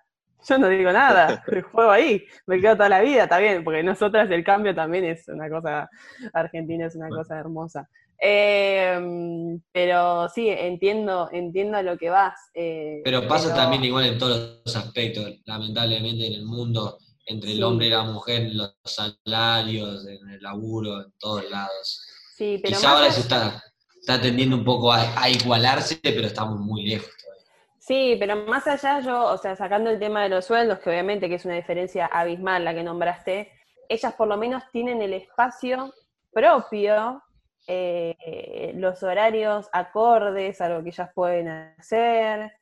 yo 0.47 0.59
no 0.59 0.68
digo 0.68 0.92
nada, 0.92 1.42
juego 1.73 1.90
ahí, 1.90 2.27
me 2.47 2.61
quedo 2.61 2.77
toda 2.77 2.88
la 2.90 3.01
vida, 3.01 3.25
está 3.25 3.38
bien, 3.38 3.64
porque 3.64 3.83
nosotras 3.83 4.31
el 4.31 4.44
cambio 4.44 4.75
también 4.75 5.05
es 5.07 5.27
una 5.29 5.49
cosa, 5.49 5.88
Argentina 6.35 6.87
es 6.87 6.97
una 6.97 7.09
cosa 7.09 7.38
hermosa. 7.38 7.88
Eh, 8.26 9.58
pero 9.70 10.30
sí, 10.30 10.48
entiendo, 10.48 11.28
entiendo 11.30 11.76
a 11.76 11.82
lo 11.82 11.98
que 11.98 12.08
vas. 12.08 12.34
eh, 12.54 13.02
Pero 13.04 13.28
pasa 13.28 13.48
pero- 13.48 13.56
también 13.56 13.84
igual 13.84 14.06
en 14.06 14.18
todos 14.18 14.62
los 14.64 14.76
aspectos, 14.76 15.30
lamentablemente 15.44 16.26
en 16.28 16.32
el 16.32 16.44
mundo, 16.46 16.96
entre 17.26 17.52
el 17.52 17.62
hombre 17.62 17.88
y 17.88 17.90
la 17.90 18.02
mujer, 18.04 18.42
en 18.42 18.56
los 18.56 18.74
salarios, 18.84 20.06
en 20.06 20.30
el 20.30 20.40
laburo, 20.42 21.02
en 21.02 21.12
todos 21.18 21.48
lados. 21.50 22.06
Sí, 22.34 22.58
pero 22.62 22.76
Quizá 22.76 22.92
ahora 22.92 23.12
se 23.12 23.20
está, 23.20 23.62
está 24.00 24.18
tendiendo 24.20 24.56
un 24.56 24.64
poco 24.64 24.90
a, 24.90 25.02
a 25.22 25.28
igualarse, 25.28 26.00
pero 26.02 26.26
estamos 26.26 26.58
muy 26.60 26.87
lejos 26.87 27.10
todavía. 27.22 27.44
Sí, 27.78 28.16
pero 28.18 28.37
más 28.37 28.66
allá 28.66 29.00
yo, 29.00 29.22
o 29.26 29.37
sea, 29.37 29.54
sacando 29.54 29.90
el 29.90 29.98
tema 29.98 30.22
de 30.22 30.30
los 30.30 30.46
sueldos, 30.46 30.78
que 30.78 30.88
obviamente 30.88 31.28
que 31.28 31.34
es 31.34 31.44
una 31.44 31.56
diferencia 31.56 32.06
abismal 32.06 32.64
la 32.64 32.74
que 32.74 32.82
nombraste, 32.82 33.52
ellas 33.88 34.14
por 34.14 34.28
lo 34.28 34.38
menos 34.38 34.62
tienen 34.72 35.02
el 35.02 35.12
espacio 35.12 35.92
propio, 36.32 37.22
eh, 37.66 38.72
los 38.77 39.03
horarios 39.03 39.68
acordes 39.72 40.61
a 40.61 40.68
lo 40.68 40.83
que 40.83 40.90
ellas 40.90 41.11
pueden 41.14 41.48
hacer. 41.48 42.53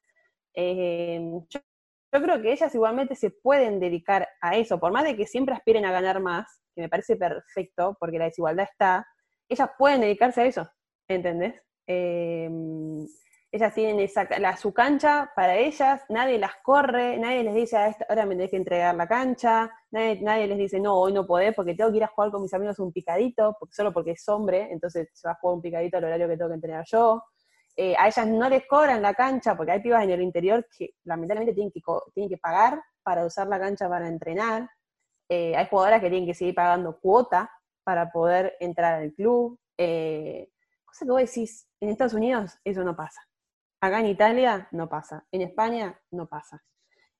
Eh, 0.55 1.21
yo, 1.49 1.61
yo 2.13 2.23
creo 2.23 2.43
que 2.43 2.53
ellas 2.53 2.75
igualmente 2.75 3.15
se 3.15 3.31
pueden 3.31 3.81
dedicar 3.81 4.29
a 4.41 4.57
eso, 4.57 4.79
por 4.79 4.93
más 4.93 5.05
de 5.05 5.17
que 5.17 5.27
siempre 5.27 5.55
aspiren 5.55 5.85
a 5.87 5.93
ganar 5.93 6.21
más, 6.21 6.61
que 6.75 6.83
me 6.83 6.89
parece 6.89 7.17
perfecto, 7.17 7.97
porque 7.99 8.19
la 8.19 8.27
desigualdad 8.27 8.69
está, 8.71 9.07
ellas 9.49 9.71
pueden 9.79 10.03
dedicarse 10.03 10.43
a 10.43 10.47
eso, 10.47 10.71
¿entendés? 11.09 11.55
Eh, 11.87 12.49
ellas 13.53 13.75
tienen 13.75 14.01
esa, 14.01 14.27
la, 14.39 14.57
su 14.57 14.73
cancha 14.73 15.31
para 15.37 15.57
ellas, 15.57 16.03
nadie 16.09 16.39
las 16.39 16.55
corre, 16.63 17.19
nadie 17.19 17.45
les 17.45 17.55
dice 17.55 17.77
a 17.77 17.89
esta 17.89 18.07
hora 18.09 18.25
me 18.25 18.35
tenés 18.35 18.51
que 18.51 18.57
entregar 18.57 18.95
la 18.95 19.07
cancha, 19.07 19.71
nadie, 19.91 20.47
les 20.47 20.57
dice 20.57 20.81
no, 20.81 20.99
hoy 20.99 21.13
no 21.13 21.27
podés 21.27 21.55
porque 21.55 21.75
tengo 21.75 21.91
que 21.91 21.99
ir 21.99 22.05
a 22.05 22.09
jugar 22.09 22.31
con 22.31 22.41
mis 22.41 22.55
amigos 22.55 22.79
un 22.79 22.93
picadito, 22.93 23.59
solo 23.71 23.93
porque 23.93 24.13
es 24.13 24.27
hombre, 24.31 24.69
entonces 24.73 25.11
se 25.13 25.29
va 25.29 25.33
a 25.33 25.37
jugar 25.37 25.57
un 25.57 25.63
picadito 25.63 25.99
al 25.99 26.05
horario 26.05 26.29
que 26.29 26.37
tengo 26.39 26.49
que 26.49 26.55
entrenar 26.55 26.85
yo. 26.91 27.23
Eh, 27.77 27.95
a 27.99 28.07
ellas 28.07 28.27
no 28.27 28.49
les 28.49 28.67
cobran 28.67 29.03
la 29.03 29.13
cancha 29.13 29.55
porque 29.55 29.73
hay 29.73 29.81
pibas 29.81 30.03
en 30.03 30.11
el 30.11 30.23
interior 30.23 30.67
que 30.77 30.95
lamentablemente 31.05 31.55
tienen 31.55 31.73
que, 31.73 31.81
tienen 32.15 32.31
que 32.31 32.39
pagar 32.39 32.83
para 33.03 33.27
usar 33.27 33.49
la 33.49 33.61
cancha 33.61 33.87
para 33.87 34.09
entrenar. 34.09 34.69
Eh, 35.29 35.55
hay 35.55 35.67
jugadoras 35.69 36.01
que 36.01 36.09
tienen 36.09 36.27
que 36.27 36.35
seguir 36.35 36.55
pagando 36.55 36.99
cuota 36.99 37.51
para 37.85 38.11
poder 38.11 38.57
entrar 38.61 38.95
al 38.95 39.13
club. 39.13 39.59
Eh, 39.77 40.49
cosa 40.85 41.05
que 41.05 41.11
vos 41.11 41.21
decís, 41.21 41.69
en 41.81 41.91
Estados 41.91 42.15
Unidos 42.15 42.59
eso 42.65 42.83
no 42.83 42.97
pasa. 42.97 43.21
Acá 43.83 43.99
en 43.99 44.07
Italia 44.07 44.69
no 44.71 44.89
pasa. 44.89 45.27
En 45.33 45.43
España 45.43 46.01
no 46.13 46.29
pasa. 46.29 46.63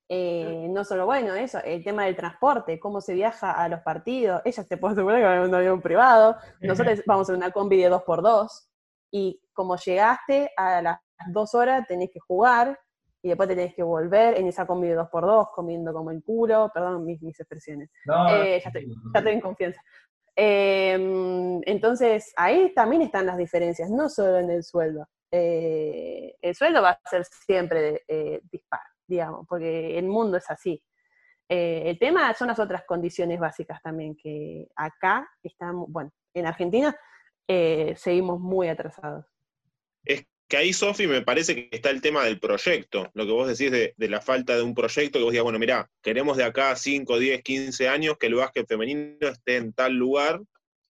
Eh, 0.07 0.67
no 0.69 0.85
solo 0.85 1.05
bueno 1.05 1.35
eso, 1.35 1.59
el 1.61 1.83
tema 1.83 2.05
del 2.05 2.15
transporte, 2.15 2.79
cómo 2.79 3.01
se 3.01 3.13
viaja 3.13 3.51
a 3.51 3.67
los 3.67 3.81
partidos. 3.81 4.41
Ellas 4.45 4.65
te 4.69 4.77
puedo 4.77 4.93
asegurar 4.93 5.19
que 5.19 5.43
en 5.43 5.49
un 5.49 5.55
avión 5.55 5.81
privado. 5.81 6.37
Nosotros 6.61 7.01
vamos 7.05 7.27
en 7.27 7.35
una 7.35 7.51
combi 7.51 7.81
de 7.81 7.91
2x2 7.91 8.47
y 9.11 9.41
como 9.51 9.75
llegaste 9.75 10.51
a 10.55 10.81
las 10.81 10.99
dos 11.33 11.53
horas 11.53 11.85
tenés 11.85 12.09
que 12.11 12.21
jugar 12.21 12.79
y 13.21 13.27
después 13.27 13.49
te 13.49 13.55
tenés 13.55 13.75
que 13.75 13.83
volver 13.83 14.37
en 14.37 14.47
esa 14.47 14.65
combi 14.65 14.87
de 14.87 14.97
2x2 14.97 15.49
comiendo 15.53 15.91
como 15.91 16.11
el 16.11 16.23
culo, 16.23 16.71
perdón 16.73 17.03
mis, 17.03 17.21
mis 17.21 17.37
expresiones. 17.37 17.89
No, 18.05 18.29
Eh, 18.29 18.61
ya, 18.63 18.69
estoy, 18.69 18.87
ya 18.87 19.19
estoy 19.19 19.33
en 19.33 19.41
confianza. 19.41 19.81
Eh, 20.33 21.59
entonces, 21.65 22.33
ahí 22.37 22.73
también 22.73 23.01
están 23.01 23.25
las 23.25 23.37
diferencias, 23.37 23.89
no 23.89 24.07
solo 24.07 24.39
en 24.39 24.49
el 24.49 24.63
sueldo. 24.63 25.05
Eh, 25.35 26.35
el 26.39 26.53
sueldo 26.53 26.83
va 26.83 26.91
a 26.91 27.09
ser 27.09 27.25
siempre 27.25 28.03
eh, 28.07 28.39
dispar, 28.51 28.81
digamos, 29.07 29.47
porque 29.49 29.97
el 29.97 30.05
mundo 30.05 30.37
es 30.37 30.47
así. 30.47 30.79
Eh, 31.49 31.89
el 31.89 31.97
tema 31.97 32.31
son 32.35 32.49
las 32.49 32.59
otras 32.59 32.83
condiciones 32.85 33.39
básicas 33.39 33.81
también, 33.81 34.15
que 34.15 34.67
acá 34.75 35.27
estamos, 35.41 35.87
bueno, 35.89 36.11
en 36.35 36.45
Argentina 36.45 36.95
eh, 37.47 37.95
seguimos 37.97 38.39
muy 38.39 38.67
atrasados. 38.67 39.25
Es 40.05 40.23
que 40.47 40.57
ahí, 40.57 40.71
Sofi, 40.71 41.07
me 41.07 41.23
parece 41.23 41.55
que 41.55 41.75
está 41.75 41.89
el 41.89 42.01
tema 42.01 42.23
del 42.23 42.39
proyecto, 42.39 43.09
lo 43.15 43.25
que 43.25 43.31
vos 43.31 43.47
decís 43.47 43.71
de, 43.71 43.95
la 43.97 44.21
falta 44.21 44.55
de 44.55 44.61
un 44.61 44.75
proyecto, 44.75 45.17
que 45.17 45.23
vos 45.23 45.31
digas, 45.31 45.45
bueno, 45.45 45.57
mirá, 45.57 45.89
queremos 46.03 46.37
de 46.37 46.43
acá 46.43 46.69
a 46.69 46.75
5, 46.75 47.17
10, 47.17 47.41
15 47.41 47.87
años 47.87 48.17
que 48.19 48.27
el 48.27 48.35
básquet 48.35 48.67
femenino 48.67 49.27
esté 49.27 49.57
en 49.57 49.73
tal 49.73 49.93
lugar, 49.93 50.41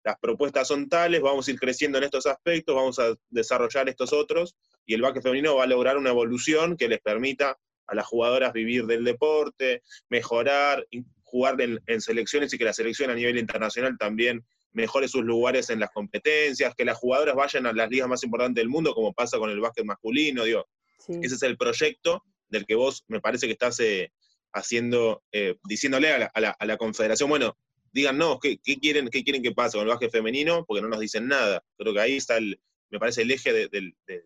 las 0.03 0.17
propuestas 0.19 0.67
son 0.67 0.89
tales, 0.89 1.21
vamos 1.21 1.47
a 1.47 1.51
ir 1.51 1.59
creciendo 1.59 1.97
en 1.97 2.03
estos 2.05 2.25
aspectos, 2.25 2.75
vamos 2.75 2.99
a 2.99 3.15
desarrollar 3.29 3.87
estos 3.89 4.11
otros, 4.13 4.55
y 4.85 4.93
el 4.93 5.01
básquet 5.01 5.23
femenino 5.23 5.55
va 5.55 5.63
a 5.63 5.67
lograr 5.67 5.97
una 5.97 6.09
evolución 6.09 6.75
que 6.75 6.87
les 6.89 6.99
permita 6.99 7.57
a 7.87 7.95
las 7.95 8.05
jugadoras 8.05 8.53
vivir 8.53 8.85
del 8.85 9.03
deporte, 9.03 9.81
mejorar, 10.09 10.85
jugar 11.23 11.59
en, 11.61 11.79
en 11.87 12.01
selecciones 12.01 12.53
y 12.53 12.57
que 12.57 12.65
la 12.65 12.73
selección 12.73 13.09
a 13.09 13.15
nivel 13.15 13.37
internacional 13.37 13.97
también 13.97 14.45
mejore 14.71 15.07
sus 15.07 15.23
lugares 15.23 15.69
en 15.69 15.79
las 15.79 15.91
competencias, 15.91 16.73
que 16.75 16.85
las 16.85 16.97
jugadoras 16.97 17.35
vayan 17.35 17.65
a 17.67 17.73
las 17.73 17.89
ligas 17.89 18.07
más 18.07 18.23
importantes 18.23 18.61
del 18.61 18.69
mundo, 18.69 18.93
como 18.93 19.13
pasa 19.13 19.37
con 19.37 19.49
el 19.49 19.59
básquet 19.59 19.85
masculino, 19.85 20.43
digo, 20.43 20.65
Sí. 20.97 21.19
ese 21.21 21.35
es 21.35 21.43
el 21.43 21.57
proyecto 21.57 22.23
del 22.47 22.65
que 22.65 22.75
vos 22.75 23.03
me 23.07 23.19
parece 23.19 23.45
que 23.47 23.53
estás 23.53 23.79
eh, 23.81 24.11
haciendo, 24.53 25.21
eh, 25.31 25.55
diciéndole 25.65 26.11
a 26.13 26.17
la, 26.17 26.25
a, 26.33 26.39
la, 26.39 26.49
a 26.51 26.65
la 26.65 26.77
confederación, 26.77 27.29
bueno, 27.29 27.57
díganos 27.93 28.39
¿qué, 28.41 28.57
qué, 28.61 28.77
quieren, 28.79 29.07
qué 29.09 29.23
quieren 29.23 29.41
que 29.41 29.51
pase 29.51 29.77
con 29.77 29.83
el 29.83 29.89
básquet 29.89 30.11
femenino, 30.11 30.65
porque 30.65 30.81
no 30.81 30.89
nos 30.89 30.99
dicen 30.99 31.27
nada. 31.27 31.63
Creo 31.77 31.93
que 31.93 32.01
ahí 32.01 32.17
está, 32.17 32.37
el, 32.37 32.59
me 32.89 32.99
parece, 32.99 33.21
el 33.21 33.31
eje 33.31 33.53
de, 33.53 33.69
de, 33.69 33.93
de, 34.07 34.25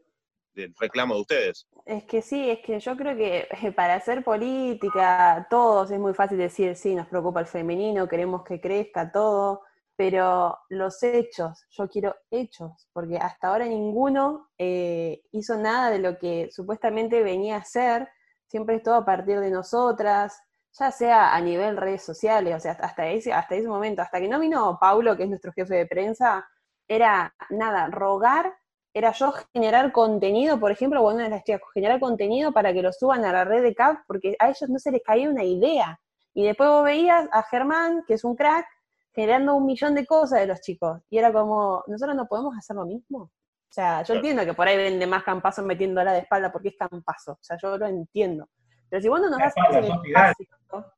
del 0.56 0.74
reclamo 0.80 1.16
de 1.16 1.22
ustedes. 1.22 1.68
Es 1.86 2.06
que 2.06 2.22
sí, 2.22 2.50
es 2.50 2.60
que 2.60 2.80
yo 2.80 2.98
creo 2.98 3.16
que 3.16 3.48
eh, 3.50 3.72
para 3.72 3.96
hacer 3.96 4.24
política, 4.24 5.46
todos 5.50 5.92
es 5.92 6.00
muy 6.00 6.14
fácil 6.14 6.38
decir, 6.38 6.76
sí, 6.76 6.96
nos 6.96 7.08
preocupa 7.08 7.42
el 7.42 7.46
femenino, 7.46 8.08
queremos 8.08 8.44
que 8.44 8.60
crezca 8.60 9.12
todo, 9.12 9.62
pero 9.96 10.58
los 10.70 11.02
hechos, 11.04 11.66
yo 11.72 11.90
quiero 11.90 12.16
hechos, 12.32 12.88
porque 12.94 13.18
hasta 13.18 13.48
ahora 13.48 13.66
ninguno 13.66 14.50
eh, 14.58 15.22
hizo 15.32 15.58
nada 15.58 15.90
de 15.90 16.00
lo 16.00 16.18
que 16.18 16.50
supuestamente 16.52 17.24
venía 17.24 17.56
a 17.56 17.60
hacer, 17.60 18.08
siempre 18.48 18.76
es 18.76 18.84
todo 18.84 18.96
a 18.96 19.06
partir 19.06 19.40
de 19.40 19.50
nosotras, 19.50 20.40
ya 20.80 20.92
sea 20.92 21.34
a 21.36 21.42
nivel 21.42 21.78
redes 21.78 22.04
sociales, 22.04 22.56
o 22.56 22.60
sea, 22.60 22.74
hasta 22.74 23.08
ese, 23.08 23.34
hasta 23.34 23.56
ese 23.56 23.68
momento, 23.68 24.02
hasta 24.02 24.20
que 24.20 24.28
no 24.28 24.40
vino 24.40 24.78
Paulo, 24.80 25.16
que 25.18 25.24
es 25.24 25.30
nuestro 25.30 25.52
jefe 25.54 25.76
de 25.76 25.86
prensa, 25.86 26.48
era 26.88 27.34
nada, 27.50 27.88
rogar, 27.88 28.54
era 28.94 29.12
yo 29.12 29.34
generar 29.54 29.92
contenido, 29.92 30.60
por 30.60 30.72
ejemplo, 30.72 31.02
bueno, 31.02 31.20
de 31.20 31.30
las 31.30 31.44
chicas, 31.44 31.62
generar 31.74 32.00
contenido 32.00 32.52
para 32.52 32.74
que 32.74 32.82
lo 32.82 32.92
suban 32.94 33.26
a 33.26 33.32
la 33.32 33.44
red 33.46 33.62
de 33.64 33.76
CAP, 33.76 34.00
porque 34.08 34.36
a 34.40 34.48
ellos 34.50 34.70
no 34.70 34.80
se 34.80 34.92
les 34.92 35.04
caía 35.04 35.30
una 35.30 35.44
idea. 35.44 36.00
Y 36.34 36.46
después 36.46 36.70
vos 36.70 36.84
veías 36.84 37.28
a 37.32 37.44
Germán, 37.44 38.04
que 38.08 38.14
es 38.16 38.24
un 38.24 38.36
crack, 38.36 38.66
generando 39.14 39.56
un 39.56 39.66
millón 39.66 39.96
de 39.96 40.06
cosas 40.06 40.40
de 40.40 40.48
los 40.48 40.62
chicos. 40.62 41.02
Y 41.10 41.18
era 41.18 41.34
como, 41.34 41.84
¿nosotros 41.88 42.16
no 42.16 42.28
podemos 42.28 42.56
hacer 42.58 42.76
lo 42.76 42.86
mismo? 42.86 43.20
O 43.20 43.32
sea, 43.74 44.02
yo 44.02 44.06
Claro. 44.14 44.20
entiendo 44.20 44.46
que 44.46 44.54
por 44.54 44.68
ahí 44.68 44.78
vende 44.78 45.06
más 45.08 45.24
campazo 45.24 45.62
metiéndola 45.64 46.14
de 46.14 46.20
espalda 46.20 46.52
porque 46.52 46.70
es 46.70 46.76
campazo. 46.78 47.34
O 47.34 47.40
sea, 47.42 47.58
yo 47.62 47.78
lo 47.78 47.86
entiendo. 47.88 48.48
Pero 48.90 49.02
si 49.02 49.10
vos 49.10 49.20
no 49.22 49.30
nos 49.30 49.40
La 49.40 49.46
das 49.46 49.58
espalda, 49.58 49.82
dale. 49.82 50.34
espacio... 50.34 50.94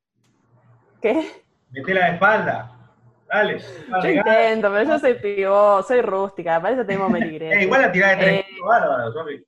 ¿Qué? 1.01 1.43
Metela 1.71 2.05
de 2.05 2.11
espalda. 2.13 2.75
Dale. 3.27 3.59
Yo 3.59 3.65
dale, 3.89 4.13
gana. 4.15 4.41
intento, 4.43 4.71
pero 4.71 4.83
yo 4.89 4.99
soy 4.99 5.13
pivot, 5.15 5.85
soy 5.87 6.01
rústica, 6.01 6.59
para 6.61 6.73
eso 6.75 6.85
tenemos 6.85 7.09
meligre. 7.11 7.53
Eh, 7.53 7.63
igual 7.63 7.81
la 7.83 7.91
tirada 7.91 8.15
de 8.15 8.21
tres 8.23 8.39
Eh, 8.41 8.45
bárbaro, 8.65 9.11
Sofi. 9.13 9.43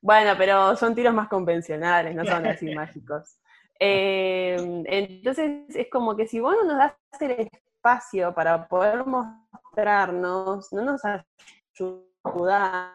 Bueno, 0.00 0.34
pero 0.36 0.74
son 0.76 0.94
tiros 0.94 1.14
más 1.14 1.28
convencionales, 1.28 2.14
no 2.14 2.24
son 2.24 2.46
así 2.46 2.72
mágicos. 2.74 3.38
Eh, 3.78 4.56
entonces 4.86 5.64
es 5.74 5.88
como 5.90 6.16
que 6.16 6.26
si 6.26 6.38
vos 6.40 6.54
no 6.54 6.64
nos 6.64 6.78
das 6.78 6.94
el 7.20 7.48
espacio 7.52 8.32
para 8.32 8.68
poder 8.68 9.04
mostrarnos, 9.06 10.72
no 10.72 10.82
nos 10.82 11.02
ayudás, 11.04 12.92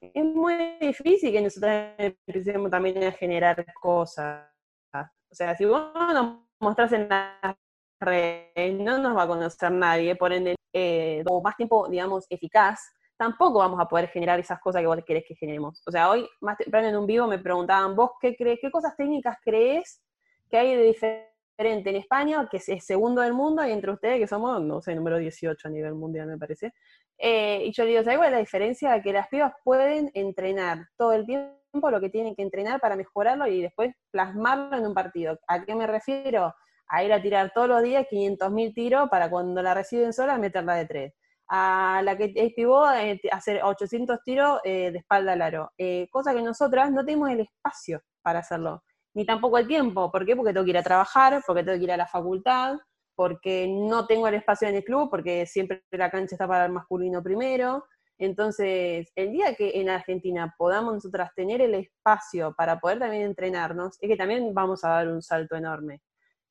es 0.00 0.24
muy 0.24 0.78
difícil 0.80 1.32
que 1.32 1.40
nosotros 1.40 1.72
empecemos 1.98 2.70
también 2.70 3.02
a 3.04 3.12
generar 3.12 3.64
cosas. 3.74 4.48
O 4.92 5.34
sea, 5.34 5.56
si 5.56 5.64
vos 5.64 5.92
no 5.94 6.12
nos 6.12 6.38
mostrás 6.60 6.92
en 6.92 7.08
las 7.08 7.56
redes, 8.00 8.74
no 8.74 8.98
nos 8.98 9.16
va 9.16 9.22
a 9.22 9.26
conocer 9.26 9.72
nadie, 9.72 10.14
por 10.16 10.32
ende, 10.32 10.54
eh, 10.72 11.22
o 11.26 11.42
más 11.42 11.56
tiempo, 11.56 11.88
digamos, 11.88 12.26
eficaz, 12.30 12.80
tampoco 13.16 13.58
vamos 13.58 13.80
a 13.80 13.88
poder 13.88 14.08
generar 14.08 14.38
esas 14.38 14.60
cosas 14.60 14.82
que 14.82 14.86
vos 14.86 14.98
querés 15.06 15.24
que 15.26 15.34
generemos. 15.34 15.82
O 15.86 15.90
sea, 15.90 16.10
hoy, 16.10 16.28
más 16.40 16.56
temprano 16.58 16.88
en 16.88 16.96
un 16.96 17.06
vivo, 17.06 17.26
me 17.26 17.38
preguntaban, 17.38 17.96
¿vos 17.96 18.12
qué 18.20 18.36
crees, 18.36 18.58
qué 18.60 18.70
cosas 18.70 18.96
técnicas 18.96 19.36
crees 19.42 20.02
que 20.50 20.58
hay 20.58 20.76
de 20.76 20.82
diferente 20.82 21.90
en 21.90 21.96
España, 21.96 22.48
que 22.50 22.58
es 22.58 22.84
segundo 22.84 23.22
del 23.22 23.32
mundo, 23.32 23.66
y 23.66 23.72
entre 23.72 23.90
ustedes, 23.90 24.20
que 24.20 24.26
somos, 24.26 24.62
no 24.62 24.80
sé, 24.80 24.94
número 24.94 25.18
18 25.18 25.68
a 25.68 25.70
nivel 25.70 25.94
mundial, 25.94 26.28
me 26.28 26.38
parece? 26.38 26.72
Eh, 27.18 27.64
y 27.66 27.72
yo 27.72 27.84
le 27.84 27.90
digo, 27.90 28.04
¿sabes 28.04 28.18
cuál 28.18 28.28
es 28.28 28.34
la 28.34 28.40
diferencia? 28.40 29.02
Que 29.02 29.12
las 29.12 29.28
pibas 29.28 29.52
pueden 29.64 30.10
entrenar 30.14 30.86
todo 30.96 31.12
el 31.12 31.24
tiempo 31.26 31.56
lo 31.90 32.00
que 32.00 32.10
tienen 32.10 32.34
que 32.34 32.42
entrenar 32.42 32.80
para 32.80 32.96
mejorarlo 32.96 33.46
y 33.46 33.60
después 33.60 33.94
plasmarlo 34.10 34.76
en 34.76 34.86
un 34.86 34.94
partido. 34.94 35.38
¿A 35.46 35.64
qué 35.64 35.74
me 35.74 35.86
refiero? 35.86 36.54
A 36.88 37.04
ir 37.04 37.12
a 37.12 37.20
tirar 37.20 37.52
todos 37.54 37.68
los 37.68 37.82
días 37.82 38.06
500.000 38.10 38.74
tiros 38.74 39.08
para 39.10 39.28
cuando 39.28 39.62
la 39.62 39.74
reciben 39.74 40.12
sola 40.12 40.38
meterla 40.38 40.74
de 40.74 40.86
tres 40.86 41.12
a 41.48 42.02
la 42.02 42.16
que 42.16 42.32
es 42.34 42.54
pivot, 42.54 42.94
eh, 42.96 43.20
hacer 43.30 43.62
800 43.62 44.18
tiros 44.24 44.60
eh, 44.64 44.90
de 44.90 44.98
espalda 44.98 45.32
al 45.32 45.42
aro. 45.42 45.72
Eh, 45.78 46.08
cosa 46.10 46.34
que 46.34 46.42
nosotras 46.42 46.90
no 46.90 47.04
tenemos 47.04 47.30
el 47.30 47.40
espacio 47.40 48.02
para 48.22 48.40
hacerlo, 48.40 48.82
ni 49.14 49.24
tampoco 49.24 49.58
el 49.58 49.66
tiempo. 49.66 50.10
¿Por 50.10 50.26
qué? 50.26 50.34
Porque 50.34 50.52
tengo 50.52 50.64
que 50.64 50.70
ir 50.70 50.78
a 50.78 50.82
trabajar, 50.82 51.42
porque 51.46 51.62
tengo 51.62 51.78
que 51.78 51.84
ir 51.84 51.92
a 51.92 51.96
la 51.96 52.06
facultad, 52.06 52.76
porque 53.16 53.66
no 53.66 54.06
tengo 54.06 54.28
el 54.28 54.34
espacio 54.34 54.68
en 54.68 54.76
el 54.76 54.84
club, 54.84 55.10
porque 55.10 55.46
siempre 55.46 55.82
la 55.90 56.10
cancha 56.10 56.34
está 56.34 56.46
para 56.46 56.66
el 56.66 56.72
masculino 56.72 57.22
primero. 57.22 57.86
Entonces, 58.18 59.10
el 59.14 59.32
día 59.32 59.54
que 59.54 59.80
en 59.80 59.88
Argentina 59.88 60.54
podamos 60.56 60.94
nosotras 60.94 61.30
tener 61.34 61.60
el 61.62 61.74
espacio 61.74 62.54
para 62.56 62.78
poder 62.78 62.98
también 62.98 63.22
entrenarnos, 63.22 63.98
es 64.00 64.08
que 64.08 64.16
también 64.16 64.54
vamos 64.54 64.84
a 64.84 64.90
dar 64.90 65.08
un 65.08 65.22
salto 65.22 65.56
enorme. 65.56 66.02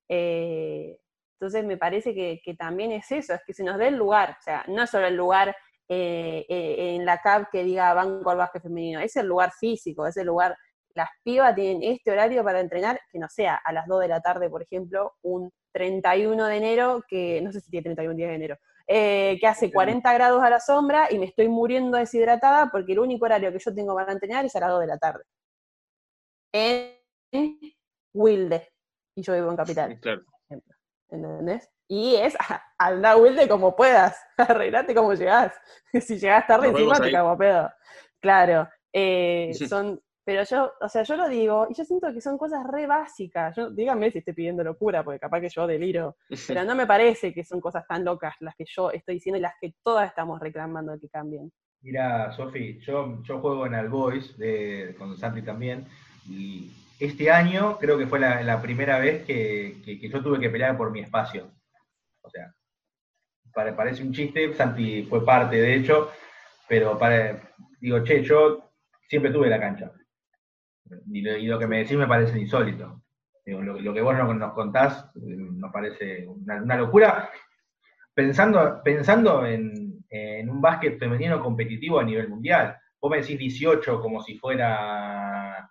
Eh, 0.10 0.98
entonces 1.40 1.66
me 1.66 1.78
parece 1.78 2.14
que, 2.14 2.56
también 2.56 2.92
es 2.92 3.12
eso, 3.12 3.34
es 3.34 3.42
que 3.46 3.54
se 3.54 3.64
nos 3.64 3.78
dé 3.78 3.90
el 3.90 3.96
lugar, 3.96 4.38
o 4.40 4.44
sea, 4.44 4.64
no 4.68 4.88
solo 4.88 5.08
el 5.08 5.16
lugar 5.16 5.56
eh, 5.88 6.46
eh, 6.48 6.96
en 6.96 7.06
la 7.06 7.20
CAP 7.20 7.50
que 7.52 7.64
diga 7.64 7.94
banco 7.94 8.30
al 8.30 8.38
básquet 8.38 8.64
femenino, 8.64 9.00
es 9.00 9.16
el 9.18 9.28
lugar 9.28 9.52
físico, 9.52 10.08
es 10.08 10.18
el 10.18 10.28
lugar, 10.28 10.58
las 10.94 11.10
pibas 11.24 11.54
tienen 11.54 11.84
este 11.84 12.12
horario 12.12 12.44
para 12.44 12.62
entrenar, 12.62 13.00
que 13.12 13.20
no 13.20 13.28
sea 13.30 13.56
a 13.64 13.74
las 13.74 13.86
2 13.86 14.02
de 14.02 14.08
la 14.08 14.22
tarde, 14.22 14.50
por 14.50 14.64
ejemplo, 14.64 15.14
un 15.24 15.52
31 15.76 16.46
de 16.46 16.56
enero, 16.56 17.04
que 17.06 17.42
no 17.42 17.52
sé 17.52 17.60
si 17.60 17.70
tiene 17.70 17.84
31 17.84 18.16
días 18.16 18.30
de 18.30 18.36
enero, 18.36 18.58
eh, 18.88 19.38
que 19.42 19.48
hace 19.48 19.74
40 19.74 20.14
grados 20.14 20.42
a 20.42 20.50
la 20.50 20.62
sombra 20.62 21.08
y 21.12 21.20
me 21.20 21.26
estoy 21.26 21.50
muriendo 21.50 21.98
deshidratada 21.98 22.72
porque 22.72 22.94
el 22.94 23.00
único 23.00 23.26
horario 23.26 23.52
que 23.52 23.60
yo 23.60 23.76
tengo 23.76 23.94
para 23.94 24.14
entrenar 24.14 24.46
es 24.46 24.56
a 24.56 24.62
las 24.62 24.70
2 24.70 24.80
de 24.80 24.88
la 24.88 24.98
tarde. 24.98 25.24
En 26.54 26.96
Wilde, 28.14 28.70
y 29.16 29.22
yo 29.22 29.34
vivo 29.34 29.50
en 29.50 29.58
Capital. 29.58 30.00
Claro. 30.00 30.22
¿entendés? 31.10 31.70
Y 31.90 32.16
es 32.16 32.38
anda 32.78 33.18
Wilde 33.18 33.50
como 33.50 33.76
puedas, 33.76 34.18
arreglate 34.38 34.96
como 34.96 35.14
llegás. 35.14 35.54
si 36.02 36.18
llegás 36.18 36.48
tarde, 36.48 36.70
encima 36.70 37.02
te 37.02 37.12
cago 37.12 37.38
pedo. 37.38 37.70
Claro, 38.22 38.70
eh, 38.94 39.52
son, 39.68 40.02
pero 40.26 40.44
yo, 40.44 40.74
o 40.82 40.90
sea, 40.90 41.04
yo 41.04 41.16
lo 41.16 41.30
digo, 41.30 41.68
y 41.70 41.76
yo 41.76 41.86
siento 41.86 42.12
que 42.12 42.20
son 42.20 42.36
cosas 42.36 42.66
re 42.66 42.88
básicas. 42.88 43.56
Yo, 43.56 43.70
díganme 43.70 44.10
si 44.10 44.18
estoy 44.18 44.34
pidiendo 44.34 44.64
locura, 44.64 45.04
porque 45.04 45.20
capaz 45.20 45.40
que 45.40 45.50
yo 45.50 45.68
deliro, 45.68 46.18
pero 46.48 46.64
no 46.66 46.74
me 46.74 46.88
parece 46.88 47.32
que 47.32 47.44
son 47.44 47.62
cosas 47.62 47.86
tan 47.88 48.04
locas 48.04 48.34
las 48.40 48.56
que 48.56 48.66
yo 48.68 48.90
estoy 48.90 49.16
diciendo 49.16 49.38
y 49.38 49.42
las 49.42 49.54
que 49.62 49.76
todas 49.84 50.08
estamos 50.10 50.40
reclamando 50.40 51.00
que 51.00 51.10
cambien. 51.10 51.52
Mira, 51.82 52.32
Sofi, 52.32 52.80
yo, 52.80 53.22
yo 53.22 53.40
juego 53.40 53.68
en 53.68 53.76
el 53.76 53.88
Boys, 53.88 54.36
de, 54.40 54.96
con 54.98 55.16
Santi 55.16 55.44
también, 55.44 55.86
y 56.28 56.72
este 57.00 57.30
año 57.30 57.78
creo 57.78 57.96
que 57.96 58.08
fue 58.08 58.20
la, 58.20 58.42
la 58.42 58.60
primera 58.60 58.98
vez 58.98 59.24
que, 59.26 59.80
que, 59.86 60.00
que, 60.00 60.10
yo 60.10 60.24
tuve 60.24 60.40
que 60.40 60.50
pelear 60.50 60.76
por 60.76 60.90
mi 60.90 61.02
espacio. 61.02 61.52
O 62.22 62.30
sea, 62.32 62.52
para, 63.54 63.76
parece 63.76 64.02
un 64.02 64.12
chiste, 64.12 64.56
Santi 64.56 65.04
fue 65.04 65.24
parte 65.24 65.58
de 65.58 65.76
hecho, 65.76 66.12
pero 66.68 66.98
para, 66.98 67.40
digo, 67.80 68.04
che, 68.04 68.24
yo 68.24 68.72
siempre 69.08 69.32
tuve 69.32 69.50
la 69.50 69.60
cancha. 69.60 69.92
Y 71.12 71.22
lo, 71.22 71.38
y 71.38 71.46
lo 71.48 71.60
que 71.60 71.68
me 71.68 71.80
decís 71.80 71.98
me 71.98 72.08
parece 72.08 72.40
insólito. 72.40 73.02
Digo, 73.46 73.62
lo, 73.62 73.80
lo, 73.80 73.94
que 73.94 74.02
vos 74.02 74.16
nos, 74.16 74.36
nos 74.36 74.54
contás 74.54 75.12
eh, 75.16 75.36
nos 75.36 75.72
parece 75.72 76.28
una, 76.28 76.62
una 76.62 76.78
locura. 76.78 77.30
Pensando, 78.14 78.82
pensando 78.84 79.46
en, 79.46 80.04
en 80.10 80.50
un 80.50 80.62
básquet 80.62 80.98
femenino 80.98 81.42
competitivo 81.42 82.00
a 82.00 82.04
nivel 82.04 82.30
mundial. 82.30 82.78
Vos 83.00 83.12
me 83.12 83.18
decís 83.18 83.38
18 83.38 84.02
como 84.02 84.22
si 84.22 84.38
fuera 84.38 85.70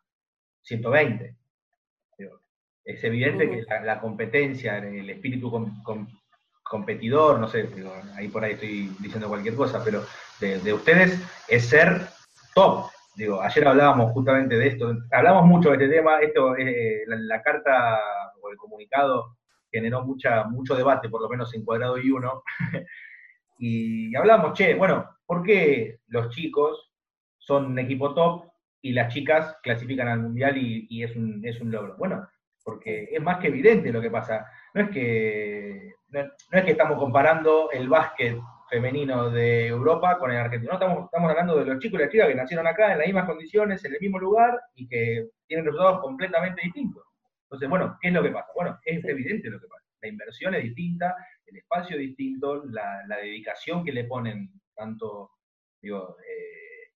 120. 0.62 1.36
Es 2.84 3.02
evidente 3.02 3.46
uh 3.46 3.48
-huh. 3.48 3.54
que 3.54 3.74
la, 3.74 3.80
la, 3.80 4.00
competencia, 4.00 4.76
el 4.78 5.08
espíritu 5.08 5.50
com, 5.50 5.82
com, 5.82 6.06
competidor, 6.62 7.40
no 7.40 7.48
sé, 7.48 7.62
digo, 7.64 7.92
ahí 8.14 8.28
por 8.28 8.44
ahí 8.44 8.52
estoy 8.52 8.94
diciendo 9.00 9.28
cualquier 9.28 9.54
cosa, 9.54 9.82
pero 9.82 10.04
de, 10.38 10.58
de, 10.60 10.72
ustedes 10.72 11.18
es 11.48 11.66
ser 11.66 12.08
top. 12.54 12.90
Digo, 13.16 13.40
ayer 13.40 13.68
hablábamos 13.68 14.12
justamente 14.12 14.56
de 14.56 14.66
esto, 14.66 14.92
hablamos 15.12 15.46
mucho 15.46 15.70
de 15.70 15.76
este 15.76 15.88
tema, 15.88 16.18
esto, 16.18 16.56
eh, 16.56 17.04
la, 17.06 17.40
carta 17.42 18.00
o 18.42 18.50
el 18.50 18.56
comunicado 18.56 19.36
generó 19.70 20.04
mucha, 20.04 20.44
mucho 20.44 20.74
debate, 20.74 21.08
por 21.08 21.22
lo 21.22 21.28
menos 21.28 21.54
en 21.54 21.64
cuadrado 21.64 21.98
y 21.98 22.10
uno, 22.10 22.42
y 23.58 24.14
hablamos, 24.16 24.54
che, 24.54 24.74
bueno, 24.74 25.08
¿por 25.26 25.42
qué 25.44 26.00
los 26.08 26.30
chicos 26.30 26.92
son 27.38 27.66
un 27.66 27.78
equipo 27.78 28.14
top 28.14 28.46
y 28.82 28.92
las 28.92 29.12
chicas 29.14 29.56
clasifican 29.62 30.08
al 30.08 30.20
mundial 30.20 30.56
y, 30.56 30.86
y 30.90 31.04
es, 31.04 31.14
un, 31.14 31.40
es 31.44 31.60
un 31.60 31.70
logro? 31.70 31.96
Bueno, 31.96 32.26
porque 32.64 33.10
es 33.12 33.22
más 33.22 33.38
que 33.38 33.48
evidente 33.48 33.92
lo 33.92 34.00
que 34.00 34.10
pasa. 34.10 34.46
No 34.72 34.82
es 34.82 34.90
que 34.90 35.92
no, 36.08 36.20
es 36.50 36.64
que 36.64 36.70
estamos 36.70 36.98
comparando 36.98 37.70
el 37.70 37.88
básquet 37.88 38.38
femenino 38.74 39.30
de 39.30 39.68
Europa 39.68 40.18
con 40.18 40.32
el 40.32 40.36
argentino, 40.36 40.72
no, 40.72 40.78
estamos, 40.78 41.04
estamos 41.04 41.30
hablando 41.30 41.56
de 41.56 41.64
los 41.64 41.78
chicos 41.78 42.00
y 42.00 42.02
las 42.02 42.10
chicas 42.10 42.26
que 42.26 42.34
nacieron 42.34 42.66
acá 42.66 42.90
en 42.90 42.98
las 42.98 43.06
mismas 43.06 43.26
condiciones, 43.26 43.84
en 43.84 43.94
el 43.94 44.00
mismo 44.00 44.18
lugar 44.18 44.60
y 44.74 44.88
que 44.88 45.28
tienen 45.46 45.64
resultados 45.64 46.00
completamente 46.00 46.60
distintos. 46.62 47.04
Entonces, 47.44 47.68
bueno, 47.68 47.96
¿qué 48.00 48.08
es 48.08 48.14
lo 48.14 48.22
que 48.24 48.30
pasa? 48.30 48.48
Bueno, 48.52 48.80
es 48.84 49.04
evidente 49.04 49.48
lo 49.48 49.60
que 49.60 49.68
pasa. 49.68 49.84
La 50.02 50.08
inversión 50.08 50.56
es 50.56 50.64
distinta, 50.64 51.14
el 51.46 51.56
espacio 51.58 51.94
es 51.94 52.00
distinto, 52.00 52.64
la, 52.64 53.04
dedicación 53.22 53.84
que 53.84 53.92
le 53.92 54.04
ponen 54.06 54.50
tanto, 54.74 55.30
digo, 55.80 56.16
eh, 56.28 56.90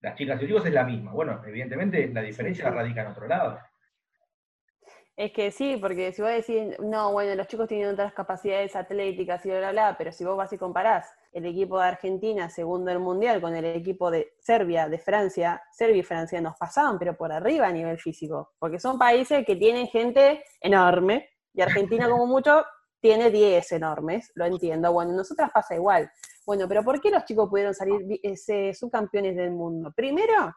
las 0.00 0.14
chicas 0.14 0.38
y 0.38 0.40
los 0.40 0.48
chicos 0.48 0.66
es 0.66 0.72
la 0.72 0.84
misma. 0.84 1.12
Bueno, 1.12 1.42
evidentemente 1.46 2.08
la 2.14 2.22
diferencia 2.22 2.70
radica 2.70 3.02
en 3.02 3.08
otro 3.08 3.28
lado. 3.28 3.58
Es 5.20 5.32
que 5.32 5.50
sí, 5.50 5.76
porque 5.76 6.14
si 6.14 6.22
vos 6.22 6.30
decís, 6.30 6.78
no, 6.78 7.12
bueno, 7.12 7.34
los 7.34 7.46
chicos 7.46 7.68
tienen 7.68 7.92
otras 7.92 8.14
capacidades 8.14 8.74
atléticas 8.74 9.44
y 9.44 9.50
bla, 9.50 9.58
bla, 9.58 9.70
bla, 9.72 9.94
pero 9.98 10.12
si 10.12 10.24
vos 10.24 10.34
vas 10.34 10.50
y 10.54 10.56
comparás 10.56 11.12
el 11.30 11.44
equipo 11.44 11.78
de 11.78 11.88
Argentina, 11.88 12.48
segundo 12.48 12.90
el 12.90 13.00
Mundial, 13.00 13.38
con 13.38 13.54
el 13.54 13.66
equipo 13.66 14.10
de 14.10 14.32
Serbia, 14.38 14.88
de 14.88 14.98
Francia, 14.98 15.62
Serbia 15.72 15.98
y 15.98 16.02
Francia 16.04 16.40
nos 16.40 16.56
pasaban, 16.56 16.98
pero 16.98 17.18
por 17.18 17.32
arriba 17.32 17.66
a 17.66 17.70
nivel 17.70 17.98
físico, 17.98 18.54
porque 18.58 18.80
son 18.80 18.98
países 18.98 19.44
que 19.44 19.56
tienen 19.56 19.88
gente 19.88 20.42
enorme, 20.58 21.28
y 21.52 21.60
Argentina 21.60 22.08
como 22.08 22.26
mucho 22.26 22.64
tiene 22.98 23.30
10 23.30 23.72
enormes, 23.72 24.32
lo 24.36 24.46
entiendo. 24.46 24.90
Bueno, 24.90 25.12
nosotras 25.12 25.50
pasa 25.52 25.74
igual. 25.74 26.10
Bueno, 26.46 26.66
pero 26.66 26.82
¿por 26.82 26.98
qué 26.98 27.10
los 27.10 27.26
chicos 27.26 27.46
pudieron 27.50 27.74
salir 27.74 28.00
ese, 28.22 28.72
subcampeones 28.72 29.36
del 29.36 29.50
mundo? 29.50 29.92
Primero, 29.94 30.56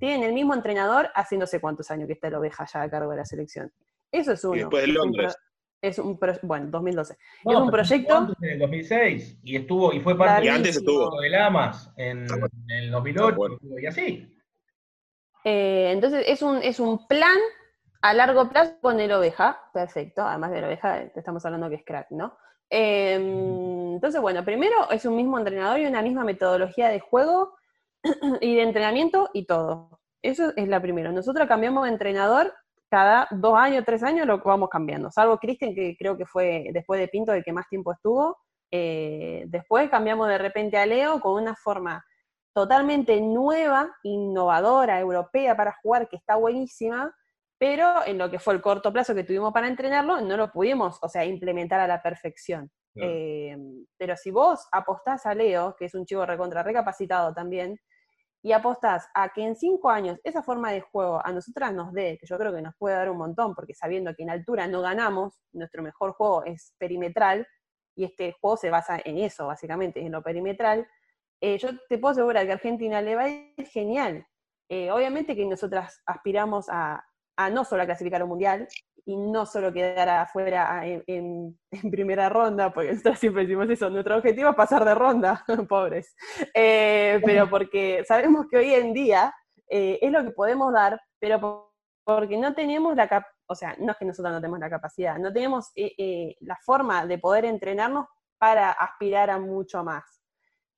tienen 0.00 0.24
el 0.24 0.32
mismo 0.32 0.52
entrenador 0.52 1.10
haciéndose 1.14 1.60
cuántos 1.60 1.92
años 1.92 2.08
que 2.08 2.14
está 2.14 2.26
el 2.26 2.34
oveja 2.34 2.66
ya 2.66 2.82
a 2.82 2.90
cargo 2.90 3.12
de 3.12 3.18
la 3.18 3.24
selección. 3.24 3.72
Eso 4.12 4.32
es 4.32 4.44
uno. 4.44 4.56
Y 4.56 4.58
después 4.60 4.82
de 4.82 4.92
Londres. 4.92 5.36
Es 5.82 5.98
un, 5.98 6.18
bueno, 6.42 6.66
2012. 6.70 7.14
es 7.14 7.56
un 7.56 7.70
proyecto. 7.70 8.28
En 8.42 8.50
el 8.50 8.58
2006 8.58 9.38
y 9.42 9.56
estuvo 9.56 9.94
y 9.94 10.00
fue 10.00 10.16
parte 10.16 10.42
de 10.42 10.50
antes 10.50 10.76
estuvo. 10.76 11.18
de 11.18 11.30
Lamas 11.30 11.90
en, 11.96 12.26
en 12.68 12.84
el 12.84 12.90
2008 12.90 13.38
y 13.80 13.86
así. 13.86 14.36
Eh, 15.42 15.90
entonces 15.92 16.24
es 16.28 16.42
un, 16.42 16.58
es 16.58 16.80
un 16.80 17.06
plan 17.08 17.38
a 18.02 18.12
largo 18.12 18.48
plazo 18.50 18.78
con 18.80 19.00
el 19.00 19.12
oveja, 19.12 19.58
perfecto, 19.72 20.22
además 20.22 20.50
de 20.50 20.60
la 20.60 20.66
oveja, 20.66 21.08
te 21.12 21.18
estamos 21.18 21.44
hablando 21.46 21.68
que 21.68 21.76
es 21.76 21.84
crack, 21.84 22.10
¿no? 22.10 22.36
Em, 22.68 23.94
entonces, 23.94 24.20
bueno, 24.20 24.44
primero 24.44 24.90
es 24.90 25.04
un 25.04 25.16
mismo 25.16 25.38
entrenador 25.38 25.80
y 25.80 25.86
una 25.86 26.02
misma 26.02 26.24
metodología 26.24 26.88
de 26.88 27.00
juego 27.00 27.56
y 28.40 28.54
de 28.54 28.62
entrenamiento 28.62 29.28
y 29.34 29.46
todo. 29.46 30.00
Eso 30.22 30.52
es 30.56 30.68
la 30.68 30.80
primera. 30.80 31.10
Nosotros 31.10 31.48
cambiamos 31.48 31.84
de 31.84 31.90
entrenador 31.90 32.54
cada 32.90 33.28
dos 33.30 33.56
años, 33.56 33.84
tres 33.86 34.02
años, 34.02 34.26
lo 34.26 34.38
vamos 34.38 34.68
cambiando. 34.68 35.10
Salvo 35.10 35.38
Cristian, 35.38 35.74
que 35.74 35.96
creo 35.96 36.16
que 36.16 36.26
fue 36.26 36.66
después 36.72 37.00
de 37.00 37.08
Pinto 37.08 37.32
el 37.32 37.44
que 37.44 37.52
más 37.52 37.68
tiempo 37.68 37.92
estuvo. 37.92 38.36
Eh, 38.70 39.44
después 39.46 39.88
cambiamos 39.88 40.28
de 40.28 40.38
repente 40.38 40.76
a 40.76 40.86
Leo 40.86 41.20
con 41.20 41.40
una 41.40 41.54
forma 41.54 42.04
totalmente 42.52 43.20
nueva, 43.20 43.90
innovadora, 44.02 44.98
europea 44.98 45.56
para 45.56 45.76
jugar, 45.82 46.08
que 46.08 46.16
está 46.16 46.34
buenísima, 46.34 47.14
pero 47.58 48.04
en 48.06 48.18
lo 48.18 48.30
que 48.30 48.40
fue 48.40 48.54
el 48.54 48.60
corto 48.60 48.92
plazo 48.92 49.14
que 49.14 49.24
tuvimos 49.24 49.52
para 49.52 49.68
entrenarlo, 49.68 50.20
no 50.20 50.36
lo 50.36 50.50
pudimos, 50.50 50.98
o 51.00 51.08
sea, 51.08 51.24
implementar 51.24 51.78
a 51.78 51.86
la 51.86 52.02
perfección. 52.02 52.70
Eh, 52.96 53.56
pero 53.96 54.16
si 54.16 54.32
vos 54.32 54.66
apostás 54.72 55.24
a 55.26 55.34
Leo, 55.34 55.76
que 55.78 55.84
es 55.84 55.94
un 55.94 56.04
chico 56.04 56.26
recontra 56.26 56.64
recapacitado 56.64 57.32
también, 57.32 57.78
y 58.42 58.52
apostás 58.52 59.08
a 59.14 59.28
que 59.30 59.42
en 59.42 59.54
cinco 59.54 59.90
años 59.90 60.18
esa 60.24 60.42
forma 60.42 60.72
de 60.72 60.80
juego 60.80 61.24
a 61.24 61.32
nosotras 61.32 61.72
nos 61.74 61.92
dé, 61.92 62.16
que 62.18 62.26
yo 62.26 62.38
creo 62.38 62.54
que 62.54 62.62
nos 62.62 62.74
puede 62.76 62.96
dar 62.96 63.10
un 63.10 63.18
montón, 63.18 63.54
porque 63.54 63.74
sabiendo 63.74 64.14
que 64.14 64.22
en 64.22 64.30
altura 64.30 64.66
no 64.66 64.80
ganamos, 64.80 65.38
nuestro 65.52 65.82
mejor 65.82 66.12
juego 66.12 66.44
es 66.44 66.74
perimetral, 66.78 67.46
y 67.96 68.04
este 68.04 68.32
juego 68.40 68.56
se 68.56 68.70
basa 68.70 68.98
en 69.04 69.18
eso, 69.18 69.46
básicamente, 69.46 70.00
en 70.00 70.12
lo 70.12 70.22
perimetral, 70.22 70.86
eh, 71.40 71.58
yo 71.58 71.70
te 71.88 71.98
puedo 71.98 72.12
asegurar 72.12 72.46
que 72.46 72.52
Argentina 72.52 73.02
le 73.02 73.16
va 73.16 73.24
a 73.24 73.28
ir 73.28 73.66
genial. 73.66 74.26
Eh, 74.68 74.90
obviamente 74.90 75.34
que 75.34 75.44
nosotras 75.46 76.00
aspiramos 76.06 76.66
a, 76.70 77.04
no 77.52 77.64
solo 77.64 77.82
a 77.82 77.86
clasificar 77.86 78.22
un 78.22 78.28
mundial 78.28 78.68
y 79.04 79.16
no 79.16 79.46
solo 79.46 79.72
quedar 79.72 80.08
afuera 80.08 80.82
en, 81.06 81.58
primera 81.90 82.28
ronda, 82.28 82.72
porque 82.72 82.90
nosotros 82.90 83.18
siempre 83.18 83.42
decimos 83.42 83.68
eso, 83.70 83.90
nuestro 83.90 84.16
objetivo 84.16 84.50
es 84.50 84.56
pasar 84.56 84.84
de 84.84 84.94
ronda, 84.94 85.44
pobres, 85.68 86.14
eh, 86.54 87.20
pero 87.24 87.48
porque 87.48 88.04
sabemos 88.06 88.46
que 88.50 88.58
hoy 88.58 88.74
en 88.74 88.92
día 88.92 89.34
eh, 89.68 89.98
es 90.00 90.10
lo 90.10 90.22
que 90.24 90.30
podemos 90.30 90.72
dar, 90.72 91.00
pero 91.18 91.72
porque 92.04 92.36
no 92.36 92.54
tenemos 92.54 92.96
la 92.96 93.08
capacidad, 93.08 93.36
o 93.46 93.54
sea, 93.54 93.76
no 93.78 93.92
es 93.92 93.98
que 93.98 94.04
nosotros 94.04 94.32
no 94.32 94.40
tenemos 94.40 94.60
la 94.60 94.70
capacidad, 94.70 95.18
no 95.18 95.32
tenemos 95.32 95.70
eh, 95.74 96.36
la 96.40 96.56
forma 96.64 97.04
de 97.04 97.18
poder 97.18 97.44
entrenarnos 97.44 98.06
para 98.38 98.70
aspirar 98.70 99.28
a 99.28 99.38
mucho 99.38 99.82
más. 99.82 100.04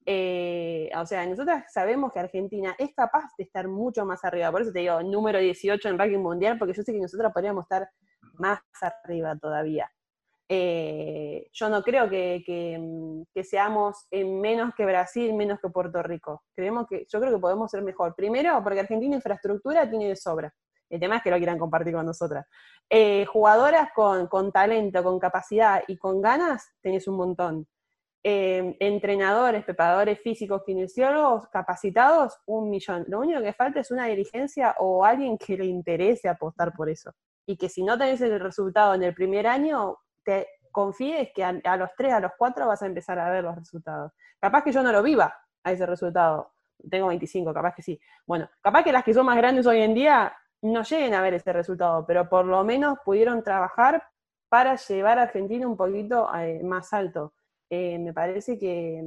O 0.05 1.07
sea, 1.07 1.27
nosotros 1.27 1.63
sabemos 1.69 2.13
que 2.13 2.19
Argentina 2.19 2.75
es 2.79 2.93
capaz 2.95 3.31
de 3.39 3.45
estar 3.45 3.69
mucho 3.69 4.05
más 4.05 4.25
arriba, 4.25 4.51
por 4.51 4.63
eso 4.63 4.73
te 4.73 4.81
digo 4.81 5.03
número 5.03 5.39
18 5.39 5.89
en 5.89 5.99
ranking 5.99 6.19
mundial, 6.19 6.59
porque 6.59 6.75
yo 6.75 6.83
sé 6.83 6.93
que 6.93 6.99
nosotros 6.99 7.31
podríamos 7.33 7.65
estar 7.65 7.89
más 8.43 8.61
arriba 8.81 9.37
todavía. 9.37 9.91
Eh, 10.49 11.49
yo 11.53 11.69
no 11.71 11.83
creo 11.83 12.11
que, 12.11 12.43
que, 12.45 13.45
seamos 13.45 14.07
en 14.11 14.41
menos 14.41 14.75
que 14.75 14.85
Brasil, 14.85 15.33
menos 15.33 15.61
que 15.61 15.71
Puerto 15.71 16.03
Rico. 16.03 16.43
Creemos 16.55 16.87
que, 16.89 17.07
yo 17.09 17.21
creo 17.21 17.33
que 17.33 17.39
podemos 17.39 17.71
ser 17.71 17.83
mejor. 17.83 18.15
Primero, 18.15 18.63
porque 18.63 18.81
Argentina 18.81 19.17
infraestructura 19.17 19.89
tiene 19.89 20.09
de 20.09 20.17
sobra. 20.17 20.53
El 20.91 21.01
tema 21.01 21.17
es 21.17 21.23
que 21.23 21.31
lo 21.31 21.39
quieran 21.39 21.59
compartir 21.59 21.95
con 21.95 22.05
nosotras. 22.05 22.45
Eh, 22.91 23.25
jugadoras 23.25 23.89
con, 23.95 24.27
con 24.27 24.53
talento, 24.53 25.03
con 25.03 25.19
capacidad 25.19 25.83
y 25.89 25.97
con 25.97 26.21
ganas, 26.21 26.71
tenés 26.83 27.09
un 27.09 27.17
montón. 27.17 27.67
Em, 28.25 28.77
entrenadores, 28.79 29.65
preparadores 29.65 30.21
físicos, 30.21 30.63
kinesiólogos 30.65 31.49
capacitados, 31.49 32.39
un 32.47 32.71
millón. 32.71 33.05
Lo 33.09 33.19
único 33.19 33.41
que 33.41 33.53
falta 33.53 33.81
es 33.81 33.91
una 33.91 34.07
dirigencia 34.07 34.77
o 34.79 35.05
alguien 35.05 35.37
que 35.37 35.57
le 35.57 35.65
interese 35.65 36.29
apostar 36.29 36.73
por 36.73 36.89
eso. 36.89 37.11
Y 37.47 37.57
que 37.57 37.69
si 37.69 37.83
no 37.83 37.99
tenés 37.99 38.21
el 38.21 38.39
resultado 38.41 38.95
en 38.95 39.03
el 39.03 39.15
primer 39.15 39.47
año, 39.47 39.99
te 40.25 40.49
confíes 40.71 41.31
que 41.35 41.45
a, 41.45 41.77
los 41.77 41.91
tres, 41.97 42.13
a 42.13 42.21
los 42.21 42.33
cuatro 42.37 42.67
vas 42.67 42.83
a 42.83 42.87
empezar 42.87 43.19
a 43.19 43.31
ver 43.31 43.45
los 43.45 43.55
resultados. 43.55 44.13
Capaz 44.41 44.65
que 44.65 44.73
yo 44.73 44.83
no 44.83 44.91
lo 44.91 45.03
viva 45.03 45.33
a 45.63 45.73
ese 45.73 45.87
resultado. 45.87 46.53
Tengo 46.91 47.09
25, 47.09 47.55
capaz 47.55 47.75
que 47.75 47.83
sí. 47.83 48.01
Bueno, 48.27 48.51
capaz 48.61 48.83
que 48.83 48.93
las 48.93 49.05
que 49.05 49.15
son 49.15 49.27
más 49.27 49.37
grandes 49.37 49.67
hoy 49.67 49.83
en 49.83 49.95
día 49.95 50.37
no 50.63 50.83
lleguen 50.83 51.15
a 51.15 51.23
ver 51.23 51.35
ese 51.35 51.53
resultado, 51.53 52.05
pero 52.07 52.29
por 52.29 52.45
lo 52.45 52.65
menos 52.65 52.99
pudieron 53.05 53.43
trabajar 53.43 54.03
para 54.49 54.77
llevar 54.77 55.19
a 55.19 55.23
Argentina 55.23 55.67
un 55.67 55.77
poquito 55.77 56.29
eh, 56.35 56.61
más 56.63 56.93
alto. 56.93 57.35
Eh, 57.71 57.99
me 57.99 58.13
parece 58.13 58.59
que, 58.59 59.03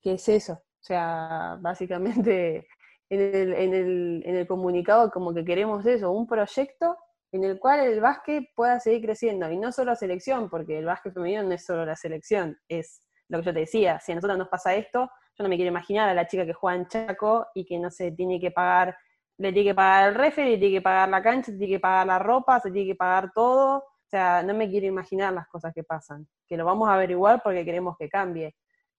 que, 0.00 0.14
es 0.14 0.28
eso. 0.28 0.52
O 0.52 0.82
sea, 0.82 1.58
básicamente 1.60 2.66
en 3.08 3.20
el, 3.20 3.52
en, 3.54 3.74
el, 3.74 4.22
en 4.24 4.36
el 4.36 4.46
comunicado 4.46 5.10
como 5.10 5.34
que 5.34 5.44
queremos 5.44 5.84
eso, 5.86 6.12
un 6.12 6.26
proyecto 6.26 6.96
en 7.32 7.44
el 7.44 7.58
cual 7.58 7.80
el 7.80 8.00
básquet 8.00 8.44
pueda 8.54 8.80
seguir 8.80 9.02
creciendo, 9.02 9.50
y 9.50 9.56
no 9.56 9.72
solo 9.72 9.92
la 9.92 9.96
selección, 9.96 10.50
porque 10.50 10.78
el 10.78 10.84
básquet 10.84 11.12
femenino 11.14 11.42
no 11.42 11.52
es 11.52 11.64
solo 11.64 11.84
la 11.84 11.96
selección, 11.96 12.58
es 12.68 13.02
lo 13.28 13.38
que 13.38 13.44
yo 13.46 13.54
te 13.54 13.60
decía, 13.60 14.00
si 14.00 14.12
a 14.12 14.16
nosotros 14.16 14.38
nos 14.38 14.48
pasa 14.48 14.74
esto, 14.74 15.10
yo 15.36 15.42
no 15.44 15.48
me 15.48 15.56
quiero 15.56 15.70
imaginar 15.70 16.08
a 16.08 16.14
la 16.14 16.26
chica 16.26 16.44
que 16.44 16.52
juega 16.52 16.76
en 16.76 16.88
Chaco 16.88 17.46
y 17.54 17.64
que 17.64 17.78
no 17.78 17.90
se 17.90 18.10
tiene 18.12 18.40
que 18.40 18.50
pagar, 18.50 18.96
le 19.38 19.52
tiene 19.52 19.70
que 19.70 19.74
pagar 19.74 20.08
el 20.08 20.14
referee, 20.16 20.52
le 20.52 20.58
tiene 20.58 20.74
que 20.74 20.82
pagar 20.82 21.08
la 21.08 21.22
cancha, 21.22 21.52
tiene 21.52 21.68
que 21.68 21.80
pagar 21.80 22.06
la 22.06 22.18
ropa, 22.18 22.60
se 22.60 22.70
tiene 22.70 22.88
que 22.88 22.96
pagar 22.96 23.30
todo, 23.32 23.78
o 23.78 24.08
sea, 24.10 24.42
no 24.42 24.52
me 24.54 24.68
quiero 24.68 24.86
imaginar 24.86 25.32
las 25.32 25.46
cosas 25.46 25.72
que 25.72 25.84
pasan, 25.84 26.26
que 26.48 26.56
lo 26.56 26.64
vamos 26.64 26.88
a 26.88 26.94
averiguar 26.94 27.40
porque 27.42 27.64
queremos 27.64 27.96
que 27.96 28.08
cambie. 28.08 28.56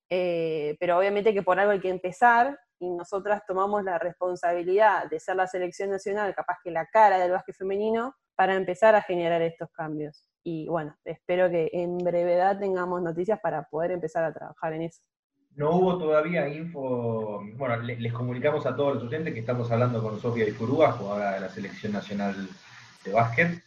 Eh, 0.08 0.76
pero 0.80 0.98
obviamente 0.98 1.32
que 1.32 1.42
por 1.42 1.60
algo 1.60 1.72
hay 1.72 1.80
que 1.80 1.90
empezar 1.90 2.58
y 2.78 2.90
nosotras 2.90 3.42
tomamos 3.46 3.84
la 3.84 3.98
responsabilidad 3.98 5.08
de 5.08 5.20
ser 5.20 5.36
la 5.36 5.46
selección 5.46 5.90
nacional, 5.90 6.34
capaz 6.34 6.58
que 6.64 6.70
la 6.70 6.86
cara 6.86 7.18
del 7.18 7.30
básquet 7.30 7.54
femenino, 7.54 8.14
para 8.34 8.54
empezar 8.54 8.94
a 8.94 9.02
generar 9.02 9.42
estos 9.42 9.70
cambios. 9.72 10.26
Y 10.44 10.68
bueno, 10.68 10.96
espero 11.04 11.50
que 11.50 11.70
en 11.72 11.98
brevedad 11.98 12.58
tengamos 12.58 13.00
noticias 13.02 13.38
para 13.40 13.62
poder 13.64 13.92
empezar 13.92 14.24
a 14.24 14.32
trabajar 14.32 14.72
en 14.72 14.82
eso. 14.82 15.02
No 15.54 15.76
hubo 15.76 15.98
todavía 15.98 16.48
info, 16.48 17.42
bueno, 17.56 17.76
les, 17.76 18.12
comunicamos 18.12 18.64
a 18.64 18.74
todos 18.74 18.94
los 18.94 19.02
docentes 19.04 19.34
que 19.34 19.40
estamos 19.40 19.70
hablando 19.70 20.02
con 20.02 20.18
Sofía 20.18 20.46
Difurúa, 20.46 20.92
jugadora 20.92 21.32
de 21.32 21.40
la 21.40 21.48
selección 21.50 21.92
nacional 21.92 22.48
de 23.04 23.12
básquet, 23.12 23.62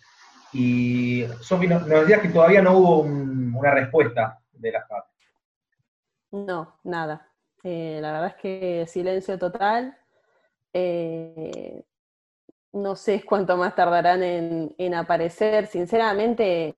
y 0.51 1.26
Sofi, 1.41 1.68
nos, 1.68 1.86
decías 1.86 2.22
que 2.22 2.30
todavía 2.30 2.61
no 2.61 2.78
hubo 2.78 2.99
una 3.01 3.72
respuesta 3.72 4.39
de 4.53 4.72
las 4.72 4.88
partes. 4.88 5.13
No, 6.32 6.80
nada. 6.84 7.30
Eh, 7.61 7.99
la 8.01 8.13
verdad 8.13 8.28
es 8.36 8.41
que 8.41 8.88
silencio 8.88 9.38
total. 9.38 9.97
Eh, 10.72 11.84
no 12.76 12.95
sé 12.95 13.23
cuánto 13.23 13.55
más 13.57 13.73
tardarán 13.73 14.21
en, 14.21 14.93
aparecer. 14.93 15.67
Sinceramente, 15.67 16.76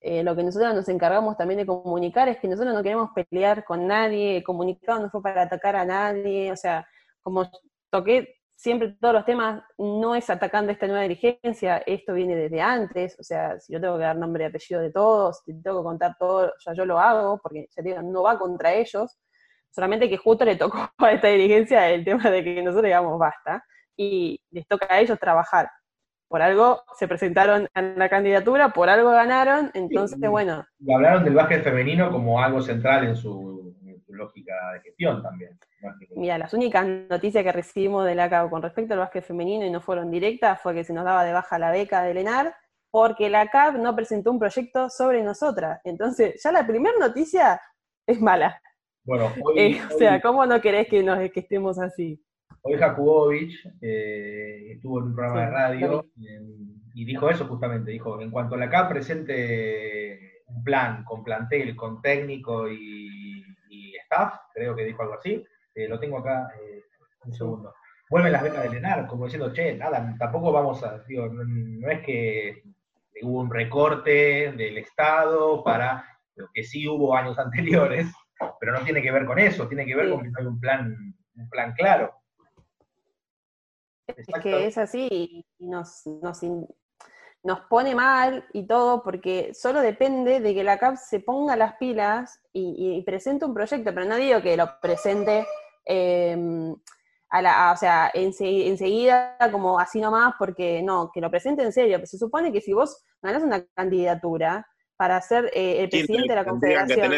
eh, 0.00 0.22
lo 0.22 0.36
que 0.36 0.44
nosotros 0.44 0.74
nos 0.74 0.88
encargamos 0.88 1.36
también 1.36 1.58
de 1.58 1.66
comunicar 1.66 2.28
es 2.28 2.38
que 2.38 2.46
nosotros 2.46 2.74
no 2.74 2.82
queremos 2.82 3.10
pelear 3.14 3.64
con 3.64 3.86
nadie, 3.86 4.36
el 4.36 4.44
comunicado 4.44 5.00
no 5.00 5.10
fue 5.10 5.22
para 5.22 5.42
atacar 5.42 5.76
a 5.76 5.84
nadie, 5.86 6.52
o 6.52 6.56
sea, 6.56 6.86
como 7.22 7.50
toqué 7.90 8.36
siempre 8.54 8.96
todos 9.00 9.14
los 9.14 9.24
temas 9.24 9.62
no 9.78 10.14
es 10.14 10.28
atacando 10.28 10.70
esta 10.70 10.86
nueva 10.86 11.02
dirigencia, 11.02 11.78
esto 11.86 12.12
viene 12.12 12.36
desde 12.36 12.60
antes, 12.60 13.18
o 13.18 13.22
sea, 13.22 13.58
si 13.58 13.72
yo 13.72 13.80
tengo 13.80 13.96
que 13.96 14.04
dar 14.04 14.16
nombre 14.16 14.44
y 14.44 14.46
apellido 14.46 14.80
de 14.82 14.90
todos, 14.92 15.40
si 15.44 15.54
tengo 15.62 15.80
que 15.80 15.84
contar 15.84 16.16
todo, 16.18 16.52
ya 16.64 16.74
yo 16.74 16.84
lo 16.84 16.98
hago, 16.98 17.40
porque 17.42 17.66
ya 17.74 17.82
digo, 17.82 18.02
no 18.02 18.22
va 18.22 18.38
contra 18.38 18.74
ellos, 18.74 19.18
solamente 19.70 20.08
que 20.08 20.18
justo 20.18 20.44
le 20.44 20.56
tocó 20.56 20.78
a 20.98 21.12
esta 21.12 21.28
dirigencia 21.28 21.90
el 21.90 22.04
tema 22.04 22.30
de 22.30 22.44
que 22.44 22.62
nosotros 22.62 22.84
digamos 22.84 23.18
basta, 23.18 23.64
y 23.96 24.40
les 24.50 24.66
toca 24.66 24.86
a 24.90 25.00
ellos 25.00 25.18
trabajar. 25.18 25.70
Por 26.28 26.42
algo 26.42 26.82
se 26.98 27.06
presentaron 27.06 27.68
en 27.74 27.98
la 27.98 28.08
candidatura, 28.08 28.70
por 28.70 28.88
algo 28.88 29.10
ganaron, 29.10 29.70
entonces 29.74 30.18
bueno. 30.18 30.64
Y 30.80 30.92
hablaron 30.92 31.24
del 31.24 31.34
básquet 31.34 31.62
femenino 31.62 32.10
como 32.10 32.42
algo 32.42 32.60
central 32.60 33.06
en 33.06 33.14
su, 33.14 33.76
en 33.86 34.00
su 34.02 34.14
lógica 34.14 34.54
de 34.72 34.80
gestión 34.80 35.22
también. 35.22 35.58
Mira, 36.16 36.38
las 36.38 36.54
únicas 36.54 36.86
noticias 36.86 37.44
que 37.44 37.52
recibimos 37.52 38.06
de 38.06 38.14
la 38.14 38.30
CAB 38.30 38.50
con 38.50 38.62
respecto 38.62 38.94
al 38.94 39.00
básquet 39.00 39.24
femenino 39.24 39.66
y 39.66 39.70
no 39.70 39.80
fueron 39.80 40.10
directas 40.10 40.60
fue 40.60 40.74
que 40.74 40.84
se 40.84 40.92
nos 40.92 41.04
daba 41.04 41.24
de 41.24 41.32
baja 41.32 41.58
la 41.58 41.70
beca 41.70 42.02
de 42.02 42.14
Lenar 42.14 42.54
porque 42.90 43.28
la 43.28 43.48
CAB 43.48 43.78
no 43.78 43.94
presentó 43.94 44.30
un 44.30 44.38
proyecto 44.38 44.88
sobre 44.88 45.22
nosotras. 45.22 45.80
Entonces, 45.84 46.40
ya 46.42 46.52
la 46.52 46.66
primera 46.66 46.96
noticia 46.98 47.60
es 48.06 48.20
mala. 48.20 48.60
Bueno, 49.04 49.32
eh, 49.56 49.80
o 49.92 49.98
sea, 49.98 50.20
¿cómo 50.20 50.46
no 50.46 50.60
querés 50.60 50.88
que, 50.88 51.02
nos, 51.02 51.18
que 51.30 51.40
estemos 51.40 51.78
así? 51.78 52.22
Hoy 52.66 52.78
Jakubovich 52.78 53.66
eh, 53.82 54.72
estuvo 54.72 54.98
en 54.98 55.04
un 55.06 55.14
programa 55.14 55.40
de 55.42 55.50
radio 55.50 56.06
y 56.94 57.04
dijo 57.04 57.28
eso 57.28 57.44
justamente, 57.46 57.90
dijo, 57.90 58.20
en 58.22 58.30
cuanto 58.30 58.56
la 58.56 58.70
CAB 58.70 58.88
presente 58.88 60.42
un 60.46 60.64
plan 60.64 61.04
con 61.04 61.22
plantel, 61.22 61.76
con 61.76 62.00
técnico 62.00 62.68
y 62.70 63.44
staff, 64.04 64.34
creo 64.54 64.74
que 64.74 64.84
dijo 64.84 65.02
algo 65.02 65.14
así, 65.14 65.44
eh, 65.74 65.88
lo 65.88 65.98
tengo 65.98 66.18
acá, 66.18 66.48
eh, 66.58 66.84
un 67.24 67.32
segundo. 67.34 67.74
Vuelven 68.08 68.32
las 68.32 68.42
becas 68.42 68.62
de 68.62 68.70
Lenar, 68.70 69.06
como 69.06 69.24
diciendo, 69.24 69.52
che, 69.52 69.74
nada, 69.74 70.14
tampoco 70.18 70.52
vamos 70.52 70.82
a, 70.84 70.98
digo, 71.06 71.26
no, 71.28 71.90
es 71.90 72.00
que 72.00 72.62
hubo 73.22 73.40
un 73.40 73.50
recorte 73.50 74.52
del 74.52 74.78
Estado 74.78 75.62
para 75.64 76.04
lo 76.36 76.48
que 76.52 76.62
sí 76.62 76.86
hubo 76.88 77.16
años 77.16 77.38
anteriores, 77.40 78.06
pero 78.60 78.72
no 78.72 78.80
tiene 78.84 79.02
que 79.02 79.12
ver 79.12 79.26
con 79.26 79.38
eso, 79.38 79.68
tiene 79.68 79.84
que 79.84 79.96
ver 79.96 80.10
con 80.10 80.22
que 80.22 80.30
no 80.30 80.38
hay 80.38 80.46
un 80.46 80.60
plan, 80.60 81.14
un 81.36 81.48
plan 81.50 81.74
claro. 81.74 82.14
Es 84.06 84.26
que 84.42 84.66
es 84.66 84.78
así 84.78 85.08
y 85.58 85.66
nos, 85.66 86.06
nos, 86.06 86.40
nos 87.42 87.60
pone 87.68 87.94
mal 87.94 88.46
y 88.52 88.66
todo, 88.66 89.02
porque 89.02 89.52
solo 89.54 89.80
depende 89.80 90.40
de 90.40 90.54
que 90.54 90.64
la 90.64 90.78
CAP 90.78 90.96
se 90.96 91.20
ponga 91.20 91.56
las 91.56 91.74
pilas 91.76 92.40
y, 92.52 92.96
y 92.98 93.02
presente 93.02 93.44
un 93.44 93.54
proyecto, 93.54 93.94
pero 93.94 94.06
no 94.06 94.16
digo 94.16 94.42
que 94.42 94.56
lo 94.56 94.80
presente 94.80 95.46
Em, 95.84 96.74
a 97.30 97.42
la, 97.42 97.72
o 97.72 97.76
sea, 97.76 98.10
enseguida 98.14 99.36
como 99.50 99.78
así 99.78 100.00
nomás, 100.00 100.34
porque 100.38 100.82
no, 100.82 101.10
que 101.12 101.20
lo 101.20 101.30
presente 101.30 101.62
en 101.64 101.72
serio. 101.72 102.00
se 102.06 102.16
supone 102.16 102.52
que 102.52 102.60
si 102.60 102.72
vos 102.72 103.02
ganás 103.20 103.42
una 103.42 103.64
candidatura 103.74 104.66
para 104.96 105.20
ser 105.20 105.50
eh, 105.52 105.82
el 105.82 105.88
presidente 105.88 106.28
de 106.28 106.34
la 106.36 106.44
confederación, 106.44 107.12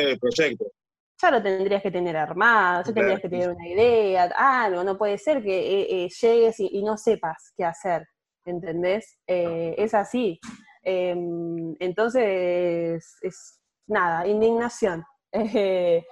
ya 1.21 1.31
lo 1.31 1.43
tendrías 1.43 1.83
que 1.83 1.91
tener 1.91 2.17
armado, 2.17 2.85
ya 2.85 2.93
tendrías 2.93 3.21
que 3.21 3.29
tener 3.29 3.51
una 3.51 3.69
idea, 3.69 4.25
algo, 4.37 4.85
no 4.85 4.99
puede 4.99 5.19
ser 5.19 5.43
que 5.43 5.59
eh, 5.59 6.05
eh, 6.05 6.09
llegues 6.09 6.61
y, 6.61 6.83
no 6.83 6.97
sepas 6.97 7.53
qué 7.57 7.65
hacer, 7.65 8.07
¿entendés? 8.45 9.19
es 9.27 9.95
así. 9.95 10.39
Em, 10.83 11.75
entonces, 11.81 13.17
es 13.21 13.61
nada, 13.87 14.27
indignación. 14.27 15.05
que, 15.33 16.05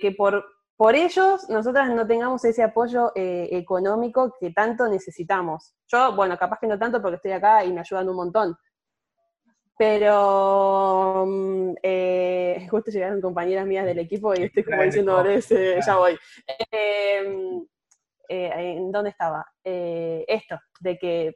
que 0.00 0.12
por, 0.16 0.44
por 0.82 0.96
ellos 0.96 1.48
nosotras 1.48 1.90
no 1.90 2.04
tengamos 2.06 2.44
ese 2.44 2.62
apoyo 2.62 3.12
eh, 3.14 3.48
económico 3.52 4.34
que 4.40 4.50
tanto 4.50 4.88
necesitamos. 4.88 5.74
Yo, 5.86 6.16
bueno, 6.16 6.36
capaz 6.36 6.58
que 6.60 6.66
no 6.66 6.76
tanto 6.76 7.00
porque 7.00 7.16
estoy 7.16 7.30
acá 7.30 7.64
y 7.64 7.72
me 7.72 7.80
ayudan 7.82 8.08
un 8.08 8.16
montón. 8.16 8.56
Pero 9.76 11.24
mm, 11.26 11.74
eh, 11.82 12.66
justo 12.70 12.90
llegaron 12.90 13.20
compañeras 13.20 13.66
mías 13.66 13.86
del 13.86 13.98
equipo 13.98 14.34
y 14.34 14.44
estoy 14.44 14.64
como 14.64 14.82
diciendo, 14.82 15.24
ya 15.86 15.96
voy. 15.96 16.18
Em, 16.70 17.66
eh, 18.28 18.50
¿En 18.76 18.92
dónde 18.92 19.10
estaba? 19.10 19.44
esto, 19.64 20.58
de 20.80 20.98
que 20.98 21.34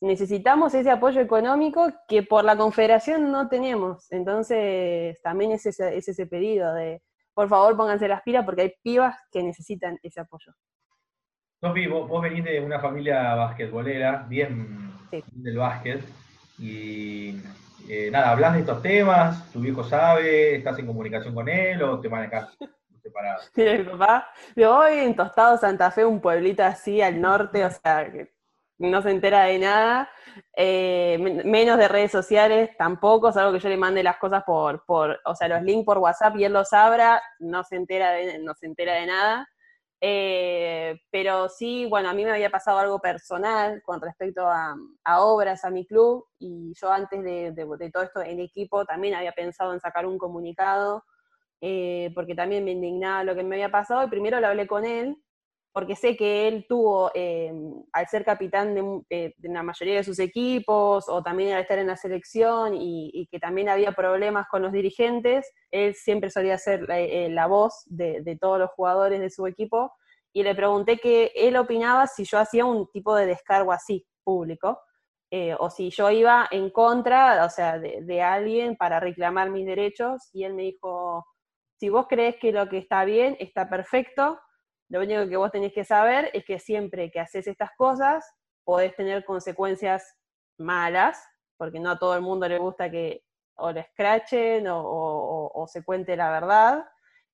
necesitamos 0.00 0.74
ese 0.74 0.90
apoyo 0.90 1.20
económico 1.20 1.92
que 2.06 2.22
por 2.22 2.44
la 2.44 2.56
confederación 2.56 3.32
no 3.32 3.48
tenemos. 3.48 4.10
Entonces, 4.12 5.20
también 5.22 5.52
es 5.52 5.64
ese, 5.66 5.96
es 5.96 6.08
ese 6.08 6.26
pedido 6.26 6.74
de 6.74 7.02
por 7.34 7.48
favor 7.48 7.76
pónganse 7.76 8.06
las 8.06 8.22
pilas 8.22 8.44
porque 8.44 8.62
hay 8.62 8.72
pibas 8.82 9.16
que 9.30 9.42
necesitan 9.42 9.98
ese 10.02 10.20
apoyo. 10.20 10.52
Sofi, 11.60 11.86
vos, 11.86 12.08
vos 12.08 12.22
venís 12.22 12.44
de 12.44 12.60
una 12.60 12.78
familia 12.78 13.34
basquetbolera, 13.34 14.24
bien, 14.28 14.92
del 15.10 15.56
básquet, 15.56 16.04
y 16.58 17.40
eh, 17.88 18.10
nada, 18.10 18.30
hablas 18.30 18.54
de 18.54 18.60
estos 18.60 18.82
temas, 18.82 19.50
tu 19.52 19.60
viejo 19.60 19.84
sabe, 19.84 20.56
estás 20.56 20.78
en 20.78 20.86
comunicación 20.86 21.34
con 21.34 21.48
él 21.48 21.82
o 21.82 22.00
te 22.00 22.08
manejas 22.08 22.56
separado. 23.02 23.42
mi 23.56 23.84
papá, 23.84 24.28
yo 24.56 24.74
voy 24.74 24.98
en 24.98 25.14
Tostado 25.14 25.58
Santa 25.58 25.90
Fe, 25.90 26.04
un 26.04 26.20
pueblito 26.20 26.62
así 26.62 27.02
al 27.02 27.20
norte, 27.20 27.64
o 27.64 27.70
sea, 27.70 28.10
que 28.10 28.32
no 28.78 29.02
se 29.02 29.10
entera 29.10 29.44
de 29.44 29.58
nada, 29.58 30.10
eh, 30.56 31.18
menos 31.44 31.78
de 31.78 31.88
redes 31.88 32.10
sociales, 32.10 32.70
tampoco, 32.76 33.28
es 33.28 33.36
algo 33.36 33.52
que 33.52 33.60
yo 33.60 33.68
le 33.68 33.76
mande 33.76 34.02
las 34.02 34.16
cosas 34.16 34.42
por, 34.44 34.84
por, 34.84 35.20
o 35.24 35.34
sea, 35.34 35.48
los 35.48 35.62
links 35.62 35.84
por 35.84 35.98
WhatsApp 35.98 36.36
y 36.36 36.44
él 36.44 36.52
los 36.52 36.72
abra, 36.72 37.22
no 37.38 37.62
se 37.64 37.76
entera 37.76 38.12
de, 38.12 38.38
no 38.38 38.54
se 38.54 38.66
entera 38.66 38.94
de 38.94 39.06
nada. 39.06 39.48
Eh, 40.06 41.00
pero 41.10 41.48
sí, 41.48 41.86
bueno, 41.86 42.10
a 42.10 42.12
mí 42.12 42.24
me 42.26 42.30
había 42.30 42.50
pasado 42.50 42.76
algo 42.78 42.98
personal 42.98 43.80
con 43.82 44.02
respecto 44.02 44.46
a, 44.46 44.76
obras, 45.18 45.64
a 45.64 45.70
mi 45.70 45.86
club, 45.86 46.26
y 46.38 46.74
yo 46.78 46.92
antes 46.92 47.22
de, 47.24 47.54
todo 47.90 48.02
esto 48.02 48.20
en 48.20 48.38
equipo 48.38 48.84
también 48.84 49.14
había 49.14 49.32
pensado 49.32 49.72
en 49.72 49.80
sacar 49.80 50.04
un 50.04 50.18
comunicado, 50.18 51.04
eh, 51.62 52.10
porque 52.14 52.34
también 52.34 52.66
me 52.66 52.72
indignaba 52.72 53.24
lo 53.24 53.34
que 53.34 53.44
me 53.44 53.54
había 53.54 53.70
pasado, 53.70 54.04
y 54.04 54.10
primero 54.10 54.40
lo 54.40 54.48
hablé 54.48 54.66
con 54.66 54.84
él, 54.84 55.16
porque 55.74 55.96
sé 55.96 56.16
que 56.16 56.46
él 56.46 56.66
tuvo, 56.68 57.10
eh, 57.14 57.52
al 57.92 58.06
ser 58.06 58.24
capitán 58.24 58.76
de, 59.08 59.34
la 59.40 59.64
mayoría 59.64 59.96
de 59.96 60.04
sus 60.04 60.20
equipos, 60.20 61.08
o 61.08 61.20
también 61.20 61.52
al 61.52 61.62
estar 61.62 61.80
en 61.80 61.88
la 61.88 61.96
selección, 61.96 62.74
y, 62.78 63.26
que 63.28 63.40
también 63.40 63.68
había 63.68 63.90
problemas 63.90 64.46
con 64.48 64.62
los 64.62 64.70
dirigentes, 64.70 65.52
él 65.72 65.96
siempre 65.96 66.30
solía 66.30 66.58
ser 66.58 66.82
la, 66.88 67.00
eh, 67.00 67.48
voz 67.48 67.82
de, 67.86 68.38
todos 68.40 68.60
los 68.60 68.70
jugadores 68.70 69.18
de 69.20 69.30
su 69.30 69.48
equipo, 69.48 69.90
y 70.32 70.44
le 70.44 70.54
pregunté 70.54 70.98
qué 70.98 71.32
él 71.34 71.56
opinaba 71.56 72.06
si 72.06 72.24
yo 72.24 72.38
hacía 72.38 72.64
un 72.64 72.88
tipo 72.92 73.16
de 73.16 73.26
descargo 73.26 73.72
así, 73.72 74.06
público, 74.22 74.80
eh, 75.32 75.56
o 75.58 75.70
si 75.70 75.90
yo 75.90 76.08
iba 76.08 76.46
en 76.52 76.70
contra, 76.70 77.44
o 77.44 77.50
sea, 77.50 77.80
de, 77.80 77.98
de 78.02 78.22
alguien 78.22 78.76
para 78.76 79.00
reclamar 79.00 79.50
mis 79.50 79.66
derechos, 79.66 80.30
y 80.32 80.44
él 80.44 80.54
me 80.54 80.62
dijo, 80.62 81.26
si 81.80 81.88
vos 81.88 82.06
crees 82.08 82.36
que 82.36 82.52
lo 82.52 82.68
que 82.68 82.78
está 82.78 83.04
bien 83.04 83.36
está 83.40 83.68
perfecto, 83.68 84.38
lo 84.88 85.00
único 85.00 85.28
que 85.28 85.36
vos 85.36 85.50
tenés 85.50 85.72
que 85.72 85.84
saber 85.84 86.30
es 86.32 86.44
que 86.44 86.58
siempre 86.58 87.10
que 87.10 87.20
haces 87.20 87.46
estas 87.46 87.70
cosas, 87.76 88.24
podés 88.64 88.94
tener 88.96 89.24
consecuencias 89.24 90.16
malas, 90.58 91.22
porque 91.56 91.80
no 91.80 91.90
a 91.90 91.98
todo 91.98 92.14
el 92.14 92.22
mundo 92.22 92.48
le 92.48 92.58
gusta 92.58 92.90
que 92.90 93.22
o 93.56 93.70
le 93.70 93.80
escrachen 93.80 94.66
o, 94.68 95.66
se 95.68 95.84
cuente 95.84 96.16
la 96.16 96.30
verdad. 96.30 96.84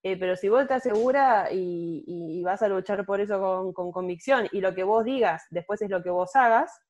Eh, 0.03 0.19
pero 0.19 0.35
si 0.37 0.49
vos 0.49 0.63
estás 0.63 0.83
segura 0.83 1.49
y, 1.51 2.43
vas 2.43 2.63
a 2.63 2.69
luchar 2.69 3.05
por 3.05 3.21
eso 3.21 3.39
con, 3.39 3.73
con, 3.73 3.93
convicción 3.93 4.49
y 4.51 4.61
lo 4.61 4.75
que 4.75 4.83
vos 4.83 5.05
digas 5.05 5.45
después 5.51 5.83
es 5.83 5.91
lo 5.91 6.03
que 6.03 6.11
vos 6.11 6.35
hagas, 6.35 6.81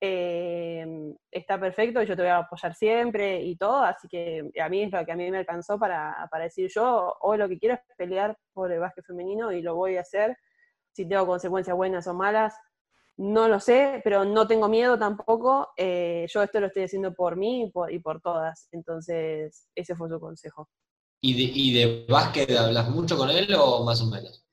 eh, 0.00 1.14
está 1.30 1.58
perfecto, 1.58 2.02
yo 2.02 2.16
te 2.16 2.22
voy 2.22 2.30
a 2.30 2.38
apoyar 2.38 2.74
siempre 2.74 3.42
y 3.42 3.56
todo, 3.56 3.82
así 3.82 4.08
que 4.08 4.50
a 4.60 4.68
mí 4.68 4.82
es 4.82 4.92
lo 4.92 5.04
que 5.04 5.12
a 5.12 5.16
mí 5.16 5.30
me 5.30 5.38
alcanzó 5.38 5.78
para, 5.78 6.28
decir 6.40 6.70
yo, 6.74 7.14
hoy 7.20 7.38
lo 7.38 7.48
que 7.48 7.58
quiero 7.58 7.74
es 7.74 7.80
pelear 7.96 8.36
por 8.52 8.70
el 8.72 8.80
básquet 8.80 9.04
femenino 9.04 9.52
y 9.52 9.62
lo 9.62 9.74
voy 9.74 9.96
a 9.96 10.02
hacer, 10.02 10.36
si 10.92 11.08
tengo 11.08 11.26
consecuencias 11.26 11.76
buenas 11.76 12.06
o 12.06 12.14
malas, 12.14 12.54
no 13.16 13.48
lo 13.48 13.60
sé, 13.60 14.00
pero 14.02 14.24
no 14.24 14.46
tengo 14.46 14.68
miedo 14.68 14.98
tampoco, 14.98 15.68
eh, 15.76 16.26
yo 16.28 16.42
esto 16.42 16.60
lo 16.60 16.66
estoy 16.66 16.84
haciendo 16.84 17.14
por 17.14 17.36
mí 17.36 17.72
y 17.88 17.98
por, 18.00 18.20
todas, 18.20 18.68
entonces 18.72 19.68
ese 19.74 19.94
fue 19.94 20.08
su 20.08 20.20
consejo. 20.20 20.68
¿Y 21.22 21.32
de, 21.32 21.52
¿Y 21.54 21.72
de 21.72 22.06
básquet 22.12 22.50
hablas 22.50 22.90
mucho 22.90 23.16
con 23.16 23.30
él 23.30 23.54
o 23.58 23.84
más 23.84 24.02
o 24.02 24.06
menos? 24.06 24.43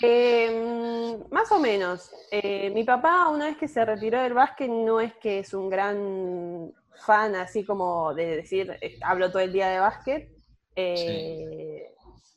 Eh, 0.00 1.18
más 1.30 1.50
o 1.52 1.58
menos. 1.58 2.10
Eh, 2.30 2.70
mi 2.70 2.84
papá, 2.84 3.28
una 3.28 3.46
vez 3.46 3.56
que 3.56 3.68
se 3.68 3.84
retiró 3.84 4.20
del 4.20 4.34
básquet, 4.34 4.68
no 4.68 5.00
es 5.00 5.14
que 5.14 5.40
es 5.40 5.54
un 5.54 5.68
gran 5.68 6.72
fan, 7.06 7.34
así 7.34 7.64
como 7.64 8.14
de 8.14 8.36
decir, 8.36 8.76
eh, 8.80 8.98
hablo 9.02 9.30
todo 9.30 9.42
el 9.42 9.52
día 9.52 9.68
de 9.68 9.78
básquet. 9.78 10.30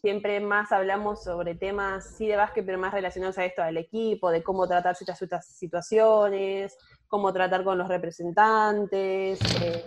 siempre 0.02 0.40
más 0.40 0.72
hablamos 0.72 1.24
sobre 1.24 1.56
temas, 1.56 2.16
sí 2.16 2.28
de 2.28 2.36
básquet, 2.36 2.66
pero 2.66 2.78
más 2.78 2.94
relacionados 2.94 3.38
a 3.38 3.46
esto, 3.46 3.64
al 3.64 3.78
equipo, 3.78 4.30
de 4.30 4.44
cómo 4.44 4.68
tratar 4.68 4.96
ciertas 4.96 5.48
situaciones, 5.48 6.78
cómo 7.08 7.32
tratar 7.34 7.64
con 7.64 7.78
los 7.78 7.88
representantes, 7.88 9.40
eh, 9.62 9.86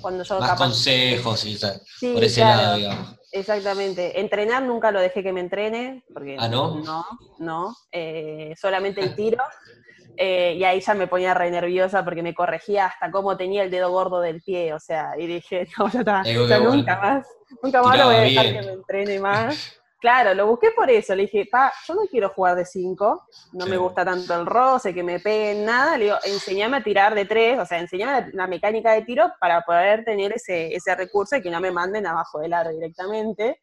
cuando 0.00 0.22
yo 0.24 0.40
Más 0.40 0.58
consejos 0.58 1.44
y 1.44 1.58
tal, 1.58 1.80
por 2.14 2.24
ese 2.24 2.40
lado, 2.40 2.76
digamos. 2.76 3.18
Exactamente. 3.32 4.20
Entrenar 4.20 4.62
nunca 4.62 4.90
lo 4.90 5.00
dejé 5.00 5.22
que 5.22 5.32
me 5.32 5.40
entrene, 5.40 6.04
porque 6.12 6.36
¿Ah, 6.38 6.48
no? 6.48 6.76
No, 6.76 7.04
no. 7.38 7.76
Eh, 7.92 8.54
solamente 8.58 9.00
el 9.00 9.14
tiro. 9.14 9.38
Eh, 10.20 10.54
y 10.58 10.64
ahí 10.64 10.80
ya 10.80 10.94
me 10.94 11.06
ponía 11.06 11.32
re 11.32 11.48
nerviosa 11.48 12.04
porque 12.04 12.24
me 12.24 12.34
corregía 12.34 12.86
hasta 12.86 13.08
cómo 13.08 13.36
tenía 13.36 13.62
el 13.62 13.70
dedo 13.70 13.92
gordo 13.92 14.20
del 14.20 14.42
pie, 14.42 14.74
o 14.74 14.80
sea, 14.80 15.12
y 15.16 15.28
dije, 15.28 15.68
no, 15.78 15.88
ya 15.92 16.00
está, 16.00 16.58
nunca 16.58 16.98
más, 16.98 17.26
nunca 17.62 17.82
más 17.82 17.96
lo 17.96 18.06
voy 18.06 18.16
a 18.16 18.20
dejar 18.22 18.46
que 18.46 18.62
me 18.62 18.72
entrene 18.72 19.20
más. 19.20 19.78
Claro, 20.00 20.32
lo 20.32 20.46
busqué 20.46 20.70
por 20.70 20.88
eso. 20.90 21.14
Le 21.14 21.22
dije, 21.22 21.48
pa, 21.50 21.72
yo 21.86 21.94
no 21.94 22.02
quiero 22.08 22.28
jugar 22.28 22.54
de 22.54 22.64
5, 22.64 23.26
no 23.54 23.66
me 23.66 23.76
gusta 23.76 24.04
tanto 24.04 24.32
el 24.40 24.46
roce, 24.46 24.94
que 24.94 25.02
me 25.02 25.18
peguen 25.18 25.64
nada. 25.64 25.96
Le 25.98 26.04
digo, 26.04 26.16
enseñame 26.24 26.76
a 26.76 26.82
tirar 26.82 27.14
de 27.16 27.24
3, 27.24 27.58
o 27.58 27.66
sea, 27.66 27.80
enseñame 27.80 28.30
la, 28.32 28.46
mecánica 28.46 28.92
de 28.92 29.02
tiro 29.02 29.32
para 29.40 29.62
poder 29.62 30.04
tener 30.04 30.32
ese, 30.32 30.72
ese 30.74 30.94
recurso 30.94 31.36
y 31.36 31.42
que 31.42 31.50
no 31.50 31.60
me 31.60 31.72
manden 31.72 32.06
abajo 32.06 32.38
del 32.38 32.52
aro 32.52 32.70
directamente. 32.70 33.60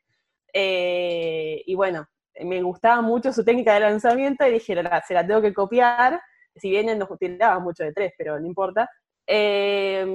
Eh, 0.51 1.63
y 1.65 1.75
bueno, 1.75 2.05
me 2.41 2.61
gustaba 2.61 3.01
mucho 3.01 3.31
su 3.31 3.45
técnica 3.45 3.73
de 3.75 3.79
lanzamiento 3.81 4.45
y 4.45 4.53
dije, 4.53 4.75
se 5.07 5.13
la 5.13 5.25
tengo 5.25 5.41
que 5.41 5.53
copiar. 5.53 6.21
Si 6.55 6.69
bien 6.69 6.89
él 6.89 6.99
no 6.99 7.07
tiraba 7.17 7.59
mucho 7.59 7.83
de 7.83 7.93
3, 7.93 8.13
pero 8.17 8.39
no 8.39 8.45
importa. 8.45 8.89
Eh, 9.25 10.05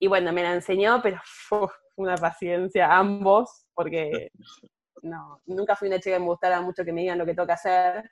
y 0.00 0.06
bueno, 0.08 0.32
me 0.32 0.42
la 0.42 0.54
enseñó, 0.54 1.00
pero 1.00 1.20
una 1.96 2.16
paciencia 2.16 2.96
ambos, 2.96 3.66
porque 3.72 4.30
no, 5.02 5.42
nunca 5.46 5.76
fui 5.76 5.88
una 5.88 5.98
chica 5.98 6.16
que 6.16 6.20
me 6.20 6.26
gustara 6.26 6.60
mucho 6.60 6.84
que 6.84 6.92
me 6.92 7.02
digan 7.02 7.18
lo 7.18 7.26
que 7.26 7.34
toca 7.34 7.54
hacer. 7.54 8.10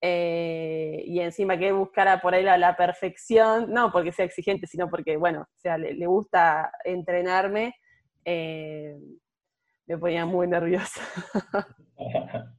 Eh, 0.00 1.02
y 1.06 1.18
encima 1.20 1.58
que 1.58 1.72
buscara 1.72 2.20
por 2.20 2.32
ahí 2.32 2.44
la, 2.44 2.76
perfección, 2.76 3.72
no 3.72 3.90
porque 3.90 4.12
sea 4.12 4.24
exigente, 4.24 4.66
sino 4.66 4.88
porque, 4.88 5.16
bueno, 5.16 5.40
o 5.42 5.58
sea, 5.58 5.76
le, 5.76 6.06
gusta 6.06 6.70
entrenarme, 6.84 7.74
eh, 8.24 8.96
me 9.86 9.98
ponía 9.98 10.24
muy 10.24 10.46
nerviosa. 10.46 11.00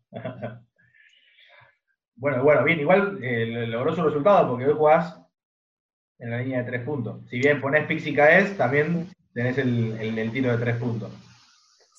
bueno, 2.16 2.44
bueno, 2.44 2.64
bien, 2.66 2.82
igual 2.82 3.20
eh, 3.24 3.68
logró 3.68 3.96
su 3.96 4.04
resultado 4.04 4.50
porque 4.50 4.66
hoy 4.66 4.74
jugás 4.74 5.18
en 6.20 6.32
la 6.32 6.40
línea 6.40 6.64
de 6.64 6.70
tres 6.70 6.84
puntos. 6.84 7.26
Si 7.30 7.40
bien 7.40 7.62
ponés 7.62 7.88
pixie 7.88 8.14
caes, 8.14 8.58
también 8.58 9.08
tenés 9.34 9.58
el 9.58 10.32
tiro 10.34 10.52
de 10.52 10.58
tres 10.58 10.76
puntos. 10.76 11.29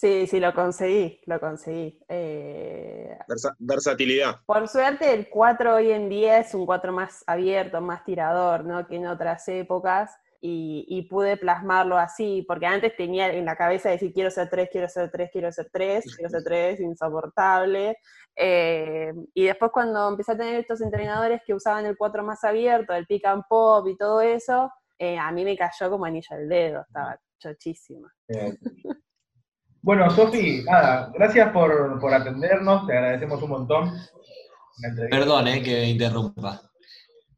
Sí, 0.01 0.27
sí, 0.27 0.41
lo 0.41 0.55
conseguí, 0.55 1.21
lo 1.27 1.39
conseguí. 1.39 2.03
Eh, 2.09 3.19
versatilidad. 3.59 4.37
Por 4.47 4.67
suerte, 4.67 5.13
el 5.13 5.29
4 5.29 5.75
hoy 5.75 5.91
en 5.91 6.09
día 6.09 6.39
es 6.39 6.55
un 6.55 6.65
4 6.65 6.91
más 6.91 7.23
abierto, 7.27 7.83
más 7.83 8.03
tirador, 8.07 8.65
¿no? 8.65 8.87
Que 8.87 8.97
en 8.97 9.07
otras 9.07 9.47
épocas. 9.49 10.11
Y, 10.41 11.07
pude 11.11 11.37
plasmarlo 11.37 11.99
así, 11.99 12.47
porque 12.49 12.65
antes 12.65 12.97
tenía 12.97 13.31
en 13.31 13.45
la 13.45 13.57
cabeza 13.57 13.91
decir 13.91 14.15
quiero 14.15 14.31
ser 14.31 14.49
3, 14.49 14.71
quiero 14.73 14.89
ser 14.89 15.11
3, 15.11 15.29
quiero 15.31 15.53
ser 15.53 15.69
3, 15.71 16.17
quiero 16.17 16.31
ser 16.31 16.45
3, 16.45 16.81
insoportable. 16.81 17.99
Eh, 18.35 19.13
y 19.35 19.45
después 19.45 19.71
cuando 19.71 20.09
empecé 20.09 20.33
a 20.33 20.39
tener 20.39 20.61
estos 20.61 20.81
entrenadores 20.81 21.43
que 21.45 21.53
usaban 21.53 21.85
el 21.85 21.99
4 21.99 22.25
más 22.25 22.43
abierto, 22.43 22.95
el 22.95 23.07
pick 23.07 23.27
and 23.27 23.45
pop 23.51 23.87
y 23.87 23.99
todo 23.99 24.23
eso, 24.23 24.73
eh, 24.99 25.19
a 25.19 25.31
mí 25.31 25.45
me 25.45 25.59
cayó 25.59 25.91
como 25.91 26.07
anillo 26.07 26.29
al 26.31 26.49
dedo, 26.49 26.81
estaba 26.89 27.21
chochísima. 27.39 28.11
Bueno, 29.83 30.11
Sofi, 30.11 30.63
nada, 30.65 31.11
gracias 31.15 31.51
por, 31.53 32.15
atendernos, 32.15 32.87
te 32.87 32.93
agradecemos 32.93 33.43
un 33.43 33.51
montón. 33.51 33.93
Perdón, 35.11 35.49
eh, 35.49 35.63
que 35.63 35.85
interrumpa. 35.85 36.61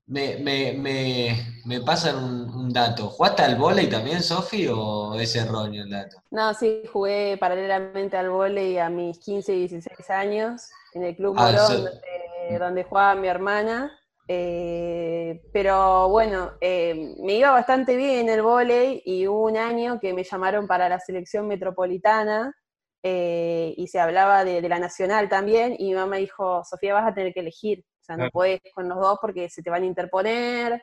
Me, 0.07 0.37
me, 0.39 0.73
me, 0.73 1.63
me 1.65 1.81
pasan 1.81 2.17
un, 2.17 2.73
dato. 2.73 3.09
¿Jugaste 3.09 3.43
al 3.43 3.57
volei 3.57 3.89
también, 3.89 4.23
Sofi, 4.23 4.67
o 4.69 5.15
es 5.15 5.37
erróneo 5.37 5.85
el 5.85 5.91
dato? 5.91 6.17
No, 6.31 6.53
sí, 6.55 6.83
jugué 6.93 7.37
paralelamente 7.39 8.17
al 8.17 8.31
volei 8.31 8.79
a 8.79 8.91
mis 8.91 9.19
15 9.21 9.55
y 9.55 9.59
16 9.69 10.11
años 10.11 10.69
en 10.95 11.05
el 11.05 11.17
Club 11.17 11.37
ah, 11.39 11.53
Morón, 11.53 11.85
donde, 11.85 12.59
donde 12.59 12.85
jugaba 12.85 13.15
mi 13.15 13.29
hermana. 13.29 13.93
Eh, 14.29 15.43
pero 15.53 16.09
bueno, 16.09 16.53
eh, 16.61 17.15
me 17.19 17.35
iba 17.35 17.51
bastante 17.51 17.97
bien 17.97 18.29
el 18.29 18.43
vóley 18.43 19.03
y 19.05 19.27
hubo 19.27 19.47
un 19.47 19.57
año 19.57 19.99
que 20.01 20.15
me 20.15 20.23
llamaron 20.23 20.67
para 20.67 20.89
la 20.89 21.01
selección 21.01 21.49
metropolitana 21.49 22.55
eh, 23.03 23.75
y 23.77 23.89
se 23.89 23.99
hablaba 23.99 24.45
de, 24.45 24.63
la 24.69 24.79
nacional 24.79 25.29
también 25.29 25.75
y 25.77 25.89
mi 25.89 25.95
mamá 25.95 26.17
dijo, 26.17 26.63
Sofía 26.65 26.95
vas 26.95 27.09
a 27.09 27.15
tener 27.15 27.35
que 27.35 27.41
elegir, 27.41 27.81
o 27.81 28.05
sea, 28.05 28.17
no 28.17 28.31
puedes 28.31 28.61
con 28.75 28.89
los 28.89 29.01
dos 29.01 29.19
porque 29.21 29.49
se 29.49 29.63
te 29.63 29.71
van 29.71 29.83
a 29.83 29.87
interponer 29.87 30.83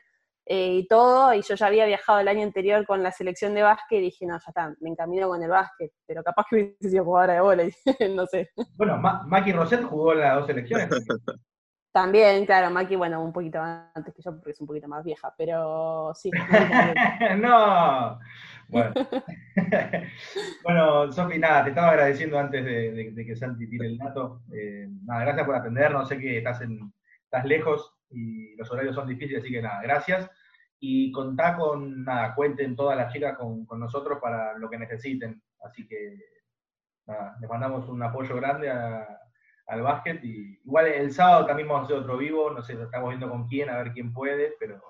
y 0.51 0.87
todo, 0.87 1.31
y 1.35 1.43
yo 1.43 1.53
ya 1.53 1.67
había 1.67 1.85
viajado 1.85 2.19
el 2.19 2.27
año 2.27 2.41
anterior 2.41 2.83
con 2.87 3.03
la 3.03 3.11
selección 3.11 3.53
de 3.53 3.61
básquet 3.61 3.99
y 3.99 4.05
dije, 4.05 4.25
no, 4.25 4.33
ya 4.33 4.45
está, 4.47 4.75
me 4.79 4.89
encamino 4.89 5.27
con 5.29 5.41
el 5.43 5.49
básquet, 5.49 5.91
pero 6.07 6.23
capaz 6.23 6.45
que 6.49 6.55
hubiese 6.55 6.89
sido 6.89 7.05
jugadora 7.05 7.33
de 7.35 7.41
vóley, 7.41 7.73
no 8.15 8.25
sé. 8.25 8.49
Bueno, 8.73 8.97
Maki 8.97 9.51
Roset 9.51 9.83
jugó 9.83 10.15
las 10.15 10.37
dos 10.37 10.47
selecciones. 10.47 10.89
También, 11.99 12.45
claro, 12.45 12.69
Maki, 12.69 12.95
bueno, 12.95 13.21
un 13.21 13.33
poquito 13.33 13.59
antes 13.61 14.13
que 14.15 14.21
yo 14.21 14.31
porque 14.31 14.51
es 14.51 14.61
un 14.61 14.67
poquito 14.67 14.87
más 14.87 15.03
vieja, 15.03 15.33
pero 15.37 16.13
sí. 16.15 16.31
no. 17.41 18.17
Bueno, 18.69 18.93
bueno 20.63 21.11
Sofi, 21.11 21.37
nada, 21.37 21.65
te 21.65 21.71
estaba 21.71 21.89
agradeciendo 21.89 22.39
antes 22.39 22.63
de, 22.63 23.25
que 23.27 23.35
Santi 23.35 23.67
tire 23.67 23.87
el 23.87 23.97
dato. 23.97 24.43
Eh, 24.53 24.87
nada, 25.03 25.25
gracias 25.25 25.45
por 25.45 25.55
atendernos, 25.55 26.07
sé 26.07 26.17
que 26.19 26.37
estás, 26.37 26.61
en, 26.61 26.79
estás 27.25 27.43
lejos 27.43 27.93
y 28.11 28.55
los 28.55 28.71
horarios 28.71 28.95
son 28.95 29.09
difíciles, 29.09 29.43
así 29.43 29.51
que 29.51 29.61
nada, 29.61 29.81
gracias. 29.81 30.31
Y 30.79 31.11
contá 31.11 31.57
con, 31.57 32.05
nada, 32.05 32.33
cuenten 32.33 32.77
todas 32.77 32.95
las 32.95 33.11
chicas 33.11 33.37
con, 33.37 33.65
con 33.65 33.77
nosotros 33.77 34.19
para 34.21 34.57
lo 34.57 34.69
que 34.69 34.77
necesiten. 34.77 35.43
Así 35.65 35.85
que, 35.85 36.15
nada, 37.07 37.35
les 37.41 37.49
mandamos 37.49 37.89
un 37.89 38.01
apoyo 38.01 38.37
grande 38.37 38.69
a, 38.69 39.05
al 39.69 39.81
básquet. 39.81 40.23
Y 40.23 40.59
igual 40.65 40.87
el 40.87 41.13
sábado 41.13 41.45
también 41.45 41.67
vamos 41.67 41.83
a 41.83 41.85
hacer 41.85 41.97
otro 41.97 42.17
vivo, 42.17 42.49
no 42.49 42.61
sé, 42.61 42.73
estamos 42.73 43.09
viendo 43.09 43.29
con 43.29 43.47
quién, 43.47 43.69
a 43.69 43.77
ver 43.77 43.93
quién 43.93 44.13
puede, 44.13 44.53
pero 44.59 44.81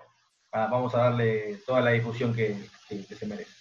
vamos 0.52 0.96
a 0.96 1.00
darle 1.00 1.58
toda 1.66 1.82
la 1.82 1.92
difusión 1.92 2.34
que, 2.34 2.56
se 2.88 3.26
merece. 3.28 3.52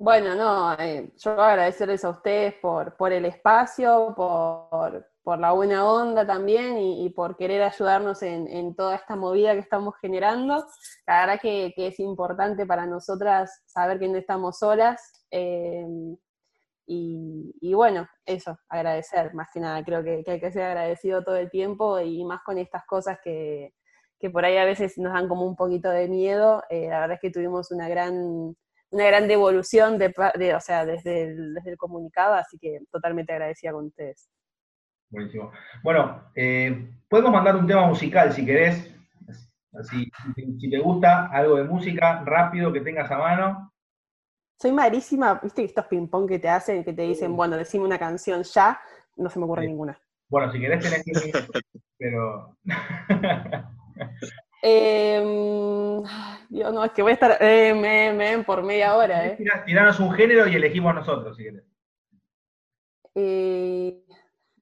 Bueno, 0.00 0.34
no, 0.36 0.74
eh, 0.74 1.12
yo 1.18 1.32
agradecerles 1.32 2.04
a 2.04 2.10
ustedes 2.10 2.54
por, 2.54 2.96
por 2.96 3.12
el 3.12 3.24
espacio, 3.24 4.14
por, 4.16 5.08
por, 5.22 5.38
la 5.38 5.52
buena 5.52 5.84
onda 5.84 6.24
también 6.24 6.78
y, 6.78 7.10
por 7.10 7.36
querer 7.36 7.62
ayudarnos 7.62 8.22
en, 8.22 8.74
toda 8.76 8.94
esta 8.94 9.16
movida 9.16 9.54
que 9.54 9.60
estamos 9.60 9.94
generando. 10.00 10.64
La 11.06 11.20
verdad 11.20 11.40
que, 11.42 11.72
que 11.74 11.88
es 11.88 12.00
importante 12.00 12.64
para 12.64 12.86
nosotras 12.86 13.62
saber 13.66 13.98
que 13.98 14.08
no 14.08 14.16
estamos 14.16 14.58
solas. 14.58 15.26
Eh, 15.32 15.84
y, 16.90 17.74
bueno, 17.74 18.08
eso, 18.24 18.58
agradecer, 18.66 19.34
más 19.34 19.48
que 19.52 19.60
nada, 19.60 19.84
creo 19.84 20.02
que, 20.02 20.24
hay 20.26 20.40
que 20.40 20.50
ser 20.50 20.62
agradecido 20.62 21.22
todo 21.22 21.36
el 21.36 21.50
tiempo 21.50 22.00
y 22.00 22.24
más 22.24 22.40
con 22.42 22.56
estas 22.56 22.86
cosas 22.86 23.18
que, 23.22 23.74
por 24.32 24.44
ahí 24.46 24.56
a 24.56 24.64
veces 24.64 24.96
nos 24.96 25.12
dan 25.12 25.28
como 25.28 25.46
un 25.46 25.54
poquito 25.54 25.90
de 25.90 26.08
miedo. 26.08 26.62
Eh, 26.70 26.88
la 26.88 27.00
verdad 27.00 27.16
es 27.16 27.20
que 27.20 27.30
tuvimos 27.30 27.70
una 27.72 27.90
gran, 27.90 28.14
una 28.90 29.06
gran 29.06 29.28
devolución 29.28 29.98
de, 29.98 30.14
o 30.54 30.60
sea, 30.60 30.86
desde 30.86 31.24
el, 31.24 31.54
desde 31.54 31.72
el 31.72 31.76
comunicado, 31.76 32.34
así 32.34 32.58
que 32.58 32.80
totalmente 32.90 33.34
agradecida 33.34 33.72
con 33.72 33.86
ustedes. 33.86 34.30
Buenísimo. 35.10 35.52
Bueno, 35.82 36.30
eh, 36.34 36.90
podemos 37.06 37.32
mandar 37.32 37.54
un 37.56 37.66
tema 37.66 37.86
musical 37.86 38.32
si 38.32 38.46
querés, 38.46 38.94
así, 39.78 40.10
si 40.58 40.70
te 40.70 40.78
gusta 40.78 41.26
algo 41.26 41.56
de 41.56 41.64
música 41.64 42.22
rápido 42.24 42.72
que 42.72 42.80
tengas 42.80 43.10
a 43.10 43.18
mano. 43.18 43.72
Soy 44.60 44.72
malísima, 44.72 45.38
viste 45.40 45.62
estos 45.62 45.86
ping-pong 45.86 46.28
que 46.28 46.40
te 46.40 46.48
hacen, 46.48 46.82
que 46.82 46.92
te 46.92 47.02
dicen, 47.02 47.36
bueno, 47.36 47.56
decime 47.56 47.84
una 47.84 47.98
canción 47.98 48.42
ya, 48.42 48.80
no 49.14 49.30
se 49.30 49.38
me 49.38 49.44
ocurre 49.44 49.64
ninguna. 49.64 50.00
Bueno, 50.28 50.50
si 50.50 50.58
querés 50.58 50.82
tenés 50.82 51.04
que 51.04 51.12
pero... 51.98 52.56
eh, 54.62 55.22
Dios, 56.48 56.74
no, 56.74 56.84
es 56.84 56.90
que 56.90 57.02
voy 57.02 57.12
a 57.12 57.14
estar 57.14 57.38
eh, 57.40 58.42
por 58.44 58.64
media 58.64 58.96
hora, 58.96 59.26
¿eh? 59.26 59.38
Tiranos 59.64 60.00
un 60.00 60.10
género 60.10 60.48
y 60.48 60.56
elegimos 60.56 60.92
nosotros, 60.92 61.36
si 61.36 61.44
querés. 61.44 61.64
Eh, 63.14 64.02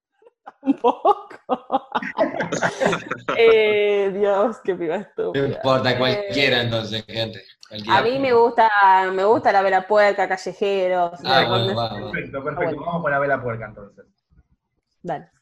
un 0.60 0.74
poco. 0.74 1.88
eh, 3.38 4.10
Dios, 4.12 4.58
qué 4.62 4.74
piba 4.74 4.96
estúpida. 4.96 5.42
No 5.42 5.54
importa, 5.54 5.96
cualquiera 5.96 6.60
entonces, 6.60 7.02
gente. 7.06 7.42
A 7.88 8.02
mí 8.02 8.18
me 8.18 8.32
gusta, 8.32 8.70
me 9.12 9.24
gusta 9.24 9.50
la 9.52 9.62
vela 9.62 9.86
puerca, 9.86 10.28
callejeros. 10.28 11.20
Ah, 11.24 11.44
bueno, 11.48 12.12
Perfecto, 12.12 12.44
perfecto. 12.44 12.76
Vamos 12.84 13.02
con 13.02 13.10
la 13.10 13.18
vela 13.18 13.42
puerca 13.42 13.66
entonces. 13.66 14.06
Dale. 15.02 15.35